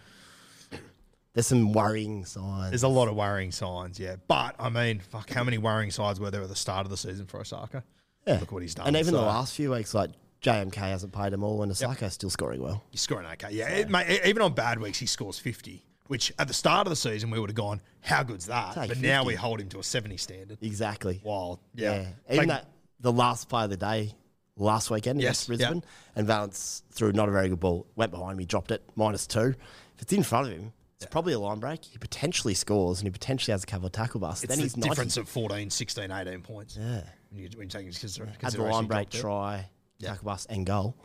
There's 1.34 1.46
some 1.46 1.72
worrying 1.72 2.24
signs. 2.26 2.70
there's 2.70 2.82
a 2.82 2.88
lot 2.88 3.08
of 3.08 3.14
worrying 3.14 3.52
signs, 3.52 3.98
yeah. 3.98 4.16
But 4.28 4.54
I 4.58 4.68
mean, 4.68 5.00
fuck, 5.00 5.30
how 5.30 5.44
many 5.44 5.56
worrying 5.58 5.90
signs 5.90 6.20
were 6.20 6.30
there 6.30 6.42
at 6.42 6.48
the 6.48 6.56
start 6.56 6.84
of 6.84 6.90
the 6.90 6.96
season 6.98 7.26
for 7.26 7.40
Isaako? 7.40 7.82
Yeah. 8.26 8.38
Look 8.38 8.52
what 8.52 8.62
he's 8.62 8.74
done. 8.74 8.86
And 8.86 8.96
even 8.96 9.14
the 9.14 9.20
last 9.22 9.54
few 9.54 9.70
weeks, 9.70 9.94
like 9.94 10.10
JMK 10.42 10.74
hasn't 10.76 11.12
played 11.12 11.32
them 11.32 11.42
all, 11.42 11.62
and 11.62 11.72
Isaako's 11.72 12.12
still 12.14 12.28
scoring 12.30 12.60
well. 12.62 12.82
He's 12.90 13.00
scoring 13.00 13.26
okay. 13.32 13.48
Yeah, 13.52 13.68
it- 13.68 13.88
mate, 13.88 14.20
even 14.26 14.42
on 14.42 14.52
bad 14.54 14.78
weeks, 14.78 14.98
he 14.98 15.06
scores 15.06 15.38
50, 15.38 15.82
which 16.08 16.32
at 16.38 16.48
the 16.48 16.54
start 16.54 16.86
of 16.86 16.90
the 16.90 16.96
season, 16.96 17.30
we 17.30 17.40
would 17.40 17.48
have 17.48 17.56
gone, 17.56 17.80
how 18.02 18.22
good's 18.22 18.46
that? 18.46 18.74
Take 18.74 18.88
But 18.88 18.98
now 19.00 19.24
we 19.24 19.34
hold 19.34 19.60
him 19.60 19.68
to 19.70 19.78
a 19.78 19.82
70 19.82 20.16
standard. 20.18 20.58
Exactly. 20.60 21.20
Wild. 21.24 21.60
Yeah. 21.74 21.92
Yeah. 21.94 22.08
Even 22.34 22.48
Like- 22.48 22.48
that 22.62 22.68
the 23.00 23.12
last 23.12 23.48
play 23.48 23.64
of 23.64 23.70
the 23.70 23.76
day 23.78 24.14
last 24.56 24.90
weekend 24.90 25.20
Yes, 25.20 25.28
against 25.28 25.46
Brisbane, 25.48 25.84
and 26.16 26.26
Valence 26.26 26.82
threw 26.90 27.12
not 27.12 27.28
a 27.28 27.32
very 27.32 27.48
good 27.48 27.60
ball. 27.60 27.86
Went 27.96 28.10
behind 28.12 28.36
me, 28.36 28.44
dropped 28.44 28.70
it, 28.70 28.82
minus 28.96 29.26
two. 29.26 29.54
If 29.96 30.02
it's 30.02 30.12
in 30.12 30.22
front 30.22 30.48
of 30.48 30.52
him, 30.54 30.72
it's 30.96 31.06
probably 31.10 31.32
a 31.32 31.38
line 31.38 31.58
break. 31.58 31.84
He 31.84 31.98
potentially 31.98 32.54
scores, 32.54 32.98
and 33.00 33.06
he 33.06 33.10
potentially 33.10 33.52
has 33.52 33.62
a 33.64 33.66
couple 33.66 33.86
of 33.86 33.92
tackle 33.92 34.20
busts. 34.20 34.44
It's 34.44 34.50
then 34.50 34.58
the 34.58 34.62
he's 34.64 34.76
90. 34.76 34.88
difference 34.90 35.16
of 35.16 35.28
14, 35.28 35.70
16, 35.70 36.10
18 36.10 36.40
points. 36.42 36.76
Yeah. 36.80 37.02
When 37.30 37.42
you, 37.42 37.48
when 37.56 37.62
you 37.66 37.70
take 37.70 37.86
into 37.86 37.98
consider- 37.98 38.32
Had 38.40 38.52
the 38.52 38.62
line 38.62 38.84
he 38.84 38.88
break, 38.88 39.10
dropped 39.10 39.14
it. 39.14 39.20
try, 39.20 39.68
tackle 40.00 40.24
bust, 40.24 40.46
and 40.50 40.64
goal. 40.66 40.96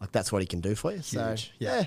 Like 0.00 0.12
that's 0.12 0.30
what 0.30 0.42
he 0.42 0.46
can 0.46 0.60
do 0.60 0.74
for 0.74 0.92
you. 0.92 1.00
So 1.02 1.36
Yeah. 1.58 1.76
yeah. 1.80 1.86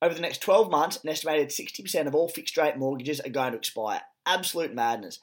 Over 0.00 0.14
the 0.14 0.20
next 0.20 0.42
12 0.42 0.70
months, 0.70 0.98
an 1.02 1.08
estimated 1.08 1.48
60% 1.48 2.06
of 2.06 2.14
all 2.14 2.28
fixed 2.28 2.56
rate 2.56 2.76
mortgages 2.76 3.18
are 3.20 3.30
going 3.30 3.50
to 3.52 3.58
expire. 3.58 4.00
Absolute 4.26 4.72
madness. 4.72 5.18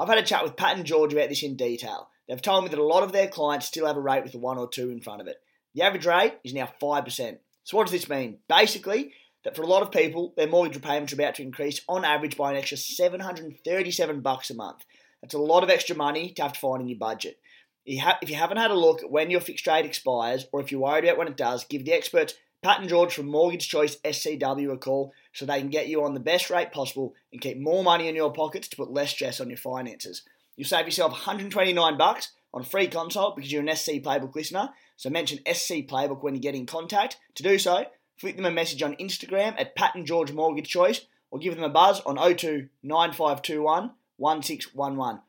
I've 0.00 0.08
had 0.08 0.16
a 0.16 0.22
chat 0.22 0.42
with 0.42 0.56
Pat 0.56 0.78
and 0.78 0.86
George 0.86 1.12
about 1.12 1.28
this 1.28 1.42
in 1.42 1.56
detail. 1.56 2.08
They've 2.26 2.40
told 2.40 2.64
me 2.64 2.70
that 2.70 2.78
a 2.78 2.84
lot 2.84 3.02
of 3.02 3.12
their 3.12 3.28
clients 3.28 3.66
still 3.66 3.86
have 3.86 3.98
a 3.98 4.00
rate 4.00 4.24
with 4.24 4.34
a 4.34 4.38
1 4.38 4.56
or 4.56 4.66
2 4.66 4.88
in 4.88 5.02
front 5.02 5.20
of 5.20 5.26
it. 5.26 5.36
The 5.74 5.82
average 5.82 6.06
rate 6.06 6.38
is 6.42 6.54
now 6.54 6.72
5%. 6.80 7.36
So, 7.64 7.76
what 7.76 7.84
does 7.84 7.92
this 7.92 8.08
mean? 8.08 8.38
Basically, 8.48 9.12
that 9.44 9.54
for 9.54 9.60
a 9.60 9.66
lot 9.66 9.82
of 9.82 9.92
people, 9.92 10.32
their 10.38 10.48
mortgage 10.48 10.76
repayments 10.76 11.12
are 11.12 11.16
about 11.16 11.34
to 11.34 11.42
increase 11.42 11.82
on 11.86 12.06
average 12.06 12.38
by 12.38 12.50
an 12.50 12.56
extra 12.56 12.78
737 12.78 14.20
bucks 14.22 14.48
a 14.48 14.54
month. 14.54 14.86
That's 15.20 15.34
a 15.34 15.38
lot 15.38 15.62
of 15.62 15.68
extra 15.68 15.94
money 15.94 16.30
to 16.30 16.42
have 16.42 16.54
to 16.54 16.60
find 16.60 16.80
in 16.80 16.88
your 16.88 16.98
budget. 16.98 17.38
If 17.84 18.30
you 18.30 18.36
haven't 18.36 18.56
had 18.56 18.70
a 18.70 18.74
look 18.74 19.02
at 19.02 19.10
when 19.10 19.30
your 19.30 19.40
fixed 19.40 19.66
rate 19.66 19.84
expires, 19.84 20.46
or 20.50 20.62
if 20.62 20.72
you're 20.72 20.80
worried 20.80 21.04
about 21.04 21.18
when 21.18 21.28
it 21.28 21.36
does, 21.36 21.64
give 21.64 21.84
the 21.84 21.92
experts 21.92 22.34
Pat 22.62 22.80
and 22.80 22.88
George 22.88 23.12
from 23.12 23.26
Mortgage 23.26 23.68
Choice 23.68 23.96
SCW 23.96 24.72
a 24.72 24.78
call 24.78 25.12
so 25.32 25.46
they 25.46 25.60
can 25.60 25.70
get 25.70 25.88
you 25.88 26.02
on 26.04 26.14
the 26.14 26.20
best 26.20 26.50
rate 26.50 26.72
possible 26.72 27.14
and 27.32 27.40
keep 27.40 27.58
more 27.58 27.84
money 27.84 28.08
in 28.08 28.16
your 28.16 28.32
pockets 28.32 28.68
to 28.68 28.76
put 28.76 28.92
less 28.92 29.10
stress 29.10 29.40
on 29.40 29.48
your 29.48 29.56
finances. 29.56 30.22
You'll 30.56 30.68
save 30.68 30.86
yourself 30.86 31.12
129 31.12 31.96
bucks 31.96 32.32
on 32.52 32.62
a 32.62 32.64
free 32.64 32.88
consult 32.88 33.36
because 33.36 33.52
you're 33.52 33.62
an 33.62 33.74
SC 33.74 33.92
Playbook 34.02 34.34
listener. 34.34 34.70
So 34.96 35.08
mention 35.08 35.38
SC 35.50 35.86
Playbook 35.88 36.22
when 36.22 36.34
you 36.34 36.40
get 36.40 36.54
in 36.54 36.66
contact. 36.66 37.16
To 37.36 37.42
do 37.42 37.58
so, 37.58 37.86
flick 38.18 38.36
them 38.36 38.44
a 38.44 38.50
message 38.50 38.82
on 38.82 38.96
Instagram 38.96 39.54
at 39.58 39.74
Pat 39.74 39.94
and 39.94 40.06
George 40.06 40.32
Mortgage 40.32 40.68
Choice 40.68 41.02
or 41.30 41.38
give 41.38 41.54
them 41.54 41.64
a 41.64 41.68
buzz 41.68 42.00
on 42.00 42.16
02 42.16 42.68
9521 42.82 43.92
1611. 44.16 45.22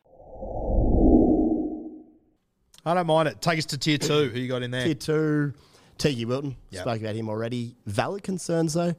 I 2.84 2.94
don't 2.96 3.08
mind 3.08 3.28
it. 3.28 3.42
Take 3.42 3.60
us 3.60 3.66
to 3.68 3.78
tier 3.78 4.00
two. 4.00 4.30
Who 4.30 4.40
you 4.40 4.48
got 4.48 4.64
in 4.64 4.72
there? 4.72 4.84
Tier 4.84 4.96
two, 4.96 5.54
Tiki 5.98 6.26
Wilton. 6.26 6.56
Yep. 6.72 6.82
Spoke 6.82 7.02
about 7.02 7.16
him 7.16 7.30
already. 7.30 7.76
Valid 7.86 8.24
concerns 8.24 8.74
though. 8.74 8.96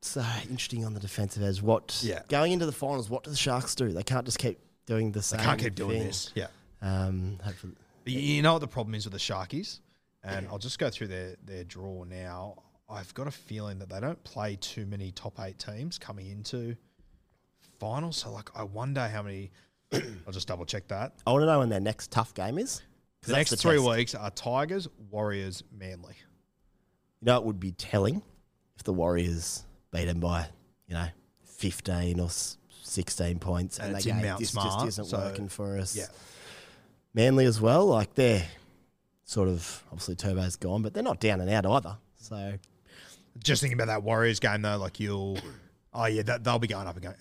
So 0.00 0.24
interesting 0.48 0.84
on 0.84 0.94
the 0.94 1.00
defensive 1.00 1.42
edge. 1.42 1.60
What 1.60 2.00
Yeah. 2.04 2.22
going 2.28 2.52
into 2.52 2.66
the 2.66 2.72
finals? 2.72 3.10
What 3.10 3.24
do 3.24 3.30
the 3.30 3.36
Sharks 3.36 3.74
do? 3.74 3.92
They 3.92 4.04
can't 4.04 4.24
just 4.24 4.38
keep 4.38 4.60
doing 4.86 5.10
the 5.12 5.18
They 5.18 5.22
same. 5.22 5.40
can't 5.40 5.60
keep 5.60 5.74
doing 5.74 6.04
this. 6.04 6.30
Yeah. 6.34 6.48
Um, 6.80 7.38
hopefully, 7.42 7.74
you- 8.06 8.40
know 8.42 8.52
what 8.54 8.60
the 8.60 8.68
problem 8.68 8.94
is 8.94 9.04
with 9.04 9.12
the 9.12 9.18
Sharkies? 9.18 9.80
And 10.22 10.46
I'll 10.48 10.58
just 10.58 10.78
go 10.78 10.90
through 10.90 11.08
their, 11.08 11.36
their 11.44 11.64
draw 11.64 12.04
now. 12.04 12.62
I've 12.88 13.12
got 13.14 13.26
a 13.26 13.30
feeling 13.30 13.78
that 13.80 13.88
they 13.88 14.00
don't 14.00 14.22
play 14.24 14.56
too 14.56 14.86
many 14.86 15.10
top 15.12 15.38
eight 15.40 15.58
teams 15.58 15.98
coming 15.98 16.26
into 16.30 16.76
finals. 17.78 18.16
So, 18.18 18.30
like, 18.32 18.50
I 18.54 18.62
wonder 18.62 19.06
how 19.08 19.22
many. 19.22 19.50
I'll 19.92 20.32
just 20.32 20.48
double 20.48 20.64
check 20.66 20.86
that. 20.88 21.14
I 21.26 21.32
want 21.32 21.42
to 21.42 21.46
know 21.46 21.58
when 21.60 21.68
their 21.70 21.80
next 21.80 22.10
tough 22.10 22.34
game 22.34 22.58
is. 22.58 22.82
The 23.22 23.32
next 23.32 23.54
three 23.56 23.76
test. 23.78 23.88
weeks 23.88 24.14
are 24.14 24.30
Tigers, 24.30 24.86
Warriors, 25.10 25.62
Manly. 25.72 26.14
You 27.20 27.26
know, 27.26 27.36
it 27.38 27.44
would 27.44 27.58
be 27.58 27.72
telling 27.72 28.22
if 28.76 28.84
the 28.84 28.92
Warriors 28.92 29.64
beat 29.90 30.04
them 30.06 30.20
by, 30.20 30.46
you 30.86 30.94
know, 30.94 31.06
fifteen 31.44 32.20
or 32.20 32.28
sixteen 32.82 33.38
points, 33.38 33.78
And 33.78 33.88
and, 33.88 33.96
it's 33.96 34.04
they 34.04 34.12
go, 34.12 34.36
this 34.38 34.50
Smart, 34.50 34.84
just 34.86 34.98
isn't 34.98 35.04
so- 35.06 35.18
working 35.18 35.48
for 35.48 35.78
us. 35.78 35.96
Yeah. 35.96 36.06
Manly 37.14 37.46
as 37.46 37.60
well, 37.60 37.86
like 37.86 38.14
they're 38.14 38.46
sort 39.24 39.48
of 39.48 39.82
obviously 39.90 40.14
Turbo's 40.14 40.56
gone, 40.56 40.82
but 40.82 40.94
they're 40.94 41.02
not 41.02 41.20
down 41.20 41.40
and 41.40 41.50
out 41.50 41.66
either. 41.66 41.96
So 42.16 42.54
Just 43.42 43.60
thinking 43.60 43.78
about 43.78 43.86
that 43.88 44.02
Warriors 44.02 44.40
game, 44.40 44.62
though, 44.62 44.76
like, 44.76 45.00
you'll. 45.00 45.38
Oh, 45.94 46.04
yeah, 46.04 46.22
that, 46.22 46.44
they'll 46.44 46.58
be 46.58 46.68
going 46.68 46.86
up 46.86 46.96
against. 46.96 47.18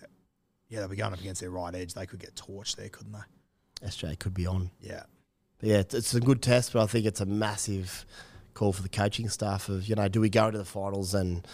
Yeah, 0.69 0.79
they'll 0.79 0.89
be 0.89 0.97
going 0.97 1.13
up 1.13 1.19
against 1.19 1.39
their 1.41 1.49
right 1.49 1.73
edge. 1.73 1.93
They 1.93 2.05
could 2.05 2.19
get 2.19 2.35
torched 2.35 2.75
there, 2.75 2.89
couldn't 2.89 3.13
they? 3.13 3.87
SJ 3.87 4.19
could 4.19 4.33
be 4.33 4.45
on. 4.45 4.69
Yeah. 4.81 5.03
But 5.59 5.69
yeah, 5.69 5.77
it's, 5.77 5.93
it's 5.95 6.13
a 6.13 6.19
good 6.19 6.41
test, 6.41 6.73
but 6.73 6.83
I 6.83 6.87
think 6.87 7.05
it's 7.05 7.21
a 7.21 7.25
massive 7.25 8.05
call 8.53 8.73
for 8.73 8.81
the 8.83 8.89
coaching 8.89 9.29
staff 9.29 9.69
of, 9.69 9.87
you 9.87 9.95
know, 9.95 10.07
do 10.07 10.19
we 10.19 10.29
go 10.29 10.51
to 10.51 10.57
the 10.57 10.65
finals 10.65 11.13
and 11.13 11.47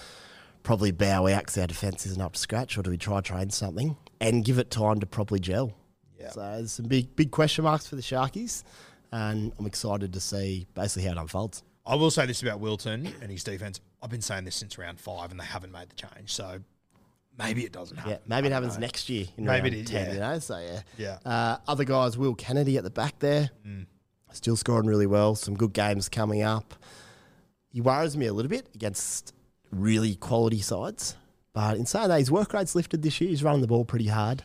probably 0.64 0.92
bow 0.92 1.28
out 1.28 1.40
because 1.42 1.58
our 1.58 1.68
defence 1.68 2.06
isn't 2.06 2.22
up 2.22 2.34
to 2.34 2.40
scratch, 2.40 2.78
or 2.78 2.82
do 2.82 2.90
we 2.90 2.98
try 2.98 3.22
train 3.22 3.50
something 3.50 3.96
and 4.20 4.44
give 4.44 4.58
it 4.58 4.72
time 4.72 5.00
to 5.00 5.06
properly 5.06 5.40
gel? 5.40 5.74
Yeah. 6.20 6.30
So 6.32 6.40
there's 6.40 6.72
some 6.72 6.86
big 6.88 7.16
big 7.16 7.32
question 7.32 7.64
marks 7.66 7.88
for 7.88 7.96
the 7.96 8.02
Sharkies, 8.02 8.64
and 9.12 9.52
I'm 9.60 9.66
excited 9.66 10.14
to 10.14 10.20
see 10.20 10.66
basically 10.74 11.04
how 11.04 11.12
it 11.14 11.18
unfolds. 11.18 11.64
I 11.86 11.96
will 11.96 12.12
say 12.12 12.26
this 12.26 12.42
about 12.42 12.60
Wilton 12.62 13.14
and 13.22 13.30
his 13.30 13.44
defense. 13.44 13.82
I've 14.02 14.10
been 14.10 14.22
saying 14.22 14.46
this 14.46 14.56
since 14.56 14.78
round 14.78 15.00
five, 15.00 15.32
and 15.32 15.40
they 15.40 15.46
haven't 15.46 15.72
made 15.72 15.90
the 15.90 15.96
change. 15.96 16.34
So 16.34 16.60
maybe 17.38 17.66
it 17.66 17.74
doesn't 17.74 17.98
happen. 17.98 18.14
Yeah, 18.14 18.18
maybe 18.26 18.48
it 18.48 18.54
happens 18.54 18.76
know. 18.76 18.82
next 18.82 19.10
year. 19.10 19.26
In 19.38 19.46
Maybe 19.46 19.70
round 19.70 19.76
it 19.76 19.82
is, 19.82 19.90
10, 19.90 20.06
yeah. 20.06 20.14
you 20.14 20.20
know. 20.20 20.40
So 20.40 20.58
yeah, 20.60 20.82
Yeah. 20.98 21.18
Uh, 21.30 21.58
other 21.68 21.84
guys, 21.84 22.18
Will 22.18 22.36
Kennedy 22.36 22.78
at 22.78 22.84
the 22.84 22.90
back 22.90 23.20
there, 23.20 23.50
still 24.32 24.56
scoring 24.56 24.88
really 24.88 25.08
well. 25.08 25.36
Some 25.36 25.56
good 25.56 25.74
games 25.74 26.10
coming 26.10 26.42
up. 26.42 26.74
He 27.70 27.82
worries 27.82 28.16
me 28.16 28.28
a 28.28 28.34
little 28.34 28.50
bit 28.50 28.70
against 28.76 29.34
really 29.76 30.16
quality 30.16 30.62
sides, 30.62 31.16
but 31.54 31.78
in 31.78 31.86
saying 31.86 32.10
that, 32.10 32.20
his 32.20 32.32
work 32.32 32.54
rate's 32.54 32.76
lifted 32.76 33.02
this 33.02 33.20
year. 33.22 33.30
He's 33.30 33.44
running 33.44 33.62
the 33.62 33.68
ball 33.68 33.86
pretty 33.86 34.08
hard 34.08 34.44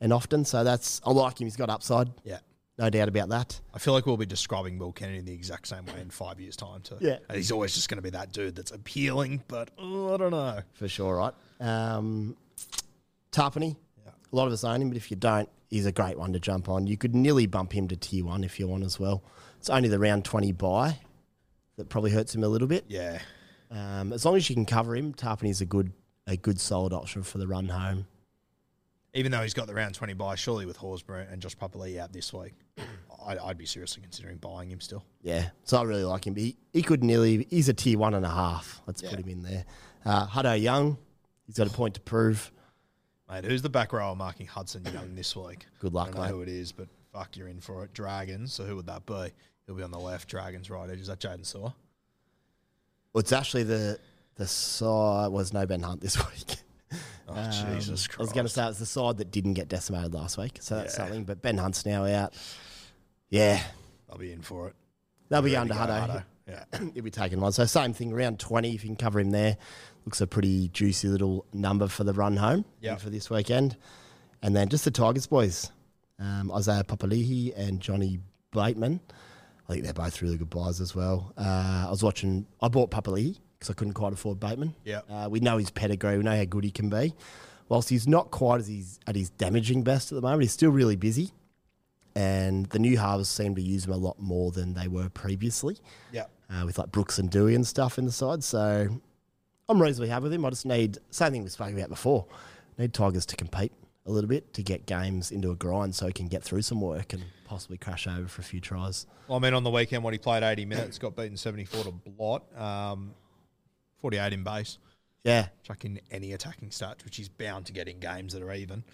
and 0.00 0.12
often, 0.12 0.44
so 0.44 0.62
that's 0.64 1.00
I 1.04 1.10
like 1.10 1.40
him. 1.40 1.46
He's 1.46 1.56
got 1.56 1.70
upside, 1.70 2.10
Yeah. 2.24 2.38
no 2.78 2.90
doubt 2.90 3.08
about 3.08 3.28
that. 3.30 3.60
I 3.72 3.78
feel 3.78 3.94
like 3.94 4.04
we'll 4.06 4.16
be 4.18 4.26
describing 4.26 4.78
Will 4.78 4.92
Kennedy 4.92 5.18
in 5.18 5.24
the 5.24 5.32
exact 5.32 5.66
same 5.68 5.86
way 5.86 6.00
in 6.00 6.10
five 6.10 6.38
years' 6.40 6.56
time, 6.56 6.82
too. 6.82 6.98
Yeah. 7.00 7.18
And 7.28 7.36
he's 7.36 7.50
always 7.52 7.74
just 7.74 7.88
going 7.88 7.96
to 7.96 8.02
be 8.02 8.10
that 8.10 8.32
dude 8.32 8.54
that's 8.56 8.70
appealing, 8.72 9.42
but 9.48 9.70
oh, 9.78 10.14
I 10.14 10.16
don't 10.18 10.32
know. 10.32 10.60
for 10.74 10.86
sure, 10.88 11.16
right? 11.16 11.32
Um, 11.60 12.36
Tapine, 13.32 13.76
a 14.06 14.36
lot 14.36 14.46
of 14.46 14.52
us 14.52 14.64
own 14.64 14.82
him, 14.82 14.88
but 14.88 14.96
if 14.96 15.10
you 15.10 15.16
don't, 15.16 15.48
he's 15.70 15.86
a 15.86 15.92
great 15.92 16.18
one 16.18 16.32
to 16.32 16.40
jump 16.40 16.68
on. 16.68 16.86
You 16.86 16.96
could 16.96 17.14
nearly 17.14 17.46
bump 17.46 17.72
him 17.72 17.88
to 17.88 17.96
tier 17.96 18.24
one 18.24 18.44
if 18.44 18.58
you 18.60 18.66
want 18.68 18.84
as 18.84 18.98
well. 19.00 19.22
It's 19.58 19.70
only 19.70 19.88
the 19.88 19.98
round 19.98 20.24
20 20.24 20.52
buy 20.52 20.98
that 21.76 21.88
probably 21.88 22.10
hurts 22.10 22.34
him 22.34 22.44
a 22.44 22.48
little 22.48 22.68
bit. 22.68 22.84
Yeah. 22.88 23.20
Um, 23.70 24.12
as 24.12 24.24
long 24.24 24.36
as 24.36 24.48
you 24.48 24.54
can 24.56 24.64
cover 24.66 24.94
him, 24.96 25.12
Tapine's 25.14 25.60
a 25.60 25.66
good, 25.66 25.92
a 26.26 26.36
good 26.36 26.60
solid 26.60 26.92
option 26.92 27.22
for 27.22 27.38
the 27.38 27.46
run 27.46 27.68
home. 27.68 28.06
Even 29.14 29.32
though 29.32 29.42
he's 29.42 29.54
got 29.54 29.66
the 29.66 29.74
round 29.74 29.94
20 29.94 30.12
buy, 30.12 30.34
surely 30.34 30.66
with 30.66 30.76
Horsburgh 30.78 31.26
and 31.32 31.40
Josh 31.40 31.56
Papalii 31.56 31.98
out 31.98 32.12
this 32.12 32.32
week, 32.34 32.52
I, 33.26 33.38
I'd 33.38 33.56
be 33.56 33.64
seriously 33.64 34.02
considering 34.02 34.36
buying 34.36 34.70
him 34.70 34.80
still. 34.80 35.04
Yeah, 35.22 35.48
so 35.64 35.78
I 35.78 35.82
really 35.84 36.04
like 36.04 36.26
him. 36.26 36.36
He, 36.36 36.56
he 36.72 36.82
could 36.82 37.02
nearly, 37.02 37.46
he's 37.48 37.68
a 37.70 37.74
tier 37.74 37.98
one 37.98 38.12
and 38.14 38.26
a 38.26 38.30
half. 38.30 38.82
Let's 38.86 39.02
Yeah. 39.02 39.10
put 39.10 39.20
him 39.20 39.28
in 39.28 39.42
there. 39.42 39.64
Uh, 40.04 40.26
Huddo 40.26 40.60
Young, 40.60 40.98
he's 41.46 41.56
got 41.56 41.66
a 41.66 41.70
point 41.70 41.94
to 41.94 42.00
prove. 42.00 42.52
Mate, 43.30 43.44
who's 43.44 43.62
the 43.62 43.70
back 43.70 43.92
rower 43.92 44.14
marking 44.14 44.46
Hudson 44.46 44.84
Young 44.92 45.14
this 45.14 45.34
week? 45.34 45.66
Good 45.80 45.94
luck, 45.94 46.08
I 46.08 46.10
don't 46.10 46.16
know 46.20 46.22
mate. 46.26 46.30
who 46.32 46.42
it 46.42 46.48
is, 46.48 46.72
but 46.72 46.86
fuck, 47.12 47.36
you're 47.38 47.48
in 47.48 47.60
for 47.60 47.84
it. 47.84 47.94
Dragons. 47.94 48.52
So 48.52 48.64
who 48.64 48.76
would 48.76 48.86
that 48.86 49.06
be? 49.06 49.30
He'll 49.66 49.74
be 49.74 49.82
on 49.82 49.90
the 49.90 49.98
left. 49.98 50.28
Dragons 50.28 50.68
right 50.70 50.88
edge. 50.90 51.00
Is 51.00 51.06
that 51.08 51.18
Jaden 51.20 51.44
Saw? 51.44 51.72
Well, 53.16 53.20
it's 53.22 53.32
actually 53.32 53.62
the 53.62 53.98
the 54.34 54.46
side 54.46 55.28
was 55.28 55.54
no 55.54 55.64
Ben 55.64 55.80
Hunt 55.80 56.02
this 56.02 56.18
week. 56.30 56.56
Oh 57.26 57.32
Um, 57.32 57.50
Jesus 57.74 58.06
Christ! 58.06 58.20
I 58.20 58.22
was 58.22 58.32
going 58.34 58.44
to 58.44 58.52
say 58.52 58.68
it's 58.68 58.78
the 58.78 58.84
side 58.84 59.16
that 59.16 59.30
didn't 59.30 59.54
get 59.54 59.68
decimated 59.70 60.12
last 60.12 60.36
week, 60.36 60.58
so 60.60 60.76
that's 60.76 60.92
Yeah. 60.92 61.04
something. 61.06 61.24
But 61.24 61.40
Ben 61.40 61.56
Hunt's 61.56 61.86
now 61.86 62.04
out. 62.04 62.34
Yeah, 63.30 63.62
I'll 64.10 64.18
be 64.18 64.32
in 64.32 64.42
for 64.42 64.68
it. 64.68 64.74
they'll 65.30 65.40
be 65.40 65.52
going 65.52 65.66
to 65.68 65.72
to 65.72 65.78
go, 65.80 65.86
Huddo. 65.86 66.08
Hutto. 66.10 66.24
Yeah. 66.46 66.64
He'll 66.94 67.02
be 67.02 67.10
taking 67.10 67.40
one. 67.40 67.50
So 67.52 67.64
same 67.64 67.94
thing, 67.94 68.12
around 68.12 68.38
twenty. 68.38 68.74
If 68.74 68.84
you 68.84 68.90
can 68.90 68.96
cover 68.96 69.18
him 69.18 69.30
there, 69.30 69.56
looks 70.04 70.20
a 70.20 70.26
pretty 70.26 70.68
juicy 70.68 71.08
little 71.08 71.46
number 71.54 71.88
for 71.88 72.04
the 72.04 72.12
run 72.12 72.36
home 72.36 72.66
Yep. 72.82 73.00
for 73.00 73.08
this 73.08 73.30
weekend. 73.30 73.78
And 74.42 74.54
then 74.54 74.68
just 74.68 74.84
the 74.84 74.90
Tigers 74.90 75.26
boys, 75.26 75.72
um, 76.18 76.52
Isaiah 76.52 76.84
Papalii 76.84 77.54
and 77.56 77.80
Johnny 77.80 78.18
Bateman. 78.52 79.00
I 79.68 79.72
think 79.72 79.84
they're 79.84 79.92
both 79.92 80.22
really 80.22 80.36
good 80.36 80.50
buys 80.50 80.80
as 80.80 80.94
well. 80.94 81.32
Uh, 81.36 81.84
I 81.86 81.90
was 81.90 82.02
watching. 82.02 82.46
I 82.62 82.68
bought 82.68 82.90
Papalii 82.90 83.38
because 83.58 83.70
I 83.70 83.74
couldn't 83.74 83.94
quite 83.94 84.12
afford 84.12 84.38
Bateman. 84.38 84.74
Yep. 84.84 85.04
Uh, 85.10 85.28
we 85.30 85.40
know 85.40 85.58
his 85.58 85.70
pedigree. 85.70 86.16
We 86.16 86.22
know 86.22 86.36
how 86.36 86.44
good 86.44 86.62
he 86.64 86.70
can 86.70 86.88
be. 86.88 87.14
Whilst 87.68 87.88
he's 87.88 88.06
not 88.06 88.30
quite 88.30 88.60
as 88.60 88.68
he's 88.68 89.00
at 89.08 89.16
his 89.16 89.30
damaging 89.30 89.82
best 89.82 90.12
at 90.12 90.16
the 90.16 90.22
moment, 90.22 90.42
he's 90.42 90.52
still 90.52 90.70
really 90.70 90.94
busy. 90.94 91.32
And 92.14 92.66
the 92.66 92.78
new 92.78 92.96
halves 92.96 93.28
seem 93.28 93.54
to 93.56 93.60
use 93.62 93.84
him 93.86 93.92
a 93.92 93.96
lot 93.96 94.18
more 94.20 94.50
than 94.52 94.74
they 94.74 94.88
were 94.88 95.08
previously 95.10 95.78
Yeah. 96.12 96.24
uh, 96.48 96.62
with 96.64 96.78
like 96.78 96.90
Brooks 96.92 97.18
and 97.18 97.30
Doueihi 97.30 97.54
and 97.54 97.66
stuff 97.66 97.98
in 97.98 98.06
the 98.06 98.12
side. 98.12 98.42
So 98.44 98.88
I'm 99.68 99.82
reasonably 99.82 100.08
happy 100.08 100.24
with 100.24 100.32
him. 100.32 100.44
I 100.46 100.50
just 100.50 100.64
need 100.64 100.98
same 101.10 101.32
thing 101.32 101.42
we 101.42 101.50
spoke 101.50 101.72
about 101.74 101.88
before. 101.90 102.26
Need 102.78 102.94
Tigers 102.94 103.26
to 103.26 103.36
compete 103.36 103.72
a 104.06 104.10
little 104.10 104.28
bit 104.28 104.52
to 104.54 104.62
get 104.62 104.86
games 104.86 105.30
into 105.30 105.50
a 105.50 105.56
grind 105.56 105.94
so 105.94 106.06
he 106.06 106.12
can 106.12 106.28
get 106.28 106.42
through 106.42 106.62
some 106.62 106.80
work 106.80 107.12
and 107.12 107.24
possibly 107.44 107.76
crash 107.76 108.06
over 108.06 108.28
for 108.28 108.40
a 108.40 108.44
few 108.44 108.60
tries. 108.60 109.06
Well, 109.28 109.36
I 109.38 109.40
mean, 109.40 109.54
on 109.54 109.64
the 109.64 109.70
weekend 109.70 110.04
when 110.04 110.12
he 110.14 110.18
played 110.18 110.42
80 110.42 110.64
minutes, 110.64 110.98
got 110.98 111.16
beaten 111.16 111.36
74 111.36 111.84
to 111.84 111.90
blot, 111.90 112.44
um, 112.60 113.14
48 114.00 114.32
in 114.32 114.44
base. 114.44 114.78
Yeah, 115.24 115.48
Chuck 115.64 115.84
in 115.84 116.00
any 116.12 116.32
attacking 116.34 116.68
stats, 116.68 117.04
which 117.04 117.16
he's 117.16 117.28
bound 117.28 117.66
to 117.66 117.72
get 117.72 117.88
in 117.88 117.98
games 117.98 118.32
that 118.32 118.42
are 118.42 118.52
even. 118.54 118.84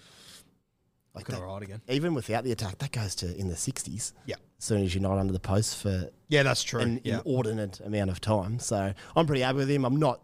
like 1.14 1.26
that, 1.26 1.40
all 1.42 1.52
right 1.52 1.62
again. 1.62 1.82
even 1.90 2.14
without 2.14 2.42
the 2.42 2.52
attack, 2.52 2.78
that 2.78 2.90
goes 2.90 3.14
to 3.16 3.36
in 3.36 3.48
the 3.48 3.54
60s. 3.54 4.12
Yeah. 4.24 4.36
As 4.58 4.64
soon 4.64 4.82
as 4.82 4.94
you're 4.94 5.02
not 5.02 5.18
under 5.18 5.32
the 5.34 5.40
post 5.40 5.76
for 5.76 6.08
Yeah, 6.28 6.42
that's 6.42 6.62
true. 6.62 6.80
an 6.80 7.02
yeah. 7.04 7.20
inordinate 7.26 7.80
amount 7.80 8.08
of 8.08 8.18
time. 8.22 8.58
So 8.60 8.94
I'm 9.14 9.26
pretty 9.26 9.42
happy 9.42 9.58
with 9.58 9.70
him. 9.70 9.84
I'm 9.84 9.96
not 9.96 10.22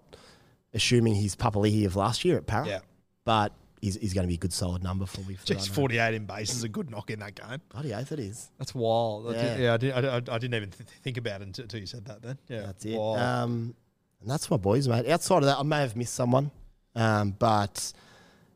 assuming 0.73 1.15
he's 1.17 1.37
Papalii 1.37 1.85
of 1.85 1.95
last 1.97 2.25
year 2.25 2.39
at 2.39 2.47
Para, 2.47 2.67
Yeah. 2.67 2.79
but 3.25 3.53
he's, 3.81 3.97
he's 3.97 4.13
going 4.15 4.25
to 4.25 4.29
be 4.29 4.35
a 4.35 4.39
good 4.39 4.53
solid 4.53 4.83
number 4.83 5.07
for 5.07 5.21
me. 5.23 5.35
For 5.35 5.47
Jeez, 5.47 5.69
48 5.69 6.15
in 6.15 6.27
base 6.27 6.55
is 6.55 6.63
a 6.65 6.69
good 6.69 6.91
knock 6.91 7.11
in 7.11 7.19
that 7.21 7.35
game. 7.35 7.61
Bloody 7.71 7.95
oath 7.95 8.13
it 8.13 8.19
is. 8.21 8.51
That's 8.59 8.75
wild. 8.75 9.29
I 9.29 9.33
Yeah. 9.35 9.43
did, 9.43 9.61
yeah, 9.61 9.75
I, 9.75 9.77
did, 9.77 9.93
I, 9.93 10.17
I- 10.17 10.35
I 10.35 10.39
didn't 10.39 10.55
even 10.55 10.71
th- 10.71 10.89
think 11.03 11.17
about 11.17 11.41
it 11.41 11.47
until, 11.49 11.63
until 11.65 11.81
you 11.81 11.87
said 11.87 12.05
that 12.07 12.23
then. 12.23 12.39
Yeah, 12.49 12.63
That's 12.63 12.85
it. 12.85 12.97
Wild. 12.97 13.19
Um, 13.19 13.75
and 14.21 14.31
that's 14.31 14.51
my 14.51 14.57
boys, 14.57 14.89
mate. 14.89 15.09
Outside 15.09 15.39
of 15.39 15.45
that, 15.45 15.59
I 15.59 15.63
may 15.63 15.79
have 15.81 15.95
missed 15.97 16.15
someone, 16.15 16.51
um, 16.97 17.31
but 17.39 17.93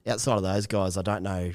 outside 0.07 0.37
of 0.37 0.43
those 0.43 0.67
guys, 0.67 0.97
I 0.97 1.03
don't 1.03 1.23
know 1.23 1.53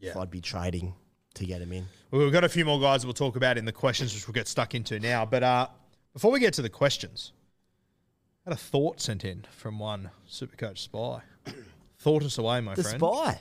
if 0.00 0.16
I'd 0.16 0.30
be 0.30 0.40
trading 0.40 0.94
to 1.34 1.44
get 1.44 1.60
him 1.60 1.72
in. 1.72 1.86
Well, 2.10 2.22
we've 2.22 2.32
got 2.32 2.44
a 2.44 2.48
few 2.48 2.64
more 2.64 2.80
guys 2.80 3.02
that 3.02 3.06
we'll 3.06 3.14
talk 3.14 3.36
about 3.36 3.58
in 3.58 3.64
the 3.64 3.72
questions, 3.72 4.14
which 4.14 4.26
we'll 4.26 4.32
get 4.34 4.48
stuck 4.48 4.74
into 4.74 4.98
now. 5.00 5.24
But 5.26 5.42
uh, 5.42 5.66
before 6.12 6.30
we 6.30 6.40
get 6.40 6.54
to 6.54 6.62
the 6.62 6.68
questions, 6.68 7.32
I 8.46 8.50
had 8.50 8.54
a 8.54 8.60
thought 8.60 9.00
sent 9.00 9.24
in 9.24 9.44
from 9.50 9.78
one 9.78 10.10
Supercoach 10.28 10.78
spy. 10.78 11.20
Thought 12.00 12.24
us 12.24 12.38
away, 12.38 12.60
my 12.60 12.74
The 12.74 12.82
friend. 12.82 12.98
spy. 12.98 13.40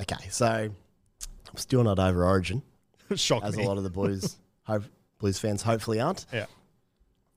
Okay, 0.00 0.28
so 0.30 0.46
I'm 0.46 1.56
still 1.56 1.82
not 1.82 1.98
over 1.98 2.24
Origin, 2.24 2.62
Shocked 3.16 3.46
as 3.46 3.56
me. 3.56 3.64
a 3.64 3.68
lot 3.68 3.76
of 3.78 3.82
the 3.82 3.90
Blues 3.90 4.36
hope, 4.64 4.84
Blues 5.18 5.38
fans 5.38 5.62
hopefully 5.62 6.00
aren't. 6.00 6.26
yeah. 6.32 6.46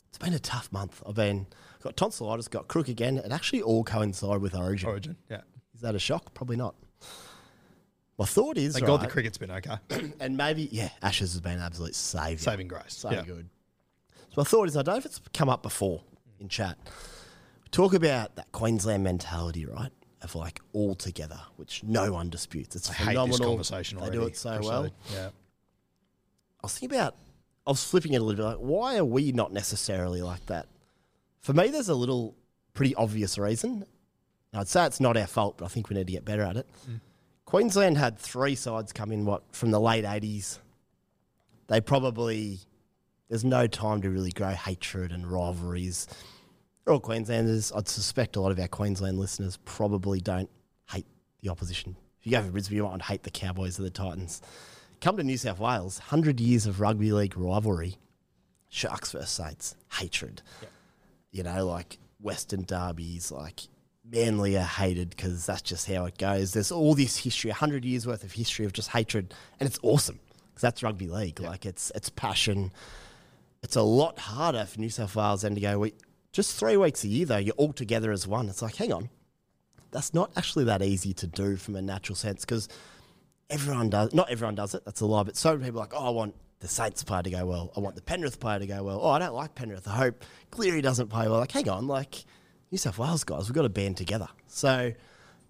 It's 0.09 0.17
been 0.17 0.33
a 0.33 0.39
tough 0.39 0.71
month. 0.73 1.01
I've 1.07 1.15
been 1.15 1.47
got 1.81 1.95
tonsillitis, 1.95 2.49
got 2.49 2.67
crook 2.67 2.89
again. 2.89 3.17
It 3.17 3.31
actually 3.31 3.61
all 3.61 3.83
coincided 3.85 4.41
with 4.41 4.53
Origin. 4.53 4.89
Origin. 4.89 5.15
Yeah. 5.29 5.41
Is 5.73 5.79
that 5.81 5.95
a 5.95 5.99
shock? 5.99 6.33
Probably 6.33 6.57
not. 6.57 6.75
My 8.19 8.25
thought 8.25 8.57
is, 8.57 8.73
Thank 8.73 8.85
God 8.85 8.97
the 8.99 9.03
right, 9.05 9.09
cricket's 9.09 9.37
been 9.37 9.49
okay. 9.51 9.77
and 10.19 10.35
maybe 10.37 10.67
yeah, 10.71 10.89
Ashes 11.01 11.31
has 11.31 11.39
been 11.41 11.53
an 11.53 11.61
absolute 11.61 11.95
saviour. 11.95 12.37
Saving 12.37 12.67
grace. 12.67 12.83
So 12.93 13.09
yeah. 13.09 13.23
good. 13.23 13.49
So 14.29 14.33
my 14.37 14.43
thought 14.43 14.67
is, 14.67 14.75
I 14.77 14.81
don't 14.83 14.95
know 14.95 14.99
if 14.99 15.05
it's 15.05 15.21
come 15.33 15.47
up 15.49 15.63
before 15.63 16.03
in 16.41 16.49
chat. 16.49 16.77
We 17.63 17.69
talk 17.71 17.93
about 17.93 18.35
that 18.35 18.51
Queensland 18.51 19.03
mentality, 19.05 19.65
right? 19.65 19.91
Of 20.21 20.35
like 20.35 20.61
all 20.73 20.93
together, 20.93 21.39
which 21.55 21.83
no 21.83 22.11
one 22.13 22.29
disputes. 22.29 22.75
It's 22.75 22.89
I 22.91 22.93
hate 22.93 23.05
phenomenal. 23.07 23.37
this 23.37 23.45
conversation 23.47 23.97
they 23.97 24.03
already. 24.03 24.17
do 24.19 24.25
it 24.25 24.37
so 24.37 24.55
Proceed. 24.55 24.69
well. 24.69 24.89
Yeah. 25.11 25.27
I 25.27 25.31
was 26.61 26.77
thinking 26.77 26.95
about, 26.95 27.15
I 27.65 27.71
was 27.71 27.83
flipping 27.83 28.13
it 28.13 28.21
a 28.21 28.23
little 28.23 28.37
bit. 28.45 28.57
Like, 28.57 28.57
why 28.57 28.97
are 28.97 29.05
we 29.05 29.31
not 29.31 29.51
necessarily 29.51 30.21
like 30.21 30.45
that? 30.45 30.67
For 31.39 31.53
me, 31.53 31.69
there's 31.69 31.89
a 31.89 31.95
little 31.95 32.35
pretty 32.73 32.93
obvious 32.95 33.39
reason. 33.39 33.83
I'd 34.53 34.67
say 34.67 34.85
it's 34.85 34.99
not 34.99 35.17
our 35.17 35.25
fault, 35.25 35.57
but 35.57 35.65
I 35.65 35.67
think 35.69 35.89
we 35.89 35.95
need 35.95 36.05
to 36.07 36.13
get 36.13 36.23
better 36.23 36.43
at 36.43 36.55
it. 36.57 36.67
Mm. 36.87 36.99
Queensland 37.45 37.97
had 37.97 38.19
three 38.19 38.53
sides 38.53 38.93
come 38.93 39.11
in, 39.11 39.25
what, 39.25 39.43
from 39.51 39.71
the 39.71 39.79
late 39.79 40.05
80s. 40.05 40.59
They 41.67 41.81
probably, 41.81 42.59
there's 43.27 43.43
no 43.43 43.65
time 43.65 44.01
to 44.03 44.09
really 44.09 44.31
grow 44.31 44.51
hatred 44.51 45.11
and 45.11 45.25
rivalries. 45.25 46.07
All 46.87 46.99
Queenslanders. 46.99 47.71
I'd 47.71 47.87
suspect 47.87 48.35
a 48.35 48.41
lot 48.41 48.51
of 48.51 48.59
our 48.59 48.67
Queensland 48.67 49.19
listeners 49.19 49.57
probably 49.65 50.19
don't 50.19 50.49
hate 50.89 51.05
the 51.41 51.49
opposition. 51.49 51.95
If 52.19 52.27
you 52.27 52.31
go 52.31 52.43
for 52.43 52.51
Brisbane, 52.51 52.77
you 52.77 52.83
might 52.83 53.03
hate 53.03 53.23
the 53.23 53.31
Cowboys 53.31 53.79
or 53.79 53.83
the 53.83 53.91
Titans. 53.91 54.41
Come 54.99 55.17
to 55.17 55.23
New 55.23 55.37
South 55.37 55.59
Wales, 55.59 55.99
100 55.99 56.39
years 56.39 56.65
of 56.65 56.79
rugby 56.79 57.11
league 57.11 57.37
rivalry. 57.37 57.97
Sharks 58.69 59.11
versus 59.11 59.29
Saints, 59.29 59.75
hatred. 59.99 60.41
You 61.31 61.43
know, 61.43 61.65
like 61.67 61.97
Western 62.19 62.63
derbies, 62.63 63.31
like 63.31 63.61
Manly 64.03 64.57
are 64.57 64.63
hated 64.63 65.11
because 65.11 65.45
that's 65.45 65.61
just 65.61 65.87
how 65.87 66.05
it 66.05 66.17
goes. 66.17 66.53
There's 66.53 66.71
all 66.71 66.95
this 66.95 67.17
history, 67.17 67.49
100 67.49 67.85
years 67.85 68.07
worth 68.07 68.23
of 68.23 68.31
history 68.31 68.65
of 68.65 68.73
just 68.73 68.89
hatred, 68.89 69.33
and 69.59 69.67
it's 69.67 69.79
awesome 69.83 70.19
because 70.49 70.61
that's 70.61 70.83
rugby 70.83 71.07
league. 71.07 71.39
Like 71.39 71.65
it's 71.65 71.91
it's 71.95 72.09
passion. 72.09 72.71
It's 73.61 73.75
a 73.75 73.81
lot 73.81 74.17
harder 74.17 74.65
for 74.65 74.79
New 74.79 74.89
South 74.89 75.15
Wales 75.15 75.43
then 75.43 75.55
to 75.55 75.61
go, 75.61 75.79
we, 75.79 75.93
just 76.31 76.57
three 76.57 76.77
weeks 76.77 77.03
a 77.03 77.07
year 77.07 77.25
though, 77.25 77.37
you're 77.37 77.55
all 77.55 77.73
together 77.73 78.11
as 78.11 78.27
one. 78.27 78.49
It's 78.49 78.61
like, 78.61 78.75
hang 78.75 78.93
on, 78.93 79.09
that's 79.91 80.13
not 80.13 80.31
actually 80.35 80.65
that 80.65 80.81
easy 80.81 81.13
to 81.15 81.27
do 81.27 81.55
from 81.57 81.75
a 81.75 81.81
natural 81.81 82.15
sense 82.15 82.45
because 82.45 82.67
everyone 83.49 83.89
does. 83.89 84.13
Not 84.13 84.29
everyone 84.29 84.55
does 84.55 84.73
it. 84.73 84.85
That's 84.85 85.01
a 85.01 85.05
lie. 85.05 85.23
But 85.23 85.35
so 85.37 85.51
many 85.51 85.65
people 85.65 85.79
are 85.79 85.83
like, 85.83 85.93
oh, 85.93 86.07
I 86.07 86.09
want 86.09 86.35
the 86.59 86.67
Saints 86.67 87.03
player 87.03 87.23
to 87.23 87.29
go 87.29 87.45
well. 87.45 87.71
I 87.75 87.79
want 87.79 87.95
the 87.95 88.01
Penrith 88.01 88.39
player 88.39 88.59
to 88.59 88.67
go 88.67 88.83
well. 88.83 88.99
Oh, 89.01 89.09
I 89.09 89.19
don't 89.19 89.33
like 89.33 89.55
Penrith. 89.55 89.87
I 89.87 89.95
hope 89.95 90.23
Cleary 90.51 90.81
doesn't 90.81 91.07
play 91.07 91.27
well. 91.27 91.39
Like, 91.39 91.51
hang 91.51 91.67
on, 91.69 91.87
like 91.87 92.23
New 92.71 92.77
South 92.77 92.97
Wales 92.97 93.23
guys, 93.23 93.47
we've 93.47 93.55
got 93.55 93.63
to 93.63 93.69
band 93.69 93.97
together. 93.97 94.29
So 94.47 94.93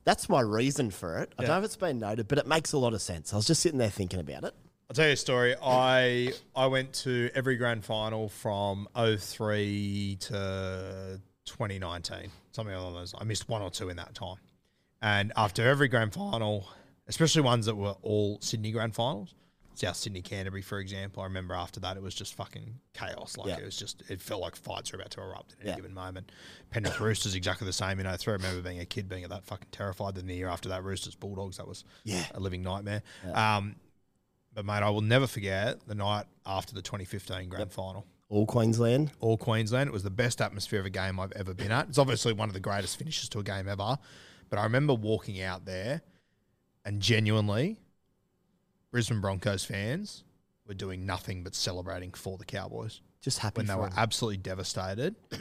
that's 0.04 0.30
my 0.30 0.42
reason 0.42 0.90
for 0.90 1.20
it. 1.20 1.34
I 1.38 1.44
don't 1.44 1.52
know 1.52 1.60
if 1.60 1.66
it's 1.66 1.76
been 1.76 2.00
noted, 2.00 2.28
but 2.28 2.40
it 2.40 2.48
makes 2.48 2.74
a 2.74 2.78
lot 2.78 2.94
of 2.94 3.02
sense. 3.02 3.34
I 3.34 3.36
was 3.36 3.46
just 3.46 3.62
sitting 3.62 3.78
there 3.78 3.90
thinking 3.90 4.20
about 4.20 4.44
it. 4.46 4.56
I'll 4.92 4.96
tell 4.96 5.08
you 5.08 5.14
a 5.14 5.16
story. 5.16 5.56
I 5.64 6.34
I 6.54 6.66
went 6.68 6.92
to 7.06 7.30
every 7.34 7.56
grand 7.56 7.86
final 7.86 8.28
from 8.28 8.90
03 8.94 10.18
to 10.20 11.22
2019, 11.46 12.30
something 12.52 12.76
along 12.76 12.96
those. 12.96 13.16
I 13.18 13.24
missed 13.24 13.48
one 13.48 13.62
or 13.62 13.70
two 13.70 13.88
in 13.88 13.96
that 13.96 14.14
time. 14.14 14.36
And 15.02 15.32
after 15.38 15.66
every 15.66 15.88
grand 15.88 16.14
final, 16.14 16.68
especially 17.08 17.42
ones 17.42 17.68
that 17.68 17.76
were 17.76 17.96
all 18.02 18.40
Sydney 18.42 18.72
grand 18.74 18.94
finals, 18.94 19.34
South 19.76 19.96
Sydney, 19.96 20.22
Canterbury, 20.22 20.62
for 20.62 20.80
example, 20.80 21.24
I 21.24 21.26
remember 21.28 21.54
after 21.54 21.80
that 21.80 21.96
it 21.96 22.04
was 22.04 22.14
just 22.14 22.34
fucking 22.34 22.76
chaos. 22.94 23.38
Like 23.38 23.48
Yeah. 23.48 23.60
it 23.60 23.64
was 23.64 23.78
just, 23.78 24.04
it 24.10 24.20
felt 24.22 24.42
like 24.42 24.58
fights 24.58 24.92
were 24.92 24.98
about 25.00 25.12
to 25.12 25.22
erupt 25.22 25.54
at 25.54 25.60
any 25.62 25.70
Yeah. 25.70 25.76
given 25.78 25.94
moment. 25.94 26.34
Penrith 26.70 27.00
Roosters 27.00 27.34
exactly 27.34 27.66
the 27.66 27.72
same 27.72 27.98
in 28.02 28.08
03. 28.08 28.34
I 28.34 28.36
remember 28.36 28.62
being 28.62 28.82
a 28.82 28.86
kid 28.86 29.08
being 29.08 29.26
that 29.26 29.46
fucking 29.46 29.70
terrified. 29.72 30.16
Then 30.16 30.28
the 30.28 30.36
year 30.36 30.50
after 30.50 30.68
that, 30.68 30.84
Roosters 30.84 31.16
Bulldogs, 31.16 31.56
that 31.56 31.68
was 31.70 31.86
Yeah. 32.04 32.26
a 32.34 32.42
living 32.42 32.62
nightmare. 32.62 33.04
Um, 33.34 33.78
but 34.54 34.66
mate, 34.66 34.84
I 34.84 34.90
will 34.90 35.02
never 35.02 35.28
forget 35.28 35.86
the 35.88 35.96
night 35.96 36.26
after 36.46 36.74
the 36.74 36.82
2015 36.82 37.50
grand 37.50 37.72
final. 37.72 38.06
All 38.30 38.46
Queensland. 38.46 39.12
All 39.20 39.38
Queensland. 39.38 39.90
It 39.90 39.94
was 39.94 40.04
the 40.04 40.10
best 40.10 40.42
atmosphere 40.42 40.80
of 40.80 40.86
a 40.86 40.90
game 40.90 41.20
I've 41.20 41.34
ever 41.34 41.54
been 41.54 41.72
at. 41.72 41.90
It's 41.90 41.98
obviously 41.98 42.32
one 42.34 42.48
of 42.50 42.54
the 42.54 42.60
greatest 42.62 42.98
finishes 42.98 43.28
to 43.30 43.40
a 43.40 43.44
game 43.44 43.68
ever. 43.68 43.98
But 44.50 44.60
I 44.60 44.64
remember 44.64 44.94
walking 44.94 45.42
out 45.42 45.66
there 45.66 46.02
and 46.86 47.02
genuinely, 47.02 47.78
Brisbane 48.92 49.20
Broncos 49.22 49.64
fans 49.66 50.24
were 50.68 50.74
doing 50.74 51.06
nothing 51.06 51.44
but 51.44 51.56
celebrating 51.56 52.12
for 52.12 52.38
the 52.38 52.46
Cowboys 52.46 53.02
Just 53.22 53.40
happy 53.40 53.60
when 53.60 53.68
they 53.68 53.76
were 53.76 53.90
them. 53.90 53.94
absolutely 53.98 54.38
devastated. 54.38 55.16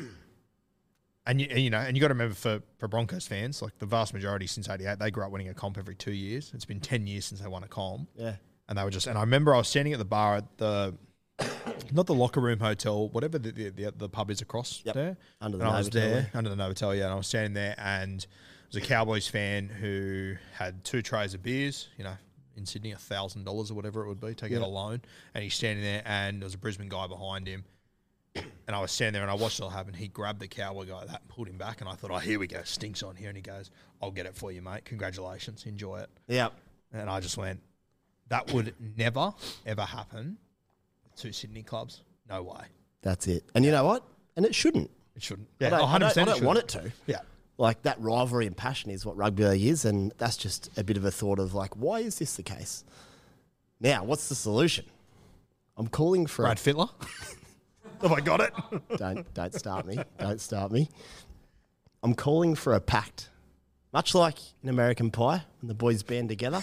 And 1.27 1.39
you, 1.41 1.47
and, 1.51 1.61
you 1.61 1.71
know, 1.71 1.79
and 1.79 1.97
you 1.97 2.01
got 2.01 2.09
to 2.09 2.15
remember 2.15 2.35
for, 2.35 2.63
for 2.79 2.89
Broncos 2.89 3.27
fans, 3.27 3.61
like 3.61 3.79
the 3.79 3.87
vast 3.87 4.15
majority 4.15 4.47
since 4.47 4.69
'88, 4.69 4.99
they 4.99 5.11
grew 5.11 5.23
up 5.23 5.31
winning 5.31 5.49
a 5.51 5.55
comp 5.55 5.77
every 5.77 5.95
two 5.95 6.13
years. 6.13 6.51
It's 6.55 6.65
been 6.65 6.81
ten 6.81 7.07
years 7.07 7.27
since 7.27 7.41
they 7.43 7.47
won 7.47 7.63
a 7.63 7.69
comp. 7.69 8.09
Yeah. 8.17 8.37
And 8.71 8.79
they 8.79 8.83
were 8.85 8.91
just. 8.91 9.07
And 9.07 9.19
I 9.19 9.21
remember 9.21 9.55
I 9.55 9.59
was 9.59 9.69
standing 9.69 9.93
at 9.93 9.99
the 9.99 10.05
bar 10.07 10.37
at 10.37 10.57
the, 10.57 10.95
not 11.93 12.07
the 12.07 12.15
locker 12.15 12.41
room 12.41 12.61
hotel, 12.61 13.09
whatever 13.11 13.39
the 13.39 13.51
the, 13.51 13.69
the, 13.69 13.91
the 13.95 14.09
pub 14.09 14.31
is 14.31 14.41
across 14.41 14.81
Yep. 14.85 14.95
there. 14.95 15.17
Under 15.43 15.59
the 15.59 15.65
and 15.65 15.73
I 15.75 15.79
was 15.79 15.91
there 15.91 16.09
there. 16.09 16.31
under 16.33 16.49
the 16.49 16.57
Novotel, 16.57 16.97
yeah, 16.97 17.05
and 17.05 17.13
I 17.13 17.17
was 17.17 17.27
standing 17.27 17.53
there, 17.53 17.75
and 17.77 18.23
it 18.23 18.75
was 18.75 18.83
a 18.83 18.87
Cowboys 18.87 19.29
fan 19.29 19.69
who 19.69 20.37
had 20.55 20.83
two 20.85 21.03
trays 21.03 21.35
of 21.35 21.43
beers, 21.43 21.89
you 21.99 22.05
know. 22.05 22.15
In 22.57 22.67
Sydney, 22.67 22.93
a 22.93 22.97
thousand 22.99 23.45
dollars 23.45 23.71
or 23.71 23.75
whatever 23.75 24.05
it 24.05 24.09
would 24.09 24.21
be, 24.21 24.35
take 24.35 24.53
out 24.53 24.61
a 24.61 24.67
loan, 24.67 25.01
and 25.35 25.43
he's 25.45 25.55
standing 25.55 25.83
there, 25.85 26.03
and 26.05 26.41
there 26.43 26.47
was 26.47 26.55
a 26.55 26.59
Brisbane 26.59 26.89
guy 26.89 27.07
behind 27.07 27.47
him, 27.47 27.65
and 28.35 28.45
I 28.77 28.81
was 28.81 28.93
standing 28.93 29.15
there 29.15 29.23
and 29.23 29.31
I 29.31 29.35
watched 29.35 29.61
it 29.61 29.63
all 29.63 29.71
happen. 29.71 29.95
He 29.95 30.09
grabbed 30.09 30.41
the 30.41 30.49
cowboy 30.49 30.85
guy 30.85 31.05
that 31.07 31.21
and 31.21 31.29
pulled 31.29 31.49
him 31.49 31.57
back, 31.57 31.81
and 31.81 31.89
I 31.89 31.95
thought, 31.95 32.11
oh, 32.11 32.19
here 32.19 32.39
we 32.39 32.47
go, 32.47 32.61
stinks 32.65 33.03
on 33.03 33.17
here. 33.17 33.29
And 33.29 33.37
he 33.37 33.43
goes, 33.43 33.71
I'll 34.03 34.11
get 34.11 34.27
it 34.27 34.35
for 34.37 34.53
you, 34.53 34.61
mate. 34.63 34.85
Congratulations, 34.85 35.65
enjoy 35.65 36.01
it. 36.01 36.11
Yeah. 36.29 36.49
And 36.93 37.09
I 37.09 37.21
just 37.21 37.37
went, 37.39 37.61
that 38.31 38.53
would 38.53 38.75
never 38.97 39.33
ever 39.67 39.83
happen 39.83 40.39
to 41.17 41.33
Sydney 41.33 41.63
clubs. 41.63 42.03
No 42.29 42.43
way. 42.43 42.65
That's 43.03 43.27
it. 43.29 43.45
And 43.55 43.65
you 43.65 43.71
know 43.71 43.85
what? 43.85 44.03
And 44.37 44.47
it 44.47 44.55
shouldn't. 44.55 44.91
It 45.15 45.23
shouldn't. 45.23 45.49
I 45.61 45.65
Yeah, 45.65 45.71
don't, 45.71 45.81
100% 45.81 45.91
don't, 45.91 46.03
I 46.03 46.09
don't 46.09 46.27
shouldn't. 46.29 46.43
want 46.47 46.59
it 46.61 46.69
to. 46.69 46.93
Yeah. 47.07 47.21
Like 47.59 47.83
that 47.83 48.01
rivalry 48.01 48.47
and 48.47 48.57
passion 48.57 48.91
is 48.91 49.05
what 49.05 49.17
rugby 49.19 49.45
league 49.45 49.65
is, 49.67 49.85
and 49.85 50.13
that's 50.17 50.37
just 50.39 50.71
a 50.79 50.85
bit 50.85 50.97
of 50.97 51.05
a 51.05 51.11
thought 51.11 51.39
of 51.39 51.53
like, 51.55 51.75
why 51.77 52.01
is 52.01 52.19
this 52.19 52.37
the 52.37 52.43
case? 52.43 52.85
Now, 53.81 54.05
what's 54.05 54.29
the 54.31 54.35
solution? 54.35 54.87
I'm 55.77 55.89
calling 55.89 56.27
for 56.27 56.45
Brad 56.45 56.57
Fittler. 56.59 56.89
Have 58.03 58.13
I 58.13 58.21
got 58.21 58.41
it? 58.41 58.53
don't 58.97 59.33
don't 59.35 59.55
start 59.55 59.87
me. 59.87 59.99
Don't 60.19 60.41
start 60.41 60.73
me. 60.73 60.89
I'm 62.03 62.15
calling 62.15 62.55
for 62.55 62.75
a 62.75 62.81
pact. 62.81 63.29
Much 63.93 64.15
like 64.15 64.37
in 64.63 64.69
American 64.71 65.11
Pie, 65.11 65.43
when 65.61 65.69
the 65.69 65.75
boys 65.75 66.03
band 66.03 66.29
together, 66.31 66.63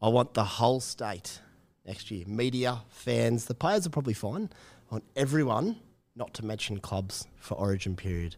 I 0.00 0.08
want 0.08 0.34
the 0.34 0.44
whole 0.44 0.80
state 0.80 1.40
next 1.86 2.10
year. 2.10 2.24
Media, 2.26 2.82
fans, 2.88 3.46
the 3.46 3.54
players 3.54 3.86
are 3.86 3.90
probably 3.90 4.14
fine. 4.14 4.50
I 4.90 4.94
want 4.94 5.04
everyone, 5.16 5.76
not 6.14 6.34
to 6.34 6.44
mention 6.44 6.78
clubs, 6.78 7.26
for 7.36 7.54
Origin 7.54 7.96
period. 7.96 8.36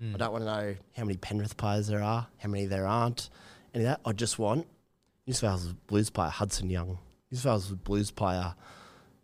Hmm. 0.00 0.14
I 0.14 0.18
don't 0.18 0.32
want 0.32 0.44
to 0.44 0.46
know 0.46 0.76
how 0.96 1.04
many 1.04 1.16
Penrith 1.16 1.56
players 1.56 1.88
there 1.88 2.02
are, 2.02 2.26
how 2.38 2.48
many 2.48 2.66
there 2.66 2.86
aren't, 2.86 3.30
any 3.74 3.84
of 3.84 3.90
that. 3.90 4.00
I 4.04 4.12
just 4.12 4.38
want 4.38 4.66
New 5.26 5.32
South 5.32 5.60
Wales 5.60 5.74
Blues 5.86 6.10
player 6.10 6.30
Hudson 6.30 6.70
Young, 6.70 6.98
New 7.30 7.38
South 7.38 7.70
Wales 7.70 7.72
Blues 7.72 8.10
player 8.10 8.54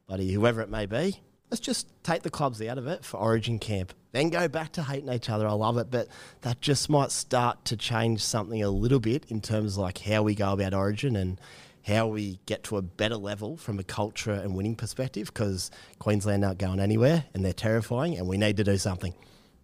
buddy, 0.07 0.33
whoever 0.33 0.61
it 0.61 0.71
may 0.71 0.87
be, 0.87 1.21
let's 1.51 1.61
just 1.61 1.89
take 2.03 2.23
the 2.23 2.31
clubs 2.31 2.63
out 2.63 2.79
of 2.79 2.87
it 2.87 3.05
for 3.05 3.19
Origin 3.19 3.59
camp. 3.59 3.93
Then 4.13 4.31
go 4.31 4.49
back 4.49 4.73
to 4.73 4.83
hating 4.83 5.13
each 5.13 5.29
other. 5.29 5.47
I 5.47 5.53
love 5.53 5.79
it, 5.79 5.91
but 5.91 6.09
that 6.41 6.61
just 6.61 6.89
might 6.89 7.11
start 7.11 7.65
to 7.67 7.77
change 7.77 8.23
something 8.23 8.63
a 8.63 8.71
little 8.71 9.01
bit 9.01 9.27
in 9.29 9.41
terms 9.41 9.75
of 9.75 9.83
like 9.83 9.99
how 9.99 10.23
we 10.23 10.35
go 10.35 10.53
about 10.53 10.75
Origin 10.75 11.17
and 11.17 11.41
how 11.87 12.09
we 12.09 12.41
get 12.47 12.65
to 12.65 12.77
a 12.77 12.83
better 12.83 13.17
level 13.17 13.57
from 13.57 13.79
a 13.79 13.85
culture 13.85 14.33
and 14.33 14.55
winning 14.57 14.75
perspective. 14.75 15.29
Because 15.29 15.71
Queensland 16.01 16.45
aren't 16.45 16.59
going 16.59 16.81
anywhere 16.81 17.25
and 17.33 17.45
they're 17.45 17.53
terrifying, 17.53 18.17
and 18.19 18.27
we 18.27 18.37
need 18.37 18.57
to 18.57 18.65
do 18.65 18.77
something. 18.77 19.15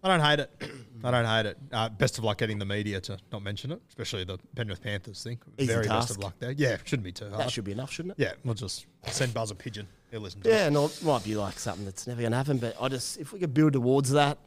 I 0.05 0.09
don't 0.09 0.19
hate 0.21 0.39
it. 0.39 0.51
I 1.05 1.11
don't 1.11 1.25
hate 1.25 1.45
it. 1.45 1.57
Uh, 1.71 1.89
best 1.89 2.17
of 2.17 2.23
luck 2.23 2.37
getting 2.37 2.59
the 2.59 2.65
media 2.65 2.99
to 3.01 3.17
not 3.31 3.41
mention 3.43 3.71
it, 3.71 3.81
especially 3.89 4.23
the 4.25 4.37
Penrith 4.55 4.81
Panthers 4.81 5.21
thing. 5.23 5.37
Easy 5.57 5.67
Very 5.67 5.87
best 5.87 6.07
task. 6.09 6.11
of 6.17 6.23
luck 6.23 6.33
there. 6.39 6.51
Yeah, 6.51 6.77
shouldn't 6.85 7.03
be 7.05 7.11
too 7.13 7.27
hard. 7.29 7.39
That 7.41 7.51
should 7.51 7.63
be 7.65 7.71
enough, 7.73 7.91
shouldn't 7.91 8.17
it? 8.17 8.21
yeah, 8.21 8.33
we'll 8.43 8.53
just 8.53 8.85
send 9.07 9.33
Buzz 9.33 9.51
a 9.51 9.55
pigeon. 9.55 9.87
He'll 10.11 10.21
listen 10.21 10.41
to 10.41 10.49
Yeah, 10.49 10.65
it. 10.65 10.67
and 10.67 10.77
it 10.77 11.03
might 11.03 11.23
be 11.23 11.35
like 11.35 11.57
something 11.59 11.83
that's 11.85 12.05
never 12.07 12.19
going 12.21 12.31
to 12.31 12.37
happen, 12.37 12.57
but 12.57 12.75
I 12.81 12.87
just 12.89 13.17
if 13.19 13.31
we 13.33 13.39
could 13.39 13.53
build 13.53 13.73
towards 13.73 14.11
that, 14.11 14.37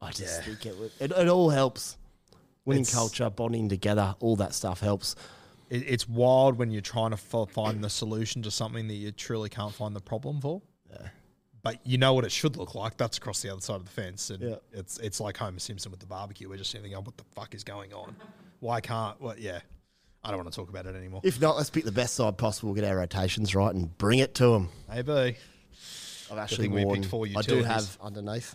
I 0.00 0.10
just 0.10 0.40
Yeah. 0.40 0.44
think 0.46 0.66
it, 0.66 0.78
would, 0.78 0.90
it 1.00 1.10
it 1.12 1.28
all 1.28 1.50
helps. 1.50 1.96
Winning 2.64 2.82
It's- 2.82 2.94
culture, 2.94 3.30
bonding 3.30 3.68
together, 3.68 4.14
all 4.20 4.34
that 4.36 4.52
stuff 4.54 4.80
helps. 4.80 5.14
It, 5.70 5.84
it's 5.88 6.08
wild 6.08 6.58
when 6.58 6.70
you're 6.70 6.80
trying 6.80 7.10
to 7.10 7.16
find 7.16 7.82
the 7.82 7.90
solution 7.90 8.42
to 8.42 8.50
something 8.50 8.86
that 8.88 8.94
you 8.94 9.12
truly 9.12 9.48
can't 9.48 9.74
find 9.74 9.94
the 9.96 10.00
problem 10.00 10.40
for. 10.40 10.62
Yeah. 10.90 11.08
But 11.62 11.84
you 11.84 11.98
know 11.98 12.14
what 12.14 12.24
it 12.24 12.30
should 12.30 12.56
look 12.56 12.74
like. 12.76 12.96
That's 12.96 13.18
across 13.18 13.42
the 13.42 13.50
other 13.50 13.60
side 13.60 13.76
of 13.76 13.84
the 13.84 13.90
fence, 13.90 14.30
and 14.30 14.40
Yeah. 14.40 14.56
it's 14.72 14.98
it's 14.98 15.18
like 15.20 15.36
Homer 15.36 15.58
Simpson 15.58 15.90
with 15.90 15.98
the 16.00 16.06
barbecue. 16.06 16.48
We're 16.48 16.58
just 16.58 16.70
sitting 16.70 16.84
there, 16.84 16.92
going, 16.96 17.04
what 17.04 17.16
the 17.16 17.24
fuck 17.34 17.54
is 17.54 17.64
going 17.64 17.92
on? 17.92 18.14
Why 18.60 18.80
can't? 18.80 19.20
Well, 19.20 19.34
yeah, 19.36 19.58
I 20.22 20.28
don't 20.30 20.38
want 20.38 20.52
to 20.52 20.56
talk 20.56 20.68
about 20.68 20.86
it 20.86 20.94
anymore. 20.94 21.20
If 21.24 21.40
not, 21.40 21.56
let's 21.56 21.70
pick 21.70 21.84
the 21.84 21.90
best 21.92 22.14
side 22.14 22.38
possible, 22.38 22.72
get 22.72 22.84
our 22.84 22.96
rotations 22.96 23.52
right, 23.54 23.74
and 23.74 23.96
bring 23.98 24.20
it 24.20 24.34
to 24.36 24.46
them. 24.52 24.68
Maybe. 24.88 25.36
I've 26.30 26.38
actually 26.38 26.66
thing 26.68 26.72
we 26.74 26.84
worn. 26.84 27.00
picked 27.00 27.10
four 27.10 27.26
I 27.36 27.42
do 27.42 27.62
have 27.64 27.98
underneath. 28.00 28.54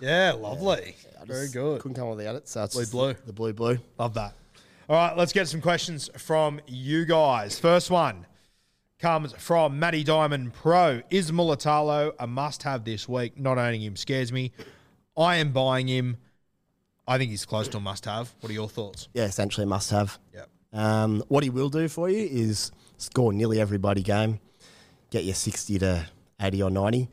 Yeah, 0.00 0.32
lovely. 0.32 0.96
I 1.20 1.24
Very 1.24 1.48
good. 1.48 1.80
Couldn't 1.80 1.96
come 1.96 2.08
without 2.10 2.34
it. 2.36 2.48
So 2.48 2.62
it's 2.64 2.74
Blue, 2.74 2.86
blue. 2.86 3.14
The 3.26 3.32
blue 3.32 3.52
blue. 3.52 3.78
Love 3.98 4.14
that. 4.14 4.34
All 4.92 4.98
right, 4.98 5.16
let's 5.16 5.32
get 5.32 5.48
some 5.48 5.62
questions 5.62 6.10
from 6.18 6.60
you 6.66 7.06
guys. 7.06 7.58
First 7.58 7.90
one 7.90 8.26
comes 8.98 9.32
from 9.32 9.78
Matty 9.78 10.04
Diamond 10.04 10.52
Pro. 10.52 11.00
Is 11.08 11.30
Mulitalo 11.30 12.12
a 12.18 12.26
must 12.26 12.62
have 12.64 12.84
this 12.84 13.08
week? 13.08 13.38
Not 13.40 13.56
owning 13.56 13.80
him 13.80 13.96
scares 13.96 14.30
me. 14.30 14.52
I 15.16 15.36
am 15.36 15.50
buying 15.50 15.88
him. 15.88 16.18
I 17.08 17.16
think 17.16 17.30
he's 17.30 17.46
close 17.46 17.68
to 17.68 17.78
a 17.78 17.80
must 17.80 18.04
have. 18.04 18.34
What 18.40 18.50
are 18.50 18.52
your 18.52 18.68
thoughts? 18.68 19.08
Yeah, 19.14 19.24
essentially 19.24 19.64
a 19.64 19.66
must 19.66 19.90
have. 19.92 20.18
Yep. 20.34 20.48
Um, 20.74 21.24
what 21.28 21.42
he 21.42 21.48
will 21.48 21.70
do 21.70 21.88
for 21.88 22.10
you 22.10 22.28
is 22.30 22.70
score 22.98 23.32
nearly 23.32 23.62
every 23.62 23.78
bloody 23.78 24.02
game, 24.02 24.40
get 25.08 25.24
you 25.24 25.32
60 25.32 25.78
to 25.78 26.06
80 26.38 26.64
or 26.64 26.70
90. 26.70 27.08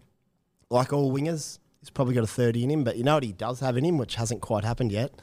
Like 0.70 0.92
all 0.92 1.14
wingers, 1.14 1.60
he's 1.80 1.90
probably 1.90 2.14
got 2.14 2.26
a 2.26 2.28
30 2.28 2.62
in 2.62 2.72
him, 2.72 2.84
but 2.84 2.98
you 2.98 3.06
know 3.06 3.14
what 3.14 3.24
he 3.24 3.32
does 3.32 3.62
have 3.62 3.78
in 3.78 3.86
him, 3.86 3.98
which 3.98 4.16
hasn't 4.16 4.42
quite 4.42 4.66
happened 4.66 4.92
yet? 4.92 5.14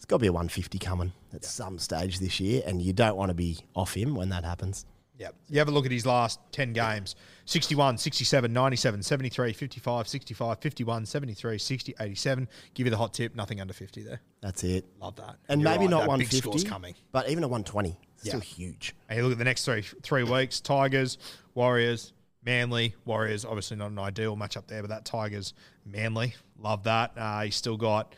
It's 0.00 0.06
got 0.06 0.16
to 0.16 0.20
be 0.22 0.28
a 0.28 0.32
150 0.32 0.78
coming 0.78 1.12
at 1.34 1.44
some 1.44 1.78
stage 1.78 2.20
this 2.20 2.40
year, 2.40 2.62
and 2.64 2.80
you 2.80 2.94
don't 2.94 3.16
want 3.16 3.28
to 3.28 3.34
be 3.34 3.58
off 3.76 3.92
him 3.92 4.14
when 4.14 4.30
that 4.30 4.44
happens. 4.44 4.86
Yeah. 5.18 5.28
You 5.50 5.58
have 5.58 5.68
a 5.68 5.70
look 5.70 5.84
at 5.84 5.92
his 5.92 6.06
last 6.06 6.40
10 6.52 6.72
games 6.72 7.16
61, 7.44 7.98
67, 7.98 8.50
97, 8.50 9.02
73, 9.02 9.52
55, 9.52 10.08
65, 10.08 10.58
51, 10.58 11.04
73, 11.04 11.58
60, 11.58 11.94
87. 12.00 12.48
Give 12.72 12.86
you 12.86 12.90
the 12.90 12.96
hot 12.96 13.12
tip. 13.12 13.34
Nothing 13.34 13.60
under 13.60 13.74
50 13.74 14.02
there. 14.02 14.22
That's 14.40 14.64
it. 14.64 14.86
Love 15.02 15.16
that. 15.16 15.36
And 15.50 15.60
You're 15.60 15.70
maybe 15.70 15.84
right, 15.84 15.90
not 15.90 16.00
that 16.00 16.08
150, 16.08 16.50
Big 16.50 16.66
coming. 16.66 16.94
but 17.12 17.28
even 17.28 17.44
a 17.44 17.48
120, 17.48 17.98
still 18.16 18.40
huge. 18.40 18.96
And 19.10 19.18
you 19.18 19.22
look 19.22 19.32
at 19.32 19.38
the 19.38 19.44
next 19.44 19.66
three 19.66 19.82
three 19.82 20.22
weeks: 20.22 20.60
Tigers, 20.60 21.18
Warriors, 21.52 22.14
Manly. 22.42 22.94
Warriors 23.04 23.44
obviously 23.44 23.76
not 23.76 23.90
an 23.90 23.98
ideal 23.98 24.34
matchup 24.34 24.66
there, 24.66 24.80
but 24.80 24.88
that 24.88 25.04
Tigers, 25.04 25.52
Manly, 25.84 26.36
love 26.58 26.84
that. 26.84 27.12
Uh, 27.18 27.42
he's 27.42 27.56
still 27.56 27.76
got 27.76 28.14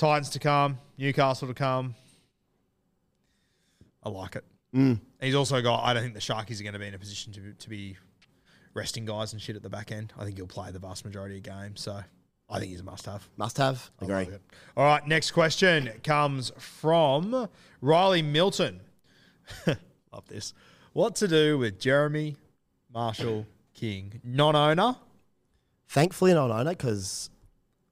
Titans 0.00 0.30
to 0.30 0.38
come, 0.38 0.78
Newcastle 0.96 1.46
to 1.46 1.52
come. 1.52 1.94
I 4.02 4.08
like 4.08 4.34
it. 4.34 4.44
Mm. 4.74 4.98
He's 5.20 5.34
also 5.34 5.60
got. 5.60 5.84
I 5.84 5.92
don't 5.92 6.02
think 6.02 6.14
the 6.14 6.20
Sharkies 6.20 6.58
are 6.58 6.62
going 6.62 6.72
to 6.72 6.78
be 6.78 6.86
in 6.86 6.94
a 6.94 6.98
position 6.98 7.34
to 7.34 7.52
to 7.52 7.68
be 7.68 7.98
resting 8.72 9.04
guys 9.04 9.34
and 9.34 9.42
shit 9.42 9.56
at 9.56 9.62
the 9.62 9.68
back 9.68 9.92
end. 9.92 10.14
I 10.18 10.24
think 10.24 10.38
he'll 10.38 10.46
play 10.46 10.70
the 10.70 10.78
vast 10.78 11.04
majority 11.04 11.36
of 11.36 11.42
games, 11.42 11.82
so 11.82 12.00
I 12.48 12.58
think 12.58 12.70
he's 12.70 12.80
a 12.80 12.84
must 12.84 13.04
have. 13.04 13.28
Must 13.36 13.58
have. 13.58 13.90
I 14.00 14.04
Agree. 14.06 14.34
it. 14.34 14.40
All 14.74 14.86
right, 14.86 15.06
next 15.06 15.32
question 15.32 15.90
comes 16.02 16.50
from 16.56 17.50
Riley 17.82 18.22
Milton. 18.22 18.80
love 19.66 20.26
this. 20.28 20.54
What 20.94 21.14
to 21.16 21.28
do 21.28 21.58
with 21.58 21.78
Jeremy 21.78 22.36
Marshall 22.90 23.46
King, 23.74 24.18
non-owner? 24.24 24.96
Thankfully 25.88 26.32
non 26.32 26.50
owner 26.50 26.70
because 26.70 27.28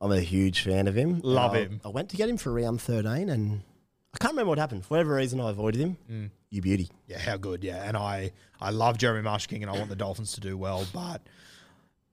I'm 0.01 0.13
a 0.13 0.21
huge 0.21 0.61
fan 0.63 0.87
of 0.87 0.95
him. 0.95 1.21
Love 1.23 1.55
him. 1.55 1.81
I 1.85 1.89
went 1.89 2.09
to 2.11 2.17
get 2.17 2.29
him 2.29 2.37
for 2.37 2.53
round 2.53 2.81
13 2.81 3.29
and 3.29 3.63
I 4.15 4.19
can't 4.19 4.33
remember 4.33 4.51
what 4.51 4.59
happened. 4.59 4.85
For 4.85 4.95
whatever 4.95 5.15
reason, 5.15 5.41
I 5.41 5.51
avoided 5.51 5.81
him. 5.81 5.97
Mm. 6.11 6.31
You 6.51 6.63
beauty. 6.63 6.89
Yeah, 7.07 7.19
how 7.19 7.37
good. 7.37 7.63
Yeah, 7.63 7.83
and 7.85 7.97
I 7.97 8.33
I 8.61 8.71
love 8.71 8.97
Jeremy 8.99 9.23
Marshall-King, 9.23 9.63
and 9.63 9.71
I 9.71 9.77
want 9.77 9.91
the 9.91 9.97
Dolphins 9.97 10.33
to 10.33 10.41
do 10.41 10.57
well, 10.57 10.87
but 10.95 11.23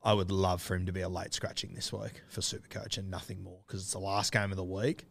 I 0.03 0.13
would 0.13 0.29
love 0.29 0.61
for 0.61 0.75
him 0.75 0.85
to 0.85 0.91
be 0.91 1.01
a 1.01 1.09
late 1.09 1.33
scratching 1.33 1.73
this 1.73 1.93
week 1.93 2.21
for 2.27 2.41
Supercoach 2.41 2.97
and 2.97 3.09
nothing 3.09 3.41
more 3.41 3.59
because 3.65 3.81
it's 3.81 3.93
the 3.93 3.99
last 3.99 4.33
game 4.33 4.51
of 4.51 4.57
the 4.57 4.63
week, 4.63 5.05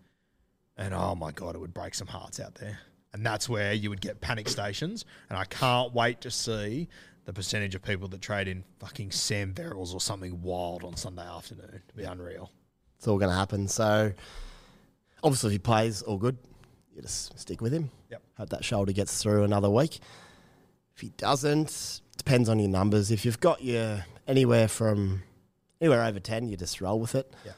and 0.77 0.93
oh 0.93 1.15
my 1.15 1.33
god, 1.33 1.55
it 1.55 1.59
would 1.59 1.75
break 1.75 1.95
some 1.95 2.07
hearts 2.07 2.39
out 2.39 2.55
there. 2.57 2.79
And 3.15 3.25
that's 3.25 3.49
where 3.49 3.73
you 3.73 3.91
would 3.91 4.01
get 4.01 4.21
panic 4.21 4.49
stations, 4.49 5.05
and 5.31 5.39
I 5.39 5.45
can't 5.45 5.95
wait 5.95 6.21
to 6.23 6.31
see 6.31 6.89
the 7.25 7.33
percentage 7.33 7.75
of 7.75 7.83
people 7.83 8.09
that 8.09 8.21
trade 8.21 8.47
in 8.47 8.63
fucking 8.79 9.11
Sam 9.11 9.55
Verrills 9.55 9.95
or 9.95 10.01
something 10.01 10.43
wild 10.43 10.85
on 10.85 10.97
Sunday 10.97 11.27
afternoon. 11.27 11.83
It'd 11.89 11.97
be 11.97 12.05
unreal. 12.05 12.53
It's 13.05 13.09
all 13.11 13.19
going 13.19 13.29
to 13.31 13.37
happen. 13.37 13.69
So, 13.69 14.15
obviously, 15.23 15.49
if 15.49 15.53
he 15.53 15.59
plays, 15.59 16.01
all 16.01 16.17
good. 16.17 16.39
You 16.97 17.03
just 17.03 17.39
stick 17.39 17.61
with 17.61 17.71
him. 17.71 17.91
Yep. 18.11 18.23
Hope 18.39 18.49
that 18.49 18.65
shoulder 18.65 18.93
gets 18.93 19.23
through 19.23 19.45
another 19.45 19.69
week. 19.69 19.99
If 20.95 21.03
he 21.03 21.11
doesn't, 21.19 22.01
depends 22.17 22.49
on 22.49 22.59
your 22.59 22.71
numbers. 22.71 23.11
If 23.11 23.27
you've 23.27 23.41
got 23.41 23.63
your 23.63 24.07
anywhere 24.27 24.69
from 24.69 25.23
anywhere 25.83 26.03
over 26.03 26.19
10, 26.19 26.49
you 26.49 26.57
just 26.57 26.81
roll 26.81 26.99
with 26.99 27.15
it. 27.15 27.31
Yeah. 27.45 27.53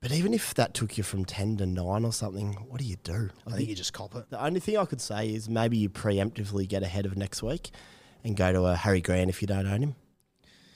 But 0.00 0.10
even 0.10 0.34
if 0.34 0.54
that 0.54 0.74
took 0.74 0.98
you 0.98 1.04
from 1.04 1.24
10 1.24 1.58
to 1.58 1.66
9 1.66 2.04
or 2.04 2.12
something, 2.12 2.54
what 2.54 2.80
do 2.80 2.84
you 2.84 2.96
do? 3.04 3.30
I 3.46 3.52
think 3.52 3.68
you 3.68 3.76
just 3.76 3.92
cop 3.92 4.16
it. 4.16 4.28
The 4.28 4.44
only 4.44 4.58
thing 4.58 4.76
I 4.76 4.86
could 4.86 5.00
say 5.00 5.32
is 5.32 5.48
maybe 5.48 5.76
you 5.76 5.88
preemptively 5.88 6.66
get 6.66 6.82
ahead 6.82 7.06
of 7.06 7.16
next 7.16 7.44
week 7.44 7.70
and 8.24 8.36
go 8.36 8.52
to 8.52 8.64
a 8.64 8.74
Harry 8.74 9.02
Grant 9.02 9.30
if 9.30 9.40
you 9.40 9.46
don't 9.46 9.68
own 9.68 9.82
him. 9.82 9.94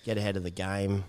Get 0.05 0.19
ahead 0.19 0.37
of 0.37 0.45
the 0.45 0.51
game. 0.51 1.03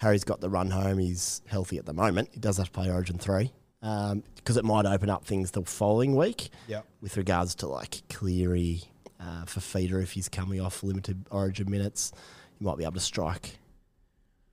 Harry's 0.00 0.24
got 0.24 0.40
the 0.40 0.48
run 0.48 0.70
home. 0.70 0.98
He's 0.98 1.42
healthy 1.46 1.78
at 1.78 1.86
the 1.86 1.92
moment. 1.92 2.30
He 2.32 2.40
does 2.40 2.56
have 2.56 2.66
to 2.66 2.72
play 2.72 2.90
Origin 2.90 3.18
3 3.18 3.52
because 3.80 4.56
it 4.56 4.64
might 4.64 4.86
open 4.86 5.08
up 5.10 5.24
things 5.24 5.50
the 5.52 5.62
following 5.62 6.16
week 6.16 6.50
Yeah. 6.66 6.82
with 7.00 7.16
regards 7.16 7.54
to 7.56 7.66
like 7.66 8.02
Cleary, 8.08 8.82
uh, 9.20 9.44
for 9.44 9.60
feeder 9.60 10.00
if 10.00 10.12
he's 10.12 10.28
coming 10.28 10.60
off 10.60 10.82
limited 10.82 11.26
origin 11.30 11.70
minutes. 11.70 12.12
You 12.58 12.66
might 12.66 12.78
be 12.78 12.84
able 12.84 12.94
to 12.94 13.00
strike 13.00 13.58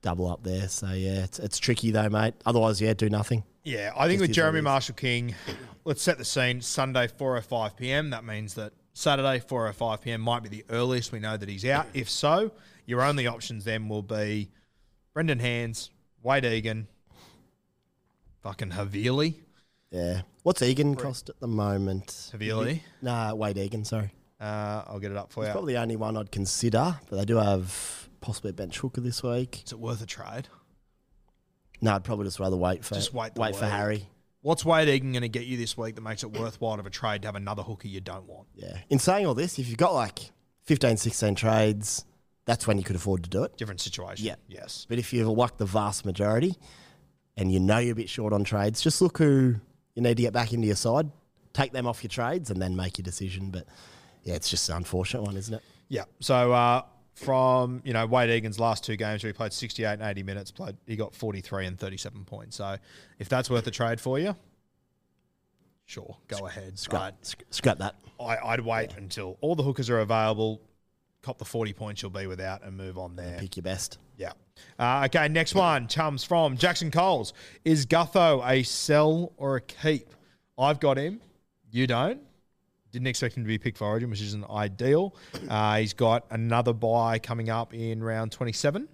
double 0.02 0.30
up 0.30 0.42
there. 0.44 0.68
So 0.68 0.88
yeah, 0.92 1.24
it's, 1.24 1.38
it's 1.38 1.58
tricky 1.58 1.90
though, 1.90 2.08
mate. 2.08 2.34
Otherwise, 2.46 2.80
yeah, 2.80 2.94
do 2.94 3.08
nothing. 3.10 3.44
Yeah, 3.64 3.92
I 3.96 4.06
think 4.06 4.20
Just 4.20 4.28
with 4.28 4.32
Jeremy 4.36 4.52
what 4.52 4.56
it 4.56 4.60
is. 4.60 4.64
Marshall 4.64 4.94
King, 4.94 5.34
let's 5.84 6.02
set 6.02 6.16
the 6.18 6.24
scene. 6.24 6.60
Sunday, 6.60 7.06
4.05 7.08 7.76
p.m. 7.76 8.10
That 8.10 8.24
means 8.24 8.54
that 8.54 8.72
Saturday, 8.94 9.40
4.05 9.40 10.00
p.m. 10.02 10.20
might 10.20 10.42
be 10.42 10.48
the 10.48 10.64
earliest 10.70 11.12
we 11.12 11.18
know 11.20 11.36
that 11.36 11.48
he's 11.48 11.64
out. 11.64 11.86
If 11.94 12.08
so, 12.08 12.52
your 12.86 13.02
only 13.02 13.26
options 13.26 13.64
then 13.64 13.88
will 13.88 14.02
be 14.02 14.50
Brendan 15.18 15.40
Hands, 15.40 15.90
Wade 16.22 16.44
Egan, 16.44 16.86
fucking 18.40 18.70
Havili. 18.70 19.34
Yeah. 19.90 20.22
What's 20.44 20.62
Egan 20.62 20.94
cost 20.94 21.28
at 21.28 21.40
the 21.40 21.48
moment? 21.48 22.30
Havili. 22.32 22.82
Nah, 23.02 23.34
Wade 23.34 23.58
Egan. 23.58 23.84
Sorry. 23.84 24.12
Uh, 24.40 24.84
I'll 24.86 25.00
get 25.00 25.10
it 25.10 25.16
up 25.16 25.32
for 25.32 25.42
He's 25.42 25.48
you. 25.48 25.52
probably 25.54 25.72
the 25.72 25.80
only 25.80 25.96
one 25.96 26.16
I'd 26.16 26.30
consider, 26.30 27.00
but 27.10 27.16
they 27.16 27.24
do 27.24 27.34
have 27.38 28.08
possibly 28.20 28.50
a 28.50 28.52
bench 28.52 28.78
hooker 28.78 29.00
this 29.00 29.20
week. 29.20 29.64
Is 29.66 29.72
it 29.72 29.80
worth 29.80 30.00
a 30.00 30.06
trade? 30.06 30.46
No, 31.80 31.96
I'd 31.96 32.04
probably 32.04 32.26
just 32.26 32.38
rather 32.38 32.56
wait 32.56 32.84
for 32.84 32.94
Just 32.94 33.12
wait 33.12 33.34
wait 33.34 33.56
for. 33.56 33.66
Harry. 33.66 34.06
What's 34.42 34.64
Wade 34.64 34.88
Egan 34.88 35.10
going 35.10 35.22
to 35.22 35.28
get 35.28 35.46
you 35.46 35.56
this 35.56 35.76
week 35.76 35.96
that 35.96 36.02
makes 36.02 36.22
it 36.22 36.30
worthwhile 36.30 36.78
of 36.78 36.86
a 36.86 36.90
trade 36.90 37.22
to 37.22 37.28
have 37.28 37.34
another 37.34 37.64
hooker 37.64 37.88
you 37.88 38.00
don't 38.00 38.28
want? 38.28 38.46
Yeah. 38.54 38.78
In 38.88 39.00
saying 39.00 39.26
all 39.26 39.34
this, 39.34 39.58
if 39.58 39.66
you've 39.66 39.78
got 39.78 39.94
like 39.94 40.30
15, 40.66 40.96
16 40.96 41.34
trades, 41.34 42.04
that's 42.48 42.66
when 42.66 42.78
you 42.78 42.82
could 42.82 42.96
afford 42.96 43.22
to 43.24 43.28
do 43.28 43.42
it. 43.42 43.58
Different 43.58 43.78
situation. 43.78 44.24
Yeah. 44.24 44.36
Yes. 44.48 44.86
But 44.88 44.98
if 44.98 45.12
you've 45.12 45.28
like 45.28 45.58
the 45.58 45.66
vast 45.66 46.06
majority 46.06 46.56
and 47.36 47.52
you 47.52 47.60
know 47.60 47.76
you're 47.76 47.92
a 47.92 47.94
bit 47.94 48.08
short 48.08 48.32
on 48.32 48.42
trades, 48.42 48.80
just 48.80 49.02
look 49.02 49.18
who 49.18 49.56
you 49.94 50.02
need 50.02 50.16
to 50.16 50.22
get 50.22 50.32
back 50.32 50.54
into 50.54 50.66
your 50.66 50.74
side, 50.74 51.10
take 51.52 51.72
them 51.72 51.86
off 51.86 52.02
your 52.02 52.08
trades, 52.08 52.50
and 52.50 52.60
then 52.60 52.74
make 52.74 52.96
your 52.96 53.02
decision. 53.04 53.50
But 53.50 53.66
yeah, 54.24 54.32
it's 54.32 54.48
just 54.48 54.66
an 54.70 54.76
unfortunate 54.76 55.24
one, 55.24 55.36
isn't 55.36 55.52
it? 55.52 55.62
Yeah. 55.88 56.04
So 56.20 56.52
uh, 56.54 56.84
from 57.12 57.82
you 57.84 57.92
know 57.92 58.06
Wade 58.06 58.30
Egan's 58.30 58.58
last 58.58 58.82
two 58.82 58.96
games, 58.96 59.22
where 59.22 59.28
he 59.28 59.34
played 59.34 59.52
68 59.52 60.00
and 60.00 60.02
80 60.02 60.22
minutes, 60.22 60.50
played 60.50 60.78
he 60.86 60.96
got 60.96 61.14
43 61.14 61.66
and 61.66 61.78
37 61.78 62.24
points. 62.24 62.56
So 62.56 62.78
if 63.18 63.28
that's 63.28 63.50
worth 63.50 63.66
a 63.66 63.70
trade 63.70 64.00
for 64.00 64.18
you, 64.18 64.34
sure, 65.84 66.16
go 66.28 66.46
ahead. 66.46 66.78
Scrap, 66.78 67.14
sc- 67.20 67.44
scrap 67.50 67.76
that. 67.76 67.96
I, 68.18 68.38
I'd 68.38 68.60
wait 68.60 68.96
until 68.96 69.36
all 69.42 69.54
the 69.54 69.62
hookers 69.62 69.90
are 69.90 70.00
available, 70.00 70.62
cop 71.28 71.36
the 71.36 71.44
40 71.44 71.74
points 71.74 72.00
you'll 72.00 72.10
be 72.10 72.26
without, 72.26 72.64
and 72.64 72.74
move 72.74 72.96
on 72.96 73.14
there. 73.14 73.36
Pick 73.38 73.56
your 73.56 73.62
best. 73.62 73.98
Yeah. 74.16 74.32
Uh, 74.78 75.02
okay, 75.04 75.28
next 75.28 75.54
one 75.54 75.86
comes 75.86 76.24
from 76.24 76.56
Jackson 76.56 76.90
Coles. 76.90 77.34
Is 77.66 77.84
Gutho 77.84 78.42
a 78.48 78.62
sell 78.62 79.34
or 79.36 79.56
a 79.56 79.60
keep? 79.60 80.14
I've 80.58 80.80
got 80.80 80.96
him. 80.96 81.20
You 81.70 81.86
don't. 81.86 82.22
Didn't 82.92 83.08
expect 83.08 83.36
him 83.36 83.42
to 83.42 83.46
be 83.46 83.58
picked 83.58 83.76
for 83.76 83.86
Origin, 83.86 84.08
which 84.08 84.22
isn't 84.22 84.48
ideal. 84.48 85.14
Uh, 85.50 85.76
he's 85.76 85.92
got 85.92 86.24
another 86.30 86.72
buy 86.72 87.18
coming 87.18 87.50
up 87.50 87.74
in 87.74 88.02
round 88.02 88.32
27. 88.32 88.88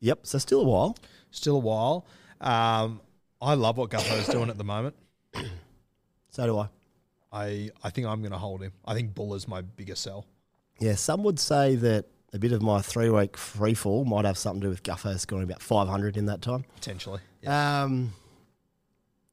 Yep. 0.00 0.26
So 0.26 0.36
still 0.36 0.60
a 0.60 0.64
while. 0.64 0.94
Still 1.30 1.56
a 1.56 1.60
while. 1.60 2.06
Um, 2.42 3.00
I 3.40 3.54
love 3.54 3.78
what 3.78 3.88
Gutho's 3.88 4.26
doing 4.26 4.50
at 4.50 4.58
the 4.58 4.64
moment. 4.64 4.94
So 6.30 6.46
do 6.46 6.58
I. 6.58 6.68
I, 7.32 7.70
I 7.82 7.90
think 7.90 8.06
I'm 8.06 8.20
going 8.20 8.32
to 8.32 8.38
hold 8.38 8.62
him. 8.62 8.72
I 8.84 8.94
think 8.94 9.12
Buller's 9.14 9.48
my 9.48 9.62
biggest 9.62 10.02
sell. 10.04 10.24
Yeah, 10.78 10.94
some 10.94 11.22
would 11.24 11.38
say 11.38 11.74
that 11.76 12.06
a 12.32 12.38
bit 12.38 12.52
of 12.52 12.62
my 12.62 12.80
three 12.80 13.10
week 13.10 13.36
free 13.36 13.74
fall 13.74 14.04
might 14.04 14.24
have 14.24 14.38
something 14.38 14.60
to 14.60 14.66
do 14.66 14.70
with 14.70 14.82
Gutho 14.82 15.18
scoring 15.18 15.44
about 15.44 15.62
500 15.62 16.16
in 16.16 16.26
that 16.26 16.42
time. 16.42 16.64
Potentially. 16.74 17.20
Um, 17.46 18.12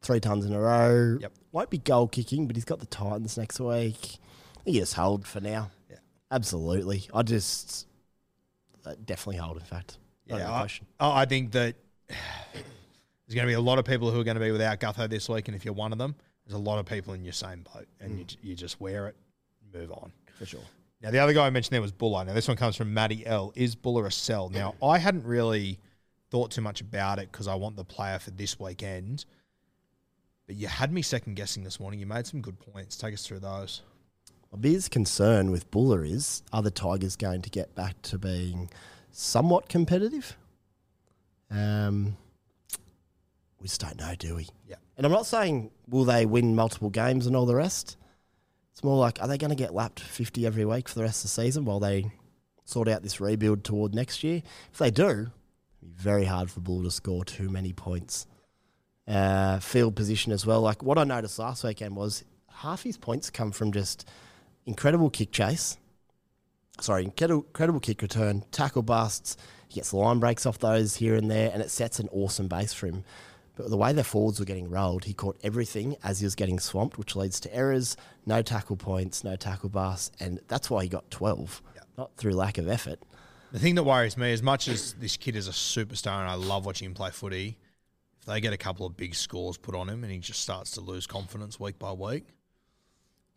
three 0.01 0.19
tons 0.19 0.45
in 0.45 0.53
a 0.53 0.59
row. 0.59 1.17
Yep. 1.19 1.31
Won't 1.51 1.69
be 1.69 1.77
goal 1.77 2.07
kicking, 2.07 2.47
but 2.47 2.55
he's 2.55 2.65
got 2.65 2.79
the 2.79 2.85
Titans 2.85 3.37
next 3.37 3.59
week. 3.59 4.17
He 4.65 4.79
just 4.79 4.93
hold 4.93 5.27
for 5.27 5.39
now. 5.39 5.71
Yeah. 5.89 5.97
Absolutely. 6.31 7.07
I 7.13 7.21
just 7.23 7.87
uh, 8.85 8.95
definitely 9.03 9.37
hold, 9.37 9.57
in 9.57 9.63
fact. 9.63 9.97
Not 10.27 10.39
Yeah, 10.39 10.51
I. 10.51 10.67
I 10.99 11.21
I 11.21 11.25
think 11.25 11.51
that 11.51 11.75
there's 12.07 13.35
going 13.35 13.45
to 13.45 13.47
be 13.47 13.53
a 13.53 13.61
lot 13.61 13.77
of 13.77 13.85
people 13.85 14.11
who 14.11 14.19
are 14.19 14.23
going 14.23 14.35
to 14.35 14.41
be 14.41 14.51
without 14.51 14.79
Gutho 14.79 15.09
this 15.09 15.29
week, 15.29 15.47
and 15.47 15.55
if 15.55 15.65
you're 15.65 15.73
one 15.73 15.91
of 15.91 15.97
them, 15.97 16.15
there's 16.45 16.55
a 16.55 16.63
lot 16.63 16.79
of 16.79 16.85
people 16.85 17.13
in 17.13 17.23
your 17.23 17.33
same 17.33 17.65
boat, 17.73 17.87
and 17.99 18.19
you, 18.19 18.25
you 18.41 18.55
just 18.55 18.79
wear 18.79 19.07
it, 19.07 19.15
move 19.73 19.91
on. 19.91 20.11
For 20.37 20.45
sure. 20.45 20.61
Now, 21.01 21.11
the 21.11 21.19
other 21.19 21.33
guy 21.33 21.45
I 21.45 21.49
mentioned 21.49 21.73
there 21.73 21.81
was 21.81 21.91
Buller. 21.91 22.25
Now, 22.25 22.33
this 22.33 22.47
one 22.47 22.57
comes 22.57 22.75
from 22.75 22.93
Matty 22.93 23.25
L. 23.25 23.53
Is 23.55 23.75
Buller 23.75 24.07
a 24.07 24.11
sell? 24.11 24.49
Now, 24.49 24.75
I 24.81 24.97
hadn't 24.97 25.25
really 25.25 25.79
thought 26.31 26.51
too 26.51 26.61
much 26.61 26.81
about 26.81 27.19
it 27.19 27.31
because 27.31 27.47
I 27.47 27.55
want 27.55 27.75
the 27.75 27.83
player 27.83 28.17
for 28.17 28.31
this 28.31 28.59
weekend, 28.59 29.25
but 30.47 30.55
you 30.55 30.67
had 30.67 30.91
me 30.91 31.01
second 31.01 31.35
guessing 31.35 31.63
this 31.63 31.79
morning. 31.79 31.99
You 31.99 32.05
made 32.05 32.25
some 32.25 32.41
good 32.41 32.59
points. 32.59 32.97
Take 32.97 33.13
us 33.13 33.25
through 33.25 33.39
those. 33.39 33.81
My 34.51 34.57
biggest 34.57 34.89
concern 34.91 35.51
with 35.51 35.69
Buller 35.69 36.03
is 36.03 36.41
are 36.53 36.61
the 36.61 36.71
Tigers 36.71 37.15
going 37.15 37.41
to 37.41 37.49
get 37.49 37.75
back 37.75 38.01
to 38.03 38.17
being 38.17 38.69
somewhat 39.11 39.69
competitive? 39.69 40.37
Um, 41.51 42.17
we 43.59 43.67
just 43.67 43.81
don't 43.81 43.97
know, 43.97 44.15
do 44.15 44.35
we? 44.35 44.47
Yeah. 44.67 44.75
And 44.97 45.05
I'm 45.05 45.11
not 45.11 45.25
saying 45.25 45.71
will 45.87 46.05
they 46.05 46.25
win 46.25 46.55
multiple 46.55 46.89
games 46.89 47.27
and 47.27 47.35
all 47.35 47.45
the 47.45 47.55
rest. 47.55 47.97
It's 48.75 48.83
more 48.83 48.97
like 48.97 49.21
are 49.21 49.27
they 49.29 49.37
going 49.37 49.51
to 49.51 49.55
get 49.55 49.73
lapped 49.73 50.01
50 50.01 50.45
every 50.45 50.65
week 50.65 50.89
for 50.89 50.95
the 50.95 51.03
rest 51.03 51.23
of 51.23 51.29
the 51.31 51.41
season 51.41 51.63
while 51.63 51.79
they 51.79 52.11
sort 52.65 52.89
out 52.89 53.03
this 53.03 53.21
rebuild 53.21 53.63
toward 53.63 53.95
next 53.95 54.21
year? 54.21 54.43
If 54.73 54.79
they 54.79 54.91
do, 54.91 55.31
be 55.79 55.87
very 55.95 56.25
hard 56.25 56.51
for 56.51 56.59
Bull 56.59 56.83
to 56.83 56.91
score 56.91 57.23
too 57.23 57.47
many 57.47 57.71
points. 57.71 58.27
Uh, 59.07 59.59
field 59.59 59.95
position 59.95 60.33
as 60.33 60.45
well. 60.45 60.59
Like 60.59 60.83
what 60.83 60.97
I 60.97 61.05
noticed 61.05 61.39
last 61.39 61.63
weekend 61.63 61.95
was 61.95 62.25
half 62.49 62.83
his 62.83 62.97
points 62.97 63.29
come 63.29 63.53
from 63.53 63.71
just 63.71 64.05
incredible 64.65 65.09
kick 65.09 65.31
chase. 65.31 65.77
Sorry, 66.81 67.05
incredible, 67.05 67.45
incredible 67.47 67.79
kick 67.79 68.01
return, 68.01 68.43
tackle 68.51 68.83
busts. 68.83 69.37
He 69.69 69.75
gets 69.75 69.93
line 69.93 70.19
breaks 70.19 70.45
off 70.45 70.59
those 70.59 70.97
here 70.97 71.15
and 71.15 71.31
there, 71.31 71.49
and 71.53 71.61
it 71.61 71.71
sets 71.71 71.99
an 71.99 72.09
awesome 72.11 72.49
base 72.49 72.73
for 72.73 72.87
him. 72.87 73.05
But 73.55 73.69
the 73.69 73.77
way 73.77 73.93
their 73.93 74.03
forwards 74.03 74.39
were 74.39 74.45
getting 74.45 74.69
rolled, 74.69 75.05
he 75.05 75.13
caught 75.13 75.37
everything 75.43 75.95
as 76.03 76.19
he 76.19 76.25
was 76.25 76.35
getting 76.35 76.59
swamped, 76.59 76.97
which 76.97 77.15
leads 77.15 77.39
to 77.41 77.55
errors, 77.55 77.95
no 78.25 78.41
tackle 78.41 78.75
points, 78.75 79.23
no 79.23 79.35
tackle 79.37 79.69
busts, 79.69 80.11
and 80.19 80.39
that's 80.47 80.69
why 80.69 80.83
he 80.83 80.89
got 80.89 81.09
12, 81.09 81.61
not 81.97 82.11
through 82.17 82.33
lack 82.33 82.57
of 82.57 82.67
effort. 82.67 82.99
The 83.53 83.59
thing 83.59 83.75
that 83.75 83.83
worries 83.83 84.17
me, 84.17 84.33
as 84.33 84.43
much 84.43 84.67
as 84.67 84.93
this 84.93 85.15
kid 85.15 85.35
is 85.37 85.47
a 85.47 85.51
superstar 85.51 86.19
and 86.19 86.29
I 86.29 86.33
love 86.33 86.65
watching 86.65 86.85
him 86.87 86.93
play 86.93 87.11
footy, 87.11 87.57
if 88.19 88.25
they 88.25 88.41
get 88.41 88.51
a 88.51 88.57
couple 88.57 88.85
of 88.85 88.97
big 88.97 89.15
scores 89.15 89.55
put 89.57 89.73
on 89.73 89.87
him 89.87 90.03
and 90.03 90.11
he 90.11 90.19
just 90.19 90.41
starts 90.41 90.71
to 90.71 90.81
lose 90.81 91.07
confidence 91.07 91.57
week 91.57 91.79
by 91.79 91.93
week, 91.93 92.25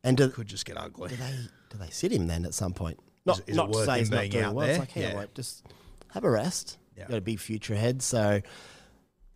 And 0.03 0.17
do, 0.17 0.25
it 0.25 0.33
could 0.35 0.49
just 0.49 0.65
get 0.65 0.77
ugly. 0.77 1.11
do 1.11 1.17
they 1.17 1.35
do 1.71 1.79
they 1.79 1.91
sit 1.91 2.11
him 2.11 2.27
then 2.27 2.45
at 2.45 2.55
some 2.55 2.73
point? 2.73 2.99
Not, 3.25 3.39
is 3.41 3.45
it 3.49 3.55
not 3.55 3.73
to 3.73 3.85
say 3.85 3.99
he's 4.01 4.11
not 4.11 4.29
doing 4.31 4.55
well. 4.55 4.61
It's 4.67 4.71
there? 4.73 4.79
like, 4.81 4.91
hang 4.91 5.05
on, 5.05 5.11
Yeah. 5.13 5.19
wait, 5.19 5.35
just 5.35 5.65
have 6.13 6.25
a 6.25 6.31
rest. 6.31 6.79
Yeah. 6.97 7.03
You've 7.03 7.11
got 7.11 7.19
a 7.19 7.21
big 7.21 7.39
future 7.39 7.75
ahead. 7.75 8.03
So 8.03 8.41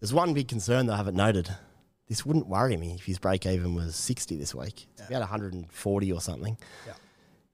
there's 0.02 0.12
one 0.12 0.34
big 0.34 0.48
concern 0.48 0.86
that 0.86 0.94
I 0.94 0.96
haven't 0.96 1.14
noted. 1.14 1.48
This 2.08 2.26
wouldn't 2.26 2.48
worry 2.48 2.76
me 2.76 2.96
if 2.98 3.04
his 3.04 3.20
break 3.20 3.46
even 3.46 3.76
was 3.76 3.94
60 3.94 4.36
this 4.36 4.52
week. 4.52 4.88
It's 4.98 5.08
about 5.08 5.20
140 5.20 6.12
or 6.12 6.20
something. 6.20 6.58
Yeah. 6.84 6.94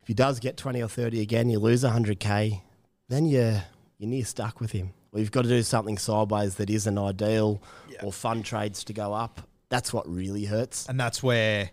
If 0.01 0.09
he 0.09 0.15
does 0.15 0.41
get 0.41 0.57
20 0.57 0.83
or 0.83 0.89
30 0.89 1.21
again, 1.21 1.51
you 1.51 1.59
lose 1.59 1.85
100k, 1.85 2.63
then 3.11 3.27
you're, 3.27 3.63
you're 3.99 4.09
near 4.09 4.25
stuck 4.25 4.63
with 4.63 4.73
him. 4.73 4.95
Or 5.13 5.21
you've 5.21 5.31
got 5.31 5.43
to 5.43 5.49
do 5.51 5.63
something 5.63 5.99
sideways 5.99 6.55
that 6.55 6.71
isn't 6.71 6.97
ideal 6.97 7.63
or 8.03 8.15
fun 8.15 8.43
trades 8.43 8.83
to 8.85 8.95
go 8.95 9.13
up. 9.13 9.47
That's 9.69 9.93
what 9.93 10.09
really 10.09 10.47
hurts. 10.47 10.89
And 10.89 10.99
that's 10.99 11.23
where, 11.23 11.69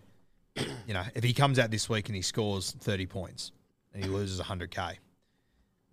you 0.58 0.94
know, 0.94 1.04
if 1.16 1.24
he 1.24 1.34
comes 1.34 1.58
out 1.58 1.72
this 1.72 1.88
week 1.88 2.10
and 2.10 2.18
he 2.18 2.22
scores 2.22 2.72
30 2.82 3.06
points 3.06 3.54
and 3.94 4.04
he 4.04 4.10
loses 4.10 4.42
100K, 4.42 4.98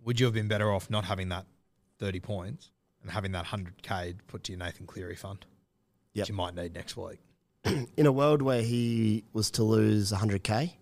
would 0.03 0.19
you 0.19 0.25
have 0.25 0.33
been 0.33 0.49
better 0.49 0.73
off 0.73 0.89
not 0.89 1.05
having 1.05 1.29
that 1.29 1.45
30 1.99 2.19
points 2.19 2.72
and 3.03 3.11
having 3.11 3.33
that 3.33 3.45
100K 3.45 4.15
put 4.27 4.43
to 4.45 4.51
your 4.53 4.59
Nathan 4.59 4.87
Cleary 4.87 5.15
fund? 5.15 5.45
Yep. 6.13 6.23
Which 6.23 6.29
you 6.29 6.35
might 6.35 6.55
need 6.55 6.73
next 6.73 6.97
week. 6.97 7.19
in 7.97 8.05
a 8.05 8.11
world 8.11 8.41
where 8.41 8.61
he 8.61 9.23
was 9.33 9.51
to 9.51 9.63
lose 9.63 10.11
100k 10.11 10.73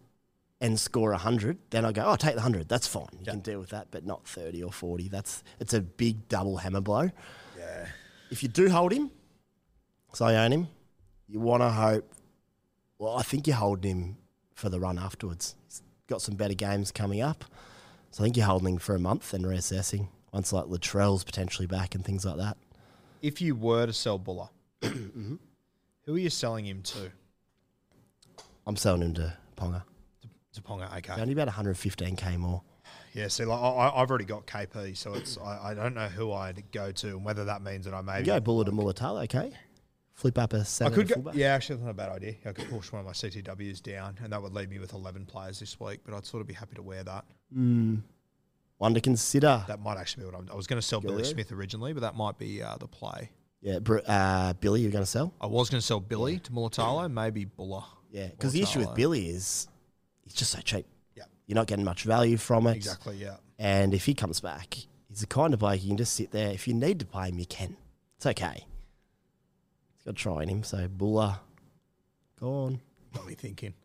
and 0.59 0.79
score 0.79 1.11
100, 1.11 1.57
then 1.71 1.85
I 1.85 1.91
go, 1.91 2.03
oh, 2.05 2.15
take 2.15 2.31
the 2.35 2.41
100. 2.41 2.67
That's 2.69 2.87
fine. 2.87 3.07
You 3.13 3.19
Yeah. 3.25 3.31
can 3.31 3.39
deal 3.41 3.59
with 3.59 3.69
that, 3.69 3.87
but 3.91 4.05
not 4.05 4.25
30 4.27 4.63
or 4.63 4.71
40. 4.71 5.07
That's 5.09 5.43
it's 5.59 5.73
a 5.73 5.81
big 5.81 6.27
double 6.27 6.57
hammer 6.57 6.81
blow. 6.81 7.09
Yeah. 7.57 7.87
If 8.29 8.43
you 8.43 8.49
do 8.49 8.69
hold 8.69 8.91
him, 8.93 9.11
so 10.13 10.25
I 10.25 10.35
own 10.35 10.51
him, 10.51 10.67
you 11.27 11.39
want 11.39 11.61
to 11.63 11.69
hope. 11.69 12.13
Well, 12.99 13.17
I 13.17 13.23
think 13.23 13.47
you're 13.47 13.55
holding 13.55 13.91
him 13.91 14.17
for 14.53 14.69
the 14.69 14.79
run 14.79 14.99
afterwards. 14.99 15.55
He's 15.67 15.81
got 16.07 16.21
some 16.21 16.35
better 16.35 16.53
games 16.53 16.91
coming 16.91 17.21
up, 17.21 17.45
so 18.11 18.23
I 18.23 18.25
think 18.25 18.37
you're 18.37 18.45
holding 18.45 18.73
him 18.73 18.79
for 18.79 18.95
a 18.95 18.99
month 18.99 19.33
and 19.33 19.45
reassessing 19.45 20.07
once 20.31 20.53
like 20.53 20.65
Latrell's 20.65 21.23
potentially 21.23 21.67
back 21.67 21.95
and 21.95 22.03
things 22.05 22.25
like 22.25 22.37
that. 22.37 22.57
If 23.21 23.41
you 23.41 23.55
were 23.55 23.85
to 23.85 23.93
sell 23.93 24.17
Buller, 24.17 24.49
Mm-hmm. 24.81 25.35
who 26.05 26.15
are 26.15 26.19
you 26.19 26.29
selling 26.29 26.65
him 26.65 26.81
to? 26.83 27.11
I'm 28.65 28.75
selling 28.75 29.01
him 29.01 29.13
to 29.15 29.33
Ponga. 29.57 29.83
To 30.53 30.61
Ponga, 30.61 30.95
okay. 30.97 31.19
Only 31.21 31.33
about 31.33 31.47
115k 31.49 32.37
more. 32.37 32.61
Yeah, 33.13 33.27
see, 33.27 33.45
like, 33.45 33.59
I, 33.59 33.91
I've 33.95 34.09
already 34.09 34.25
got 34.25 34.47
KP, 34.47 34.95
so 34.97 35.13
it's 35.13 35.37
I, 35.37 35.71
I 35.71 35.73
don't 35.73 35.93
know 35.93 36.07
who 36.07 36.31
I'd 36.31 36.63
go 36.71 36.91
to 36.91 37.07
and 37.09 37.25
whether 37.25 37.45
that 37.45 37.61
means 37.61 37.85
that 37.85 37.93
I 37.93 37.99
You 37.99 38.03
maybe 38.03 38.25
go 38.25 38.39
Buller 38.39 38.65
to 38.65 38.71
Mulitalo, 38.71 39.23
okay? 39.25 39.53
flip 40.13 40.37
up 40.37 40.53
a 40.53 40.63
I 40.81 40.89
could 40.91 41.07
go, 41.07 41.31
yeah, 41.33 41.47
actually, 41.47 41.77
that's 41.77 41.85
not 41.85 41.91
a 41.91 41.95
bad 41.95 42.09
idea. 42.09 42.35
I 42.45 42.51
could 42.51 42.69
push 42.69 42.91
one 42.91 42.99
of 42.99 43.05
my 43.07 43.11
CTWs 43.11 43.81
down, 43.81 44.17
and 44.23 44.31
that 44.31 44.41
would 44.41 44.53
leave 44.53 44.69
me 44.69 44.77
with 44.77 44.93
11 44.93 45.25
players 45.25 45.59
this 45.59 45.79
week, 45.79 46.01
but 46.05 46.13
I'd 46.13 46.25
sort 46.25 46.41
of 46.41 46.47
be 46.47 46.53
happy 46.53 46.75
to 46.75 46.81
wear 46.83 47.03
that. 47.03 47.25
One 48.81 48.95
to 48.95 48.99
consider. 48.99 49.63
That 49.67 49.79
might 49.79 49.97
actually 49.97 50.23
be 50.23 50.31
what 50.31 50.39
I'm. 50.39 50.49
I 50.51 50.55
was 50.55 50.65
going 50.65 50.81
to 50.81 50.85
sell 50.85 50.99
Billy. 51.01 51.23
Smith 51.23 51.51
originally, 51.51 51.93
but 51.93 51.99
that 51.99 52.15
might 52.15 52.39
be 52.39 52.63
uh, 52.63 52.77
the 52.77 52.87
play. 52.87 53.29
Yeah, 53.61 53.77
Br- 53.77 53.99
uh, 54.07 54.53
Billy, 54.53 54.81
you're 54.81 54.89
going 54.89 55.03
to 55.03 55.09
sell? 55.09 55.35
I 55.39 55.45
was 55.45 55.69
going 55.69 55.79
to 55.79 55.85
sell 55.85 55.99
Billy 55.99 56.39
to 56.39 56.51
Mulitalo, 56.51 57.11
maybe 57.13 57.45
Buller. 57.45 57.83
Yeah, 58.09 58.29
because 58.29 58.53
the 58.53 58.63
issue 58.63 58.79
with. 58.79 58.95
Billy 58.95 59.29
is 59.29 59.67
he's 60.23 60.33
just 60.33 60.49
so 60.49 60.61
cheap. 60.61 60.87
Yeah. 61.15 61.25
You're 61.45 61.57
not 61.57 61.67
getting 61.67 61.85
much 61.85 62.05
value 62.05 62.37
from 62.37 62.65
it. 62.65 62.75
Exactly, 62.75 63.17
yeah. 63.17 63.35
And 63.59 63.93
if 63.93 64.05
he 64.05 64.15
comes 64.15 64.39
back, 64.39 64.73
he's 65.09 65.19
the 65.19 65.27
kind 65.27 65.53
of 65.53 65.59
bloke 65.59 65.83
you 65.83 65.89
can 65.89 65.97
just 65.97 66.15
sit 66.15 66.31
there. 66.31 66.49
If 66.49 66.67
you 66.67 66.73
need 66.73 66.97
to 67.01 67.05
play 67.05 67.29
him, 67.29 67.37
you 67.37 67.45
can. 67.45 67.77
It's 68.17 68.25
okay. 68.25 68.65
He's 69.93 70.05
got 70.05 70.15
to 70.15 70.23
try 70.23 70.41
in 70.41 70.49
him. 70.49 70.63
So 70.63 70.87
Buller, 70.87 71.37
gone. 72.39 72.81
Got 73.13 73.27
me 73.27 73.35
thinking. 73.35 73.75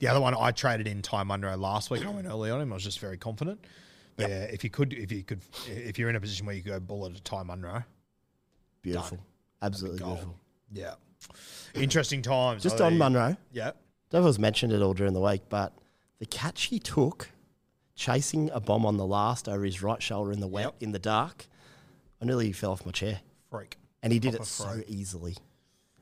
The 0.00 0.08
other 0.08 0.20
one 0.20 0.34
I 0.38 0.50
traded 0.50 0.86
in 0.86 1.02
Ty 1.02 1.22
Munro 1.24 1.56
last 1.56 1.90
week. 1.90 2.04
I 2.04 2.10
went 2.10 2.26
early 2.26 2.50
on 2.50 2.60
him. 2.60 2.72
I 2.72 2.74
was 2.74 2.84
just 2.84 2.98
very 3.00 3.16
confident. 3.16 3.64
But 4.16 4.28
yeah, 4.30 4.42
if 4.44 4.62
you 4.64 4.70
could, 4.70 4.92
if 4.92 5.10
you 5.10 5.22
could, 5.22 5.40
if 5.66 5.98
you're 5.98 6.08
in 6.10 6.16
a 6.16 6.20
position 6.20 6.46
where 6.46 6.54
you 6.54 6.62
could 6.62 6.72
go 6.72 6.80
Buller 6.80 7.10
to 7.12 7.20
Ty 7.22 7.42
Munro, 7.44 7.84
Beautiful. 8.82 9.18
Absolutely 9.62 9.98
goal. 10.00 10.08
beautiful. 10.14 10.34
yeah. 10.72 10.94
Interesting 11.74 12.22
times. 12.22 12.62
Just 12.62 12.80
I 12.80 12.86
on. 12.86 12.98
Munro, 12.98 13.36
Yeah. 13.52 13.72
Devils 14.10 14.38
mentioned 14.38 14.72
it 14.72 14.82
all 14.82 14.92
during 14.94 15.14
the 15.14 15.20
week, 15.20 15.42
but 15.48 15.72
the 16.18 16.26
catch 16.26 16.64
he 16.64 16.78
took, 16.78 17.30
chasing 17.96 18.50
a 18.50 18.60
bomb 18.60 18.84
on 18.86 18.96
the 18.96 19.06
last 19.06 19.48
over 19.48 19.64
his 19.64 19.82
right 19.82 20.02
shoulder 20.02 20.30
in 20.32 20.40
the 20.40 20.46
wet, 20.46 20.64
Yep. 20.66 20.74
in 20.80 20.92
the 20.92 20.98
dark, 20.98 21.46
I 22.20 22.26
nearly 22.26 22.52
fell 22.52 22.72
off 22.72 22.84
my 22.86 22.92
chair. 22.92 23.20
Freak. 23.50 23.76
And 24.02 24.12
he 24.12 24.18
did 24.18 24.32
Proper 24.32 24.42
it 24.42 24.46
so 24.46 24.68
freak. 24.68 24.88
easily. 24.88 25.36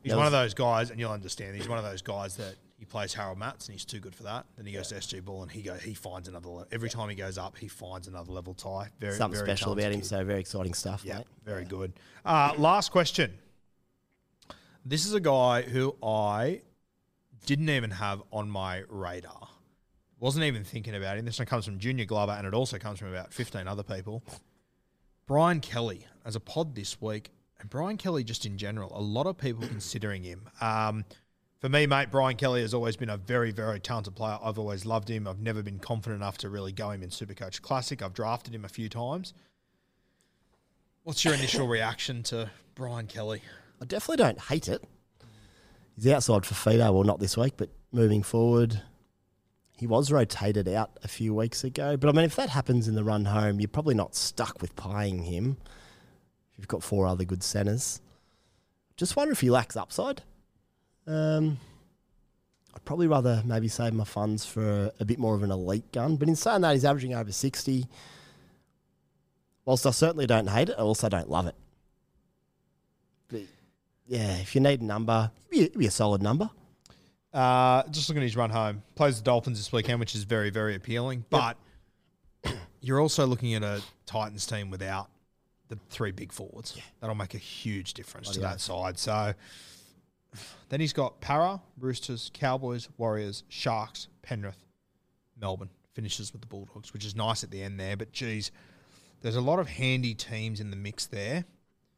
He's 0.02 0.14
one 0.14 0.26
of 0.26 0.32
those 0.32 0.52
guys, 0.54 0.90
and 0.90 0.98
you'll 0.98 1.12
understand. 1.12 1.54
He's 1.56 1.68
one 1.68 1.78
of 1.78 1.84
those 1.84 2.02
guys 2.02 2.36
that 2.36 2.56
he 2.82 2.86
plays 2.86 3.14
Harold 3.14 3.38
Matts, 3.38 3.68
and 3.68 3.74
he's 3.74 3.84
too 3.84 4.00
good 4.00 4.12
for 4.12 4.24
that. 4.24 4.44
Then 4.56 4.66
he 4.66 4.72
goes 4.72 4.88
to 4.88 4.96
SG 4.96 5.24
Ball, 5.24 5.42
and 5.42 5.52
he 5.52 5.62
go 5.62 5.74
he 5.74 5.94
finds 5.94 6.26
another. 6.26 6.48
Le- 6.48 6.66
every 6.72 6.90
time 6.90 7.08
he 7.08 7.14
goes 7.14 7.38
up, 7.38 7.56
he 7.56 7.68
finds 7.68 8.08
another 8.08 8.32
level 8.32 8.54
tie. 8.54 8.88
Very 8.98 9.12
Something 9.14 9.36
very 9.38 9.46
special 9.46 9.70
about 9.72 9.92
him. 9.92 10.00
kid. 10.00 10.06
So 10.06 10.24
very 10.24 10.40
exciting 10.40 10.74
stuff, 10.74 11.04
Yeah, 11.04 11.18
mate. 11.18 11.26
very 11.44 11.64
good. 11.64 11.92
Uh, 12.24 12.54
last 12.58 12.90
question. 12.90 13.38
This 14.84 15.06
is 15.06 15.14
a 15.14 15.20
guy 15.20 15.62
who 15.62 15.94
I 16.02 16.62
didn't 17.46 17.68
even 17.70 17.92
have 17.92 18.20
on 18.32 18.50
my 18.50 18.82
radar. 18.88 19.46
Wasn't 20.18 20.44
even 20.44 20.64
thinking 20.64 20.96
about 20.96 21.18
him. 21.18 21.24
This 21.24 21.38
one 21.38 21.46
comes 21.46 21.64
from 21.64 21.78
Junior 21.78 22.04
Glover, 22.04 22.32
and 22.32 22.48
it 22.48 22.52
also 22.54 22.78
comes 22.78 22.98
from 22.98 23.10
about 23.10 23.32
15 23.32 23.68
other 23.68 23.84
people. 23.84 24.24
Brian 25.28 25.60
Kelly, 25.60 26.04
as 26.24 26.34
a 26.34 26.40
pod 26.40 26.74
this 26.74 27.00
week, 27.00 27.30
and 27.60 27.70
Brian 27.70 27.96
Kelly 27.96 28.24
just 28.24 28.44
in 28.44 28.58
general, 28.58 28.90
a 28.92 29.00
lot 29.00 29.28
of 29.28 29.38
people 29.38 29.68
considering 29.68 30.24
him. 30.24 30.48
Um, 30.60 31.04
for 31.62 31.68
me, 31.68 31.86
mate, 31.86 32.10
Brian 32.10 32.36
Kelly 32.36 32.60
has 32.62 32.74
always 32.74 32.96
been 32.96 33.08
a 33.08 33.16
very, 33.16 33.52
very 33.52 33.78
talented 33.78 34.16
player. 34.16 34.36
I've 34.42 34.58
always 34.58 34.84
loved 34.84 35.08
him. 35.08 35.28
I've 35.28 35.38
never 35.38 35.62
been 35.62 35.78
confident 35.78 36.20
enough 36.20 36.36
to 36.38 36.48
really 36.48 36.72
go 36.72 36.90
him 36.90 37.04
in 37.04 37.10
Supercoach 37.10 37.62
Classic. 37.62 38.02
I've 38.02 38.14
drafted 38.14 38.52
him 38.52 38.64
a 38.64 38.68
few 38.68 38.88
times. 38.88 39.32
What's 41.04 41.24
your 41.24 41.34
initial 41.34 41.68
reaction 41.68 42.24
to 42.24 42.50
Brian 42.74 43.06
Kelly? 43.06 43.42
I 43.80 43.84
definitely 43.84 44.24
don't 44.24 44.40
hate 44.40 44.66
it. 44.66 44.82
He's 45.94 46.08
outside 46.08 46.44
for 46.44 46.54
Fido, 46.54 46.90
well, 46.90 47.04
not 47.04 47.20
this 47.20 47.36
week, 47.36 47.54
but 47.56 47.70
moving 47.92 48.24
forward, 48.24 48.82
he 49.76 49.86
was 49.86 50.10
rotated 50.10 50.66
out 50.66 50.98
a 51.04 51.08
few 51.08 51.32
weeks 51.32 51.62
ago. 51.62 51.96
But 51.96 52.08
I 52.08 52.12
mean, 52.12 52.24
if 52.24 52.34
that 52.34 52.48
happens 52.48 52.88
in 52.88 52.96
the 52.96 53.04
run 53.04 53.26
home, 53.26 53.60
you're 53.60 53.68
probably 53.68 53.94
not 53.94 54.16
stuck 54.16 54.60
with 54.60 54.74
playing 54.74 55.22
him. 55.22 55.58
If 56.50 56.58
you've 56.58 56.66
got 56.66 56.82
four 56.82 57.06
other 57.06 57.22
good 57.22 57.44
centres, 57.44 58.00
just 58.96 59.14
wonder 59.14 59.30
if 59.30 59.42
he 59.42 59.50
lacks 59.50 59.76
upside. 59.76 60.22
Um, 61.06 61.58
I'd 62.74 62.84
probably 62.84 63.06
rather 63.06 63.42
maybe 63.44 63.68
save 63.68 63.92
my 63.92 64.04
funds 64.04 64.46
for 64.46 64.90
a, 64.98 65.04
bit 65.04 65.18
more 65.18 65.34
of 65.34 65.42
an 65.42 65.50
elite 65.50 65.90
gun. 65.92 66.16
But 66.16 66.28
in 66.28 66.36
saying 66.36 66.62
that, 66.62 66.72
he's 66.72 66.84
averaging 66.84 67.14
over 67.14 67.32
sixty. 67.32 67.86
Whilst 69.64 69.86
I 69.86 69.90
certainly 69.90 70.26
don't 70.26 70.48
hate 70.48 70.70
it, 70.70 70.76
I 70.78 70.82
also 70.82 71.08
don't 71.08 71.30
love 71.30 71.46
it. 71.46 71.54
But 73.28 73.42
yeah, 74.06 74.38
if 74.38 74.54
you 74.54 74.60
need 74.60 74.80
a 74.80 74.84
number, 74.84 75.30
it'd 75.48 75.50
be, 75.50 75.60
it'd 75.66 75.78
be 75.78 75.86
a 75.86 75.90
solid 75.90 76.22
number. 76.22 76.50
Uh, 77.32 77.84
just 77.90 78.08
looking 78.08 78.22
at 78.22 78.26
his 78.26 78.36
run 78.36 78.50
home, 78.50 78.82
plays 78.94 79.18
the 79.18 79.24
Dolphins 79.24 79.58
this 79.58 79.72
weekend, 79.72 80.00
which 80.00 80.14
is 80.14 80.24
very, 80.24 80.50
very 80.50 80.74
appealing. 80.74 81.24
But 81.30 81.56
you're 82.80 83.00
also 83.00 83.26
looking 83.26 83.54
at 83.54 83.62
a 83.62 83.80
Titans 84.04 84.46
team 84.46 84.70
without 84.70 85.08
the 85.68 85.78
three 85.88 86.10
big 86.10 86.32
forwards. 86.32 86.76
That'll 87.00 87.14
make 87.16 87.34
a 87.34 87.38
huge 87.38 87.94
difference 87.94 88.30
to 88.30 88.40
that 88.40 88.60
side. 88.60 88.98
So 88.98 89.32
then 90.72 90.80
he's 90.80 90.94
got 90.94 91.20
Para, 91.20 91.60
Roosters, 91.78 92.30
Cowboys, 92.32 92.88
Warriors, 92.96 93.44
Sharks, 93.50 94.08
Penrith, 94.22 94.64
Melbourne. 95.38 95.68
Finishes 95.92 96.32
with 96.32 96.40
the 96.40 96.46
Bulldogs, 96.46 96.94
which 96.94 97.04
is 97.04 97.14
nice 97.14 97.44
at 97.44 97.50
the 97.50 97.62
end 97.62 97.78
there. 97.78 97.94
But 97.94 98.12
geez, 98.12 98.50
there's 99.20 99.36
a 99.36 99.42
lot 99.42 99.58
of 99.58 99.68
handy 99.68 100.14
teams 100.14 100.60
in 100.60 100.70
the 100.70 100.76
mix 100.76 101.04
there. 101.04 101.44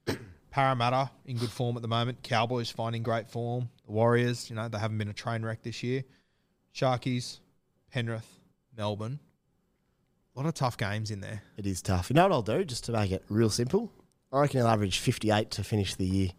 Parramatta 0.51 1.13
in 1.25 1.37
good 1.37 1.53
form 1.53 1.77
at 1.77 1.83
the 1.83 1.89
moment. 1.89 2.25
Cowboys 2.25 2.69
finding 2.69 3.05
great 3.05 3.31
form. 3.31 3.71
The 3.87 3.93
Warriors, 3.93 4.51
you 4.51 4.57
know, 4.57 4.67
they 4.69 4.79
haven't 4.79 4.99
been 4.99 5.09
a 5.09 5.13
train 5.13 5.45
wreck 5.45 5.63
this 5.63 5.85
year. 5.85 6.03
Sharkies, 6.75 7.39
Penrith, 7.93 8.41
Melbourne. 8.77 9.21
A 10.35 10.41
lot 10.41 10.49
of 10.49 10.55
tough 10.55 10.77
games 10.77 11.13
in 11.13 11.21
there. 11.21 11.43
It 11.57 11.69
is 11.69 11.81
tough. 11.81 12.11
You 12.11 12.15
know 12.15 12.25
what 12.25 12.33
I'll 12.33 12.43
do, 12.43 12.65
just 12.65 12.83
to 12.87 12.93
make 12.93 13.13
it 13.13 13.23
real 13.29 13.51
simple? 13.51 13.93
I 14.33 14.41
reckon 14.41 14.59
he'll 14.59 14.67
average 14.67 14.99
58 14.99 15.53
to 15.53 15.63
finish 15.63 15.95
the 15.95 16.07
year. 16.07 16.31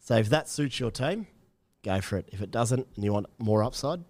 So 0.00 0.16
if 0.16 0.30
that 0.30 0.48
suits 0.48 0.80
your 0.80 0.90
team, 0.90 1.26
go 1.84 2.00
for 2.00 2.16
it. 2.16 2.28
If 2.32 2.40
it 2.40 2.50
doesn't 2.50 2.86
and 2.96 3.04
you 3.04 3.12
want 3.12 3.26
more 3.38 3.62
upside, 3.62 4.00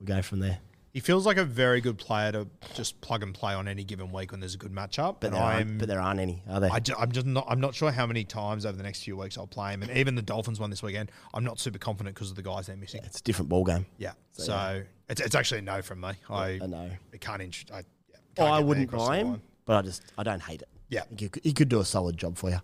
we'll 0.00 0.06
go 0.16 0.20
from 0.22 0.40
there. 0.40 0.58
He 0.92 1.00
feels 1.00 1.24
like 1.24 1.38
a 1.38 1.44
very 1.44 1.80
good 1.80 1.96
player 1.96 2.32
to 2.32 2.48
just 2.74 3.00
plug 3.00 3.22
and 3.22 3.32
play 3.32 3.54
on 3.54 3.66
any 3.66 3.82
given 3.82 4.12
week 4.12 4.30
when 4.30 4.40
there's 4.40 4.54
a 4.54 4.58
good 4.58 4.72
matchup. 4.72 5.16
But 5.20 5.28
and 5.28 5.36
there, 5.36 5.42
I'm, 5.42 5.56
aren't, 5.56 5.78
but 5.78 5.88
there 5.88 6.00
aren't 6.00 6.20
any, 6.20 6.42
are 6.50 6.60
there? 6.60 6.70
I 6.70 6.80
I'm 6.98 7.10
just 7.12 7.24
not. 7.24 7.46
I'm 7.48 7.60
not 7.60 7.74
sure 7.74 7.90
how 7.90 8.04
many 8.04 8.24
times 8.24 8.66
over 8.66 8.76
the 8.76 8.82
next 8.82 9.02
few 9.02 9.16
weeks 9.16 9.38
I'll 9.38 9.46
play 9.46 9.72
him, 9.72 9.82
and 9.82 9.90
even 9.92 10.16
the 10.16 10.22
Dolphins 10.22 10.60
one 10.60 10.68
this 10.68 10.82
weekend. 10.82 11.10
I'm 11.32 11.44
not 11.44 11.58
super 11.58 11.78
confident 11.78 12.14
because 12.14 12.28
of 12.28 12.36
the 12.36 12.42
guys 12.42 12.66
they're 12.66 12.76
missing. 12.76 13.00
it's 13.04 13.20
a 13.20 13.22
different 13.22 13.48
ball 13.48 13.64
game. 13.64 13.86
Yeah, 13.96 14.12
So, 14.32 14.42
so, 14.42 14.52
yeah. 14.52 14.82
it's 15.08 15.20
it's 15.22 15.34
actually 15.34 15.60
a 15.60 15.62
no 15.62 15.80
from 15.80 16.00
me. 16.00 16.10
I 16.28 16.60
I 16.62 16.66
know. 16.66 16.90
It 17.10 17.22
can't. 17.22 17.40
Int- 17.40 17.70
I, 17.72 17.78
yeah, 17.78 18.16
can't 18.36 18.50
I 18.50 18.60
wouldn't 18.60 18.90
buy 18.90 19.16
him, 19.18 19.40
but 19.64 19.76
I 19.76 19.82
just 19.82 20.02
I 20.18 20.24
don't 20.24 20.42
hate 20.42 20.60
it. 20.60 20.68
Yeah. 20.92 21.04
He 21.16 21.28
could, 21.28 21.42
he 21.42 21.52
could 21.52 21.68
do 21.70 21.80
a 21.80 21.84
solid 21.84 22.16
job 22.18 22.36
for 22.36 22.50
you. 22.50 22.58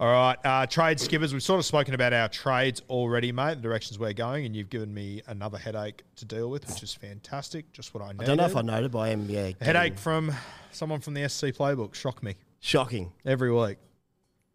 All 0.00 0.10
right, 0.10 0.36
uh, 0.44 0.66
trade 0.66 0.98
skippers. 0.98 1.32
We've 1.32 1.42
sort 1.42 1.60
of 1.60 1.64
spoken 1.64 1.94
about 1.94 2.12
our 2.12 2.28
trades 2.28 2.82
already, 2.90 3.30
mate. 3.30 3.56
The 3.56 3.60
directions 3.60 3.96
we're 3.96 4.12
going, 4.12 4.44
and 4.44 4.56
you've 4.56 4.68
given 4.70 4.92
me 4.92 5.22
another 5.28 5.56
headache 5.56 6.02
to 6.16 6.24
deal 6.24 6.50
with, 6.50 6.66
which 6.68 6.82
is 6.82 6.92
fantastic. 6.92 7.70
Just 7.72 7.94
what 7.94 8.02
I 8.02 8.08
needed. 8.08 8.22
I 8.22 8.24
don't 8.26 8.36
know 8.38 8.46
if 8.46 8.56
I 8.56 8.62
noted 8.62 8.90
by 8.90 9.10
him. 9.10 9.26
Yeah, 9.28 9.50
A 9.60 9.64
headache 9.64 9.96
from 9.96 10.32
someone 10.72 10.98
from 11.00 11.14
the 11.14 11.28
SC 11.28 11.46
playbook. 11.48 11.94
Shock 11.94 12.24
me 12.24 12.34
Shocking. 12.58 13.12
every 13.24 13.52
week. 13.52 13.76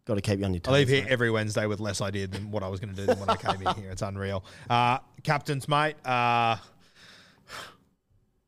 Got 0.04 0.16
to 0.16 0.20
keep 0.20 0.40
you 0.40 0.44
on 0.44 0.52
your 0.52 0.60
toes. 0.60 0.74
I 0.74 0.78
leave 0.78 0.88
here 0.88 1.04
mate. 1.04 1.10
every 1.12 1.30
Wednesday 1.30 1.64
with 1.66 1.80
less 1.80 2.02
idea 2.02 2.26
than 2.26 2.50
what 2.50 2.62
I 2.62 2.68
was 2.68 2.80
going 2.80 2.94
to 2.94 3.00
do 3.00 3.06
than 3.06 3.18
when 3.20 3.30
I 3.30 3.36
came 3.36 3.66
in 3.66 3.74
here. 3.80 3.90
It's 3.90 4.02
unreal. 4.02 4.44
Uh, 4.68 4.98
captains, 5.22 5.68
mate. 5.68 5.94
Uh, 6.04 6.56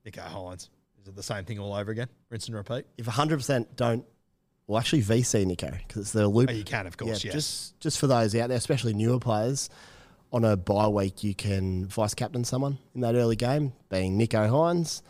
Nicho 0.07 0.27
Hynes. 0.29 0.69
Is 1.01 1.09
it 1.09 1.17
the 1.17 1.23
same 1.23 1.45
thing 1.45 1.59
all 1.59 1.73
over 1.75 1.91
again? 1.91 2.09
Rinse 2.31 2.49
and 2.49 2.57
repeat. 2.57 2.85
If 2.99 3.07
100% 3.07 3.67
don't, 3.77 4.05
well, 4.67 4.79
actually 4.79 5.03
VC 5.03 5.45
Nicho 5.45 5.77
because 5.87 6.03
it's 6.03 6.13
the 6.13 6.27
loop. 6.29 6.49
Oh, 6.51 6.53
you 6.53 6.65
can, 6.65 6.87
of 6.87 6.97
course, 6.97 7.25
yes. 7.25 7.33
Just 7.35 7.81
just 7.81 7.99
for 7.99 8.07
those 8.07 8.35
out 8.35 8.49
there, 8.49 8.57
especially 8.59 8.95
newer 8.95 9.19
players, 9.19 9.69
on 10.33 10.45
a 10.45 10.57
bye 10.57 10.89
week 10.89 11.23
you 11.25 11.35
can 11.35 11.87
vice 11.87 12.15
captain 12.15 12.45
someone 12.45 12.79
in 12.95 13.01
that 13.03 13.15
early 13.15 13.37
game, 13.37 13.73
being 13.91 14.19
Nicho 14.19 14.49
Hynes. 14.49 15.03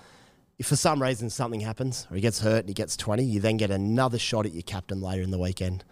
If 0.58 0.66
for 0.66 0.76
some 0.76 1.02
reason 1.02 1.28
something 1.30 1.60
happens 1.60 2.06
or 2.10 2.14
he 2.16 2.20
gets 2.20 2.40
hurt 2.40 2.60
and 2.60 2.68
he 2.68 2.74
gets 2.74 2.96
20, 2.96 3.24
you 3.24 3.40
then 3.40 3.56
get 3.56 3.70
another 3.70 4.18
shot 4.18 4.46
at 4.46 4.52
your 4.52 4.62
captain 4.62 5.00
later 5.00 5.22
in 5.22 5.30
the 5.30 5.38
weekend. 5.38 5.82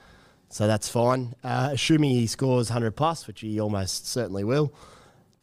So 0.48 0.66
that's 0.66 0.88
fine. 0.88 1.34
Uh, 1.42 1.70
assuming 1.72 2.10
he 2.10 2.26
scores 2.26 2.70
100 2.70 2.92
plus, 2.92 3.26
which 3.26 3.40
he 3.40 3.60
almost 3.60 4.06
certainly 4.06 4.44
will, 4.44 4.72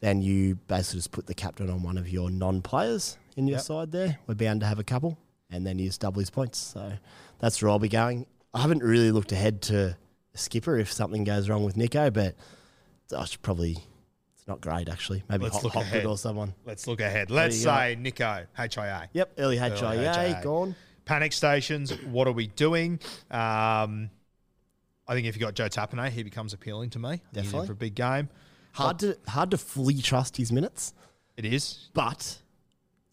then 0.00 0.22
you 0.22 0.54
basically 0.66 0.98
just 1.00 1.10
put 1.12 1.26
the 1.26 1.34
captain 1.34 1.68
on 1.68 1.82
one 1.82 1.98
of 1.98 2.08
your 2.08 2.30
non 2.30 2.62
players 2.62 3.18
in 3.36 3.46
your 3.48 3.56
Yep. 3.56 3.64
side 3.64 3.92
there. 3.92 4.18
We're 4.26 4.34
bound 4.34 4.60
to 4.60 4.66
have 4.66 4.78
a 4.78 4.84
couple, 4.84 5.18
and 5.50 5.66
then 5.66 5.78
you 5.78 5.86
just 5.88 6.00
double 6.00 6.20
his 6.20 6.30
points. 6.30 6.58
So 6.58 6.92
that's 7.38 7.60
where 7.62 7.70
I'll 7.70 7.78
be 7.78 7.88
going. 7.88 8.26
I 8.54 8.60
haven't 8.62 8.82
really 8.82 9.10
looked 9.10 9.32
ahead 9.32 9.62
to 9.62 9.96
a 10.34 10.38
skipper 10.38 10.76
if 10.78 10.92
something 10.92 11.24
goes 11.24 11.48
wrong 11.48 11.64
with 11.64 11.76
Nicho, 11.76 12.12
but 12.12 12.34
I 13.16 13.24
should 13.24 13.42
probably. 13.42 13.78
It's 14.34 14.46
not 14.46 14.60
great 14.60 14.88
actually. 14.88 15.22
Maybe 15.28 15.44
Let's 15.44 15.56
Hot, 15.56 15.72
Hopgood 15.72 15.82
ahead. 15.82 16.06
or 16.06 16.16
someone. 16.18 16.54
Let's 16.64 16.86
look 16.86 17.00
ahead. 17.00 17.30
Let's 17.30 17.58
you 17.58 17.64
go. 17.66 17.70
say 17.76 17.96
Nicho, 18.00 18.46
HIA. 18.56 19.08
Yep, 19.12 19.32
early 19.38 19.58
Early 19.58 19.76
HIA, 19.78 20.12
HIA. 20.14 20.40
gone. 20.42 20.74
Panic 21.04 21.32
stations, 21.32 21.90
what 22.04 22.26
are 22.28 22.32
we 22.32 22.48
doing? 22.48 23.00
Um, 23.30 24.10
I 25.06 25.14
think 25.14 25.26
if 25.26 25.36
you 25.36 25.40
got 25.40 25.54
Joe 25.54 25.68
Tapine, 25.68 26.10
he 26.10 26.22
becomes 26.22 26.52
appealing 26.52 26.90
to 26.90 26.98
me. 26.98 27.08
I 27.08 27.10
think 27.12 27.22
he's 27.32 27.36
in 27.38 27.42
Definitely. 27.44 27.66
For 27.68 27.72
a 27.72 27.76
big 27.76 27.94
game. 27.94 28.28
Hard 28.72 28.98
to 29.00 29.16
hard 29.26 29.50
to 29.52 29.58
fully 29.58 30.00
trust 30.02 30.36
his 30.36 30.52
minutes, 30.52 30.92
It 31.36 31.44
is. 31.46 31.88
but 31.94 32.38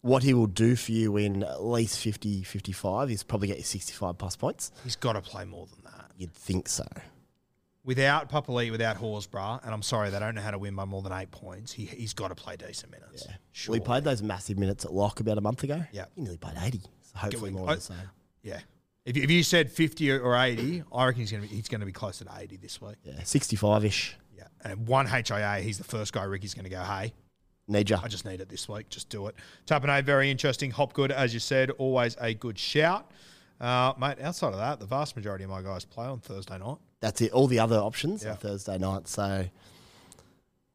what 0.06 0.22
he 0.22 0.32
will 0.34 0.46
do 0.46 0.76
for 0.76 0.92
you 0.92 1.16
in 1.16 1.42
at 1.42 1.62
least 1.62 1.98
50, 1.98 2.42
55 2.44 3.10
is 3.10 3.22
probably 3.22 3.48
get 3.48 3.56
you 3.58 3.62
65 3.64 4.16
plus 4.18 4.36
points. 4.36 4.72
He's 4.84 4.96
got 4.96 5.12
to 5.14 5.20
play 5.20 5.44
more 5.44 5.66
than 5.66 5.84
that. 5.84 6.10
You'd 6.16 6.32
think 6.32 6.68
so. 6.68 6.86
without 7.84 8.30
Papalii, 8.30 8.70
without 8.70 8.96
Horsburgh, 8.96 9.60
and 9.64 9.72
I'm 9.72 9.82
sorry, 9.82 10.10
they 10.10 10.18
don't 10.18 10.34
know 10.34 10.40
how 10.40 10.50
to 10.50 10.58
win 10.58 10.74
by 10.74 10.84
more 10.84 11.02
than 11.02 11.12
eight 11.12 11.30
points. 11.30 11.72
He, 11.72 11.84
he's 11.84 12.14
got 12.14 12.28
to 12.28 12.34
play 12.34 12.56
decent 12.56 12.90
minutes. 12.90 13.24
Yeah. 13.28 13.36
Sure. 13.52 13.72
Well, 13.72 13.80
he 13.80 13.84
played 13.84 14.04
those 14.04 14.22
massive 14.22 14.58
minutes 14.58 14.84
at 14.84 14.92
lock 14.92 15.20
about 15.20 15.38
a 15.38 15.40
month 15.40 15.62
ago. 15.62 15.84
Yeah. 15.92 16.06
He 16.14 16.22
nearly 16.22 16.38
played 16.38 16.56
80. 16.60 16.80
So 16.80 16.88
hopefully 17.18 17.50
more 17.50 17.68
I- 17.68 17.72
of 17.74 17.78
the 17.78 17.84
same. 17.84 18.10
Yeah. 18.42 18.60
If 19.04 19.16
you, 19.16 19.22
if 19.22 19.30
you 19.30 19.44
said 19.44 19.70
50 19.70 20.10
or 20.12 20.36
80, 20.36 20.82
I 20.92 21.06
reckon 21.06 21.20
he's 21.20 21.30
going 21.30 21.44
to 21.44 21.48
be 21.48 21.54
he's 21.54 21.68
going 21.68 21.78
to 21.80 21.86
be 21.86 21.92
closer 21.92 22.24
to 22.24 22.30
80 22.36 22.56
this 22.56 22.80
week. 22.80 22.96
Yeah, 23.04 23.22
65 23.22 23.84
ish. 23.84 24.16
Yeah. 24.36 24.48
And 24.64 24.88
one 24.88 25.06
HIA, 25.06 25.60
he's 25.62 25.78
the 25.78 25.84
first 25.84 26.12
guy 26.12 26.24
Ricky's 26.24 26.54
going 26.54 26.64
to 26.64 26.70
go, 26.70 26.82
hey, 26.82 27.12
Need 27.68 27.90
ya. 27.90 28.00
I 28.02 28.08
just 28.08 28.24
need 28.24 28.40
it 28.40 28.48
this 28.48 28.68
week. 28.68 28.88
Just 28.88 29.08
do 29.08 29.26
it. 29.26 29.34
Tapine, 29.66 30.04
very 30.04 30.30
interesting. 30.30 30.70
Hopgood, 30.70 31.10
as 31.10 31.34
you 31.34 31.40
said, 31.40 31.70
always 31.72 32.16
a 32.20 32.32
good 32.32 32.58
shout. 32.58 33.10
Uh, 33.60 33.92
mate, 33.98 34.20
outside 34.20 34.52
of 34.52 34.58
that, 34.58 34.78
the 34.78 34.86
vast 34.86 35.16
majority 35.16 35.42
of 35.44 35.50
my 35.50 35.62
guys 35.62 35.84
play 35.84 36.06
on 36.06 36.20
Thursday 36.20 36.58
night. 36.58 36.76
That's 37.00 37.20
it. 37.22 37.32
All 37.32 37.46
the 37.48 37.58
other 37.58 37.76
options 37.78 38.22
Yeah. 38.22 38.32
on 38.32 38.36
Thursday 38.36 38.78
night. 38.78 39.08
So 39.08 39.46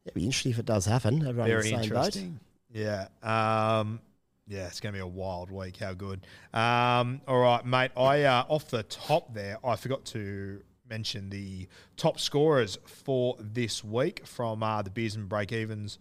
it'd 0.04 0.14
be 0.14 0.24
interesting 0.24 0.52
if 0.52 0.58
it 0.58 0.66
does 0.66 0.84
happen. 0.84 1.26
Everyone 1.26 1.48
Very 1.48 1.70
interesting. 1.70 2.40
Yeah. 2.72 3.06
Um, 3.22 4.00
yeah, 4.46 4.66
it's 4.66 4.80
going 4.80 4.92
to 4.92 4.96
be 4.98 5.02
a 5.02 5.06
wild 5.06 5.50
week. 5.50 5.78
How 5.78 5.94
good. 5.94 6.26
Um, 6.52 7.20
all 7.26 7.38
right, 7.40 7.64
mate. 7.64 7.92
I 7.96 8.24
uh, 8.24 8.44
off 8.48 8.68
the 8.68 8.82
top 8.82 9.32
there, 9.32 9.56
I 9.64 9.76
forgot 9.76 10.04
to 10.06 10.60
mention 10.88 11.30
the 11.30 11.68
top 11.96 12.20
scorers 12.20 12.76
for 12.84 13.36
this 13.40 13.82
week 13.82 14.26
from 14.26 14.62
uh, 14.62 14.82
the 14.82 14.90
Beers 14.90 15.14
and 15.14 15.26
Break 15.28 15.52
Evens 15.52 15.98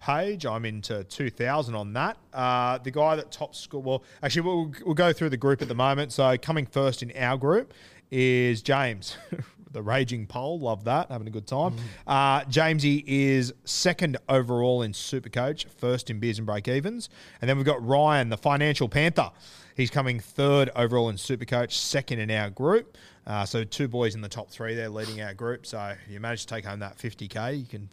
page. 0.00 0.46
I'm 0.46 0.64
into 0.64 1.04
2,000 1.04 1.74
on 1.74 1.92
that. 1.92 2.16
Uh, 2.32 2.78
the 2.78 2.90
guy 2.90 3.16
that 3.16 3.30
top 3.30 3.54
score, 3.54 3.82
well, 3.82 4.02
actually, 4.22 4.42
we'll, 4.42 4.72
we'll 4.84 4.94
go 4.94 5.12
through 5.12 5.30
the 5.30 5.36
group 5.36 5.62
at 5.62 5.68
the 5.68 5.74
moment. 5.74 6.12
So 6.12 6.36
coming 6.38 6.66
first 6.66 7.02
in 7.02 7.12
our 7.16 7.36
group 7.36 7.72
is 8.10 8.62
James, 8.62 9.16
the 9.70 9.82
raging 9.82 10.26
pole. 10.26 10.58
Love 10.58 10.84
that. 10.84 11.10
Having 11.10 11.28
a 11.28 11.30
good 11.30 11.46
time. 11.46 11.76
Uh, 12.06 12.40
Jamesy 12.42 13.04
is 13.06 13.52
second 13.64 14.16
overall 14.28 14.82
in 14.82 14.92
Supercoach, 14.92 15.66
first 15.68 16.10
in 16.10 16.18
Beers 16.18 16.38
and 16.38 16.46
Break 16.46 16.66
Evens. 16.66 17.08
And 17.40 17.48
then 17.48 17.56
we've 17.56 17.66
got 17.66 17.84
Ryan, 17.86 18.28
the 18.30 18.38
financial 18.38 18.88
panther. 18.88 19.30
He's 19.76 19.90
coming 19.90 20.20
third 20.20 20.70
overall 20.74 21.08
in 21.08 21.16
Supercoach, 21.16 21.72
second 21.72 22.18
in 22.18 22.30
our 22.30 22.50
group. 22.50 22.98
Uh, 23.26 23.44
so 23.44 23.64
two 23.64 23.86
boys 23.86 24.14
in 24.14 24.20
the 24.20 24.28
top 24.28 24.50
three 24.50 24.74
there 24.74 24.88
leading 24.88 25.22
our 25.22 25.34
group. 25.34 25.66
So 25.66 25.94
if 26.04 26.12
you 26.12 26.20
manage 26.20 26.42
to 26.42 26.46
take 26.48 26.64
home 26.64 26.80
that 26.80 26.98
50K, 26.98 27.58
you 27.58 27.66
can 27.66 27.88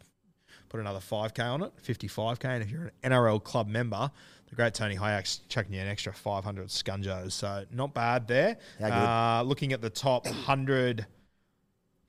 put 0.68 0.80
another 0.80 1.00
5K 1.00 1.40
on 1.44 1.62
it, 1.62 1.72
55K. 1.86 2.44
And 2.44 2.62
if 2.62 2.70
you're 2.70 2.92
an 3.02 3.12
NRL 3.12 3.42
club 3.42 3.68
member, 3.68 4.10
the 4.48 4.54
great 4.54 4.74
Tony 4.74 4.96
Hayek's 4.96 5.40
chucking 5.48 5.72
you 5.72 5.80
an 5.80 5.88
extra 5.88 6.12
500 6.12 6.68
scunjos. 6.68 7.32
So 7.32 7.64
not 7.72 7.94
bad 7.94 8.26
there. 8.26 8.56
Uh, 8.94 9.42
looking 9.42 9.72
at 9.72 9.80
the 9.80 9.90
top 9.90 10.24
100 10.26 11.06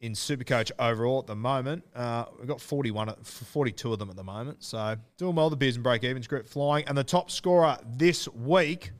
in 0.01 0.13
Supercoach 0.13 0.71
overall 0.79 1.19
at 1.19 1.27
the 1.27 1.35
moment, 1.35 1.83
uh, 1.93 2.25
we've 2.37 2.47
got 2.47 2.61
41, 2.61 3.13
42 3.23 3.91
of 3.93 3.99
them 3.99 4.09
at 4.09 4.15
the 4.15 4.23
moment. 4.23 4.63
So 4.63 4.95
doing 5.17 5.35
well. 5.35 5.49
The 5.49 5.57
Beers 5.57 5.75
and 5.75 5.83
Break 5.83 6.03
Evens 6.03 6.27
group 6.27 6.47
flying. 6.47 6.85
And 6.87 6.97
the 6.97 7.03
top 7.03 7.29
scorer 7.29 7.77
this 7.97 8.27
week 8.29 8.91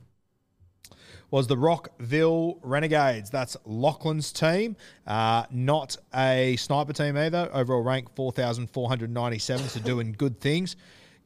was 1.30 1.46
the 1.46 1.56
Rockville 1.56 2.58
Renegades. 2.62 3.30
That's 3.30 3.56
Lachlan's 3.64 4.32
team. 4.32 4.76
Uh, 5.06 5.44
not 5.50 5.96
a 6.14 6.56
sniper 6.56 6.92
team 6.92 7.16
either. 7.16 7.48
Overall 7.52 7.82
rank 7.82 8.08
4,497, 8.16 9.68
so 9.68 9.80
doing 9.80 10.12
good 10.16 10.40
things. 10.40 10.74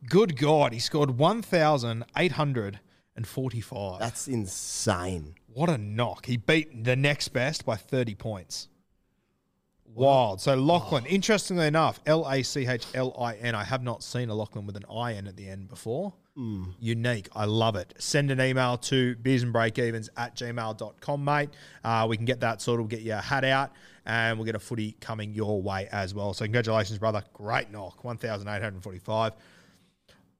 Good 0.09 0.37
God, 0.37 0.73
he 0.75 0.79
scored 0.79 1.19
1,845. 1.19 3.99
That's 3.99 4.29
insane. 4.29 5.35
What 5.47 5.71
a 5.71 5.79
knock. 5.79 6.27
He 6.27 6.37
beat 6.37 6.85
the 6.85 6.97
next 6.97 7.29
best 7.29 7.65
by 7.65 7.77
30 7.77 8.15
points. 8.17 8.69
Wild. 9.95 10.41
So 10.41 10.57
Lachlan, 10.57 11.07
interestingly 11.07 11.69
enough, 11.69 12.01
L 12.05 12.29
A 12.29 12.43
C 12.43 12.67
H 12.67 12.85
L 12.95 13.15
I 13.19 13.37
N. 13.37 13.55
I 13.55 13.63
have 13.63 13.85
not 13.85 14.03
seen 14.03 14.29
a 14.29 14.35
Lachlan 14.35 14.67
with 14.67 14.77
an 14.77 14.85
I 14.93 15.13
N 15.13 15.29
at 15.29 15.37
the 15.37 15.49
end 15.49 15.69
before. 15.69 16.13
Unique. 16.37 17.29
I 17.35 17.45
love 17.45 17.77
it. 17.77 17.95
Send 17.99 18.31
an 18.31 18.41
email 18.41 18.77
to 18.79 19.15
beersandbreakevens 19.17 20.09
at 20.17 20.35
gmail.com, 20.37 21.25
mate. 21.25 21.51
Uh, 21.85 22.07
we 22.09 22.17
can 22.17 22.27
get 22.27 22.41
that 22.41 22.61
sorted. 22.61 22.81
We'll 22.81 22.89
get 22.89 23.03
you 23.03 23.13
a 23.15 23.21
hat 23.21 23.45
out 23.45 23.73
and 24.05 24.39
we'll 24.39 24.47
get 24.47 24.55
a 24.57 24.61
footy 24.61 24.97
coming 25.01 25.33
your 25.33 25.63
way 25.63 25.89
as 25.93 26.13
well. 26.15 26.35
So 26.35 26.45
congratulations, 26.45 26.99
brother. 26.99 27.23
Great 27.33 27.71
knock. 27.71 28.03
1,845. 28.05 29.33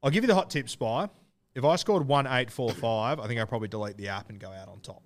I'll 0.03 0.09
give 0.11 0.23
you 0.23 0.27
the 0.27 0.35
hot 0.35 0.49
tip, 0.49 0.69
Spy. 0.69 1.07
If 1.55 1.63
I 1.63 1.77
scored 1.77 2.07
1845, 2.07 3.19
I 3.19 3.27
think 3.27 3.39
I'd 3.39 3.47
probably 3.47 3.69
delete 3.69 3.97
the 3.97 4.09
app 4.09 4.29
and 4.29 4.39
go 4.39 4.49
out 4.49 4.67
on 4.67 4.81
top. 4.81 5.01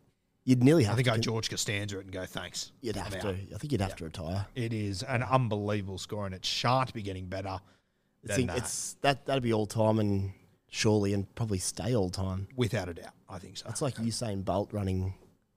You'd 0.45 0.63
nearly 0.63 0.83
have 0.85 0.93
I 0.93 0.95
think 0.95 1.07
to. 1.07 1.13
I'd 1.13 1.21
George 1.21 1.49
Costanza 1.49 1.99
it 1.99 2.05
and 2.05 2.11
go, 2.11 2.25
thanks. 2.25 2.71
You'd 2.81 2.95
have 2.95 3.13
I'm 3.13 3.21
to. 3.21 3.27
out." 3.29 3.35
I 3.53 3.57
think 3.59 3.71
you'd 3.71 3.81
have 3.81 3.95
to 3.97 4.05
retire. 4.05 4.47
It 4.55 4.73
is 4.73 5.03
an 5.03 5.21
unbelievable 5.21 5.99
score, 5.99 6.25
and 6.25 6.33
it 6.33 6.43
shan't 6.43 6.91
be 6.93 7.03
getting 7.03 7.27
better 7.27 7.59
I 8.27 8.33
think 8.33 8.49
that. 8.49 8.57
it's 8.57 8.95
that 9.01 9.25
that'd 9.25 9.43
be 9.43 9.53
all 9.53 9.67
time 9.67 9.99
and 9.99 10.31
surely 10.69 11.13
and 11.13 11.33
probably 11.35 11.57
stay 11.59 11.95
all 11.95 12.09
time. 12.09 12.47
without 12.55 12.89
a 12.89 12.93
doubt. 12.93 13.13
I 13.29 13.39
think 13.39 13.57
so. 13.57 13.67
It's 13.69 13.81
like 13.81 13.95
Usain 13.95 14.43
Bolt 14.45 14.71
running 14.71 15.13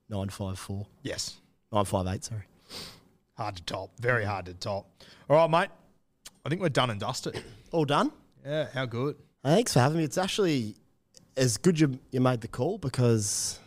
nine 0.08 0.28
five 0.28 0.58
four. 0.58 0.86
yes, 1.02 1.38
Nine 1.72 1.84
five 1.86 2.06
eight, 2.08 2.24
sorry. 2.24 2.42
hard 3.36 3.56
to 3.56 3.62
top. 3.62 3.90
Very 4.00 4.24
hard 4.24 4.46
to 4.46 4.54
top. 4.54 4.86
All 5.30 5.36
right, 5.36 5.48
mate. 5.50 5.70
I 6.44 6.48
think 6.48 6.60
we're 6.60 6.68
done 6.68 6.90
and 6.90 7.00
dusted. 7.00 7.42
All 7.72 7.84
done? 7.84 8.10
Yeah, 8.44 8.66
how 8.74 8.84
good. 8.86 9.16
Thanks 9.44 9.72
for 9.72 9.80
having 9.80 9.98
me. 9.98 10.04
It's 10.04 10.18
actually 10.18 10.74
as 11.36 11.56
good 11.56 11.78
you, 11.80 11.98
you 12.10 12.20
made 12.20 12.40
the 12.42 12.48
call 12.48 12.78
because 12.78 13.58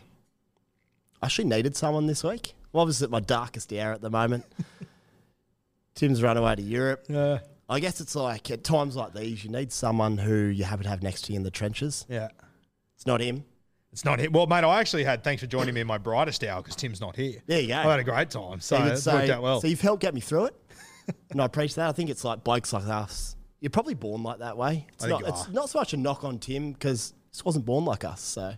I 1.22 1.26
actually 1.28 1.46
needed 1.46 1.76
someone 1.76 2.06
this 2.06 2.24
week. 2.24 2.54
Well, 2.74 2.82
obviously 2.82 3.06
at 3.06 3.12
my 3.12 3.22
darkest 3.22 3.72
hour 3.74 3.94
at 3.94 4.02
the 4.02 4.10
moment. 4.10 4.46
Tim's 5.96 6.22
run 6.22 6.36
away 6.38 6.56
to 6.56 6.62
Europe. 6.62 7.06
Yeah, 7.08 7.40
I 7.70 7.80
guess 7.80 8.00
it's 8.02 8.16
like 8.16 8.52
at 8.52 8.64
times 8.64 8.96
like 8.96 9.14
these, 9.14 9.44
you 9.44 9.50
need 9.50 9.72
someone 9.72 10.18
who 10.18 10.36
you're 10.36 10.68
happy 10.68 10.84
to 10.84 10.90
have 10.90 11.02
next 11.02 11.24
to 11.24 11.34
you 11.34 11.38
in 11.38 11.44
the 11.44 11.52
trenches. 11.52 12.06
yeah. 12.10 12.30
It's 12.96 13.06
not 13.08 13.20
him. 13.22 13.44
It's 13.92 14.06
not 14.06 14.20
him. 14.20 14.32
Well, 14.32 14.48
mate, 14.48 14.64
I 14.64 14.80
actually 14.80 15.04
had. 15.04 15.24
Thanks 15.24 15.42
for 15.42 15.48
joining 15.48 15.74
me 15.74 15.82
in 15.82 15.88
my 15.88 15.98
brightest 15.98 16.44
hour 16.44 16.62
because 16.62 16.76
Tim's 16.76 17.02
not 17.02 17.16
here. 17.16 17.42
There 17.46 17.60
you 17.60 17.68
go. 17.70 17.76
I 17.76 17.92
had 17.92 18.00
a 18.00 18.04
great 18.04 18.30
time. 18.30 18.60
So 18.62 18.78
you 18.78 18.92
it's 18.92 19.06
worked 19.06 19.30
out 19.30 19.42
well. 19.42 19.60
So 19.62 19.68
you've 19.68 19.82
helped 19.82 20.02
get 20.02 20.14
me 20.14 20.22
through 20.22 20.46
it, 20.46 20.56
and 21.32 21.42
I 21.42 21.46
appreciate 21.46 21.76
that. 21.78 21.90
I 21.90 21.92
think 21.92 22.10
it's 22.10 22.24
like 22.24 22.44
blokes 22.44 22.72
like 22.74 22.86
us. 22.88 23.36
You're 23.62 23.70
probably 23.70 23.94
born 23.96 24.22
like 24.24 24.40
that 24.40 24.58
way. 24.58 24.86
It's 24.94 25.04
I 25.04 25.08
think 25.08 25.22
not. 25.22 25.28
you 25.28 25.34
It's 25.34 25.48
are. 25.50 25.52
not 25.52 25.70
so 25.70 25.80
much 25.80 25.94
a 25.94 25.98
knock 25.98 26.24
on 26.24 26.40
Tim 26.40 26.72
because 26.74 27.14
he 27.34 27.42
wasn't 27.44 27.66
born 27.66 27.84
like 27.86 28.04
us. 28.06 28.22
So 28.22 28.54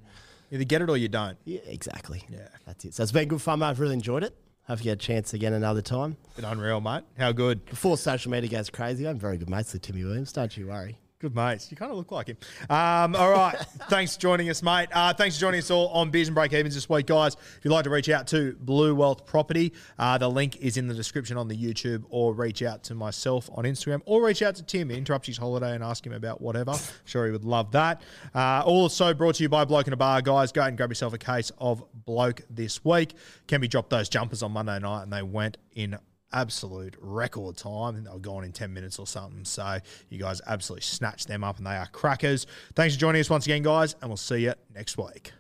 Either 0.52 0.64
get 0.64 0.82
it 0.82 0.90
or 0.90 0.98
you 0.98 1.08
don't. 1.08 1.38
yeah, 1.46 1.60
exactly. 1.66 2.24
Yeah. 2.30 2.48
that's 2.66 2.86
it. 2.86 2.94
So 2.94 3.04
it's 3.04 3.12
been 3.12 3.28
good 3.28 3.42
fun, 3.42 3.60
mate. 3.60 3.68
I've 3.68 3.80
really 3.80 3.94
enjoyed 3.96 4.24
it. 4.24 4.36
Hope 4.68 4.80
you 4.80 4.84
get 4.86 4.94
a 4.94 4.96
chance 4.98 5.34
again 5.34 5.54
another 5.54 5.82
time. 5.82 6.18
Been 6.36 6.44
unreal, 6.44 6.82
mate. 6.82 7.04
How 7.18 7.32
good. 7.32 7.66
Before 7.66 7.98
social 7.98 8.32
media 8.32 8.50
goes 8.50 8.70
crazy, 8.70 9.08
I'm 9.08 9.18
very 9.18 9.38
good 9.38 9.50
mates 9.50 9.72
with 9.72 9.82
Timmy 9.82 10.04
Williams. 10.04 10.34
Don't 10.34 10.56
you 10.58 10.68
worry. 10.68 10.98
Good 11.20 11.36
mates. 11.36 11.72
You 11.72 11.78
kind 11.78 11.90
of 11.90 11.98
look 11.98 12.12
like 12.12 12.28
him. 12.28 12.38
Um, 12.70 13.16
all 13.16 13.32
right. 13.32 13.56
thanks 13.90 14.14
for 14.14 14.22
joining 14.22 14.52
us, 14.52 14.62
mate. 14.62 14.88
Uh, 14.94 15.12
thanks 15.16 15.36
for 15.36 15.42
joining 15.42 15.58
us 15.58 15.72
all 15.72 15.88
on 15.88 16.12
Beers 16.12 16.28
and 16.28 16.36
Break 16.36 16.54
Evens 16.54 16.76
this 16.76 16.88
week, 16.88 17.08
guys. 17.08 17.34
If 17.34 17.62
you'd 17.64 17.72
like 17.72 17.86
to 17.86 17.90
reach 17.90 18.08
out 18.08 18.28
to 18.28 18.56
Blue 18.60 18.94
Wealth 18.94 19.26
Property, 19.26 19.74
uh, 19.98 20.20
the 20.20 20.30
link 20.30 20.58
is 20.58 20.78
in 20.78 20.88
the 20.88 20.94
description 20.94 21.36
on 21.36 21.48
the 21.48 21.58
YouTube, 21.58 22.04
or 22.12 22.36
reach 22.36 22.62
out 22.62 22.84
to 22.84 22.94
myself 22.94 23.50
on 23.56 23.64
Instagram, 23.64 24.02
or 24.06 24.24
reach 24.24 24.44
out 24.44 24.54
to 24.58 24.64
Tim, 24.64 24.92
interrupt 24.92 25.26
his 25.26 25.38
holiday, 25.38 25.74
and 25.74 25.84
ask 25.84 26.06
him 26.06 26.14
about 26.14 26.40
whatever. 26.40 26.76
Sure 27.06 27.26
he 27.26 27.32
would 27.32 27.46
love 27.46 27.72
that. 27.72 28.04
Uh, 28.36 28.62
also 28.64 29.12
brought 29.16 29.36
to 29.36 29.44
you 29.44 29.50
by 29.50 29.66
Bloke 29.66 29.88
in 29.88 29.94
a 29.94 29.98
Bar, 29.98 30.22
guys. 30.22 30.52
Go 30.52 30.62
and 30.62 30.78
grab 30.78 30.92
yourself 30.92 31.14
a 31.14 31.18
case 31.18 31.52
of 31.58 31.84
Bloke 32.06 32.44
this 32.48 32.86
week. 32.86 33.16
Can 33.48 33.60
be 33.60 33.68
dropped 33.68 33.90
those 33.90 34.08
jumpers 34.08 34.44
on 34.44 34.52
Monday 34.52 34.78
night, 34.78 35.02
and 35.02 35.12
they 35.12 35.24
went 35.24 35.58
in 35.74 35.98
absolute 36.34 36.96
record 37.00 37.58
time. 37.58 37.96
Think 37.96 38.06
they 38.06 38.12
were 38.12 38.20
gone 38.20 38.44
in 38.44 38.52
10 38.52 38.74
minutes 38.74 39.00
or 39.00 39.08
something. 39.08 39.46
So 39.46 39.80
you 40.10 40.20
guys 40.20 40.42
absolutely 40.48 40.84
snatched 40.84 41.28
them 41.28 41.44
up 41.44 41.58
and 41.58 41.66
they 41.66 41.76
are 41.76 41.88
crackers. 41.88 42.46
Thanks 42.76 42.96
for 42.96 43.00
joining 43.00 43.22
us 43.22 43.30
once 43.30 43.46
again, 43.46 43.64
guys, 43.64 43.96
and 44.02 44.10
we'll 44.10 44.18
see 44.18 44.40
you 44.40 44.54
next 44.74 44.98
week. 44.98 45.34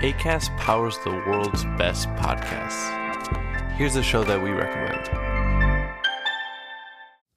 ACAST 0.00 0.56
powers 0.58 0.96
the 1.02 1.10
world's 1.10 1.64
best 1.76 2.08
podcasts. 2.10 2.94
Here's 3.72 3.96
a 3.96 4.02
show 4.02 4.22
that 4.24 4.40
we 4.40 4.50
recommend. 4.50 5.27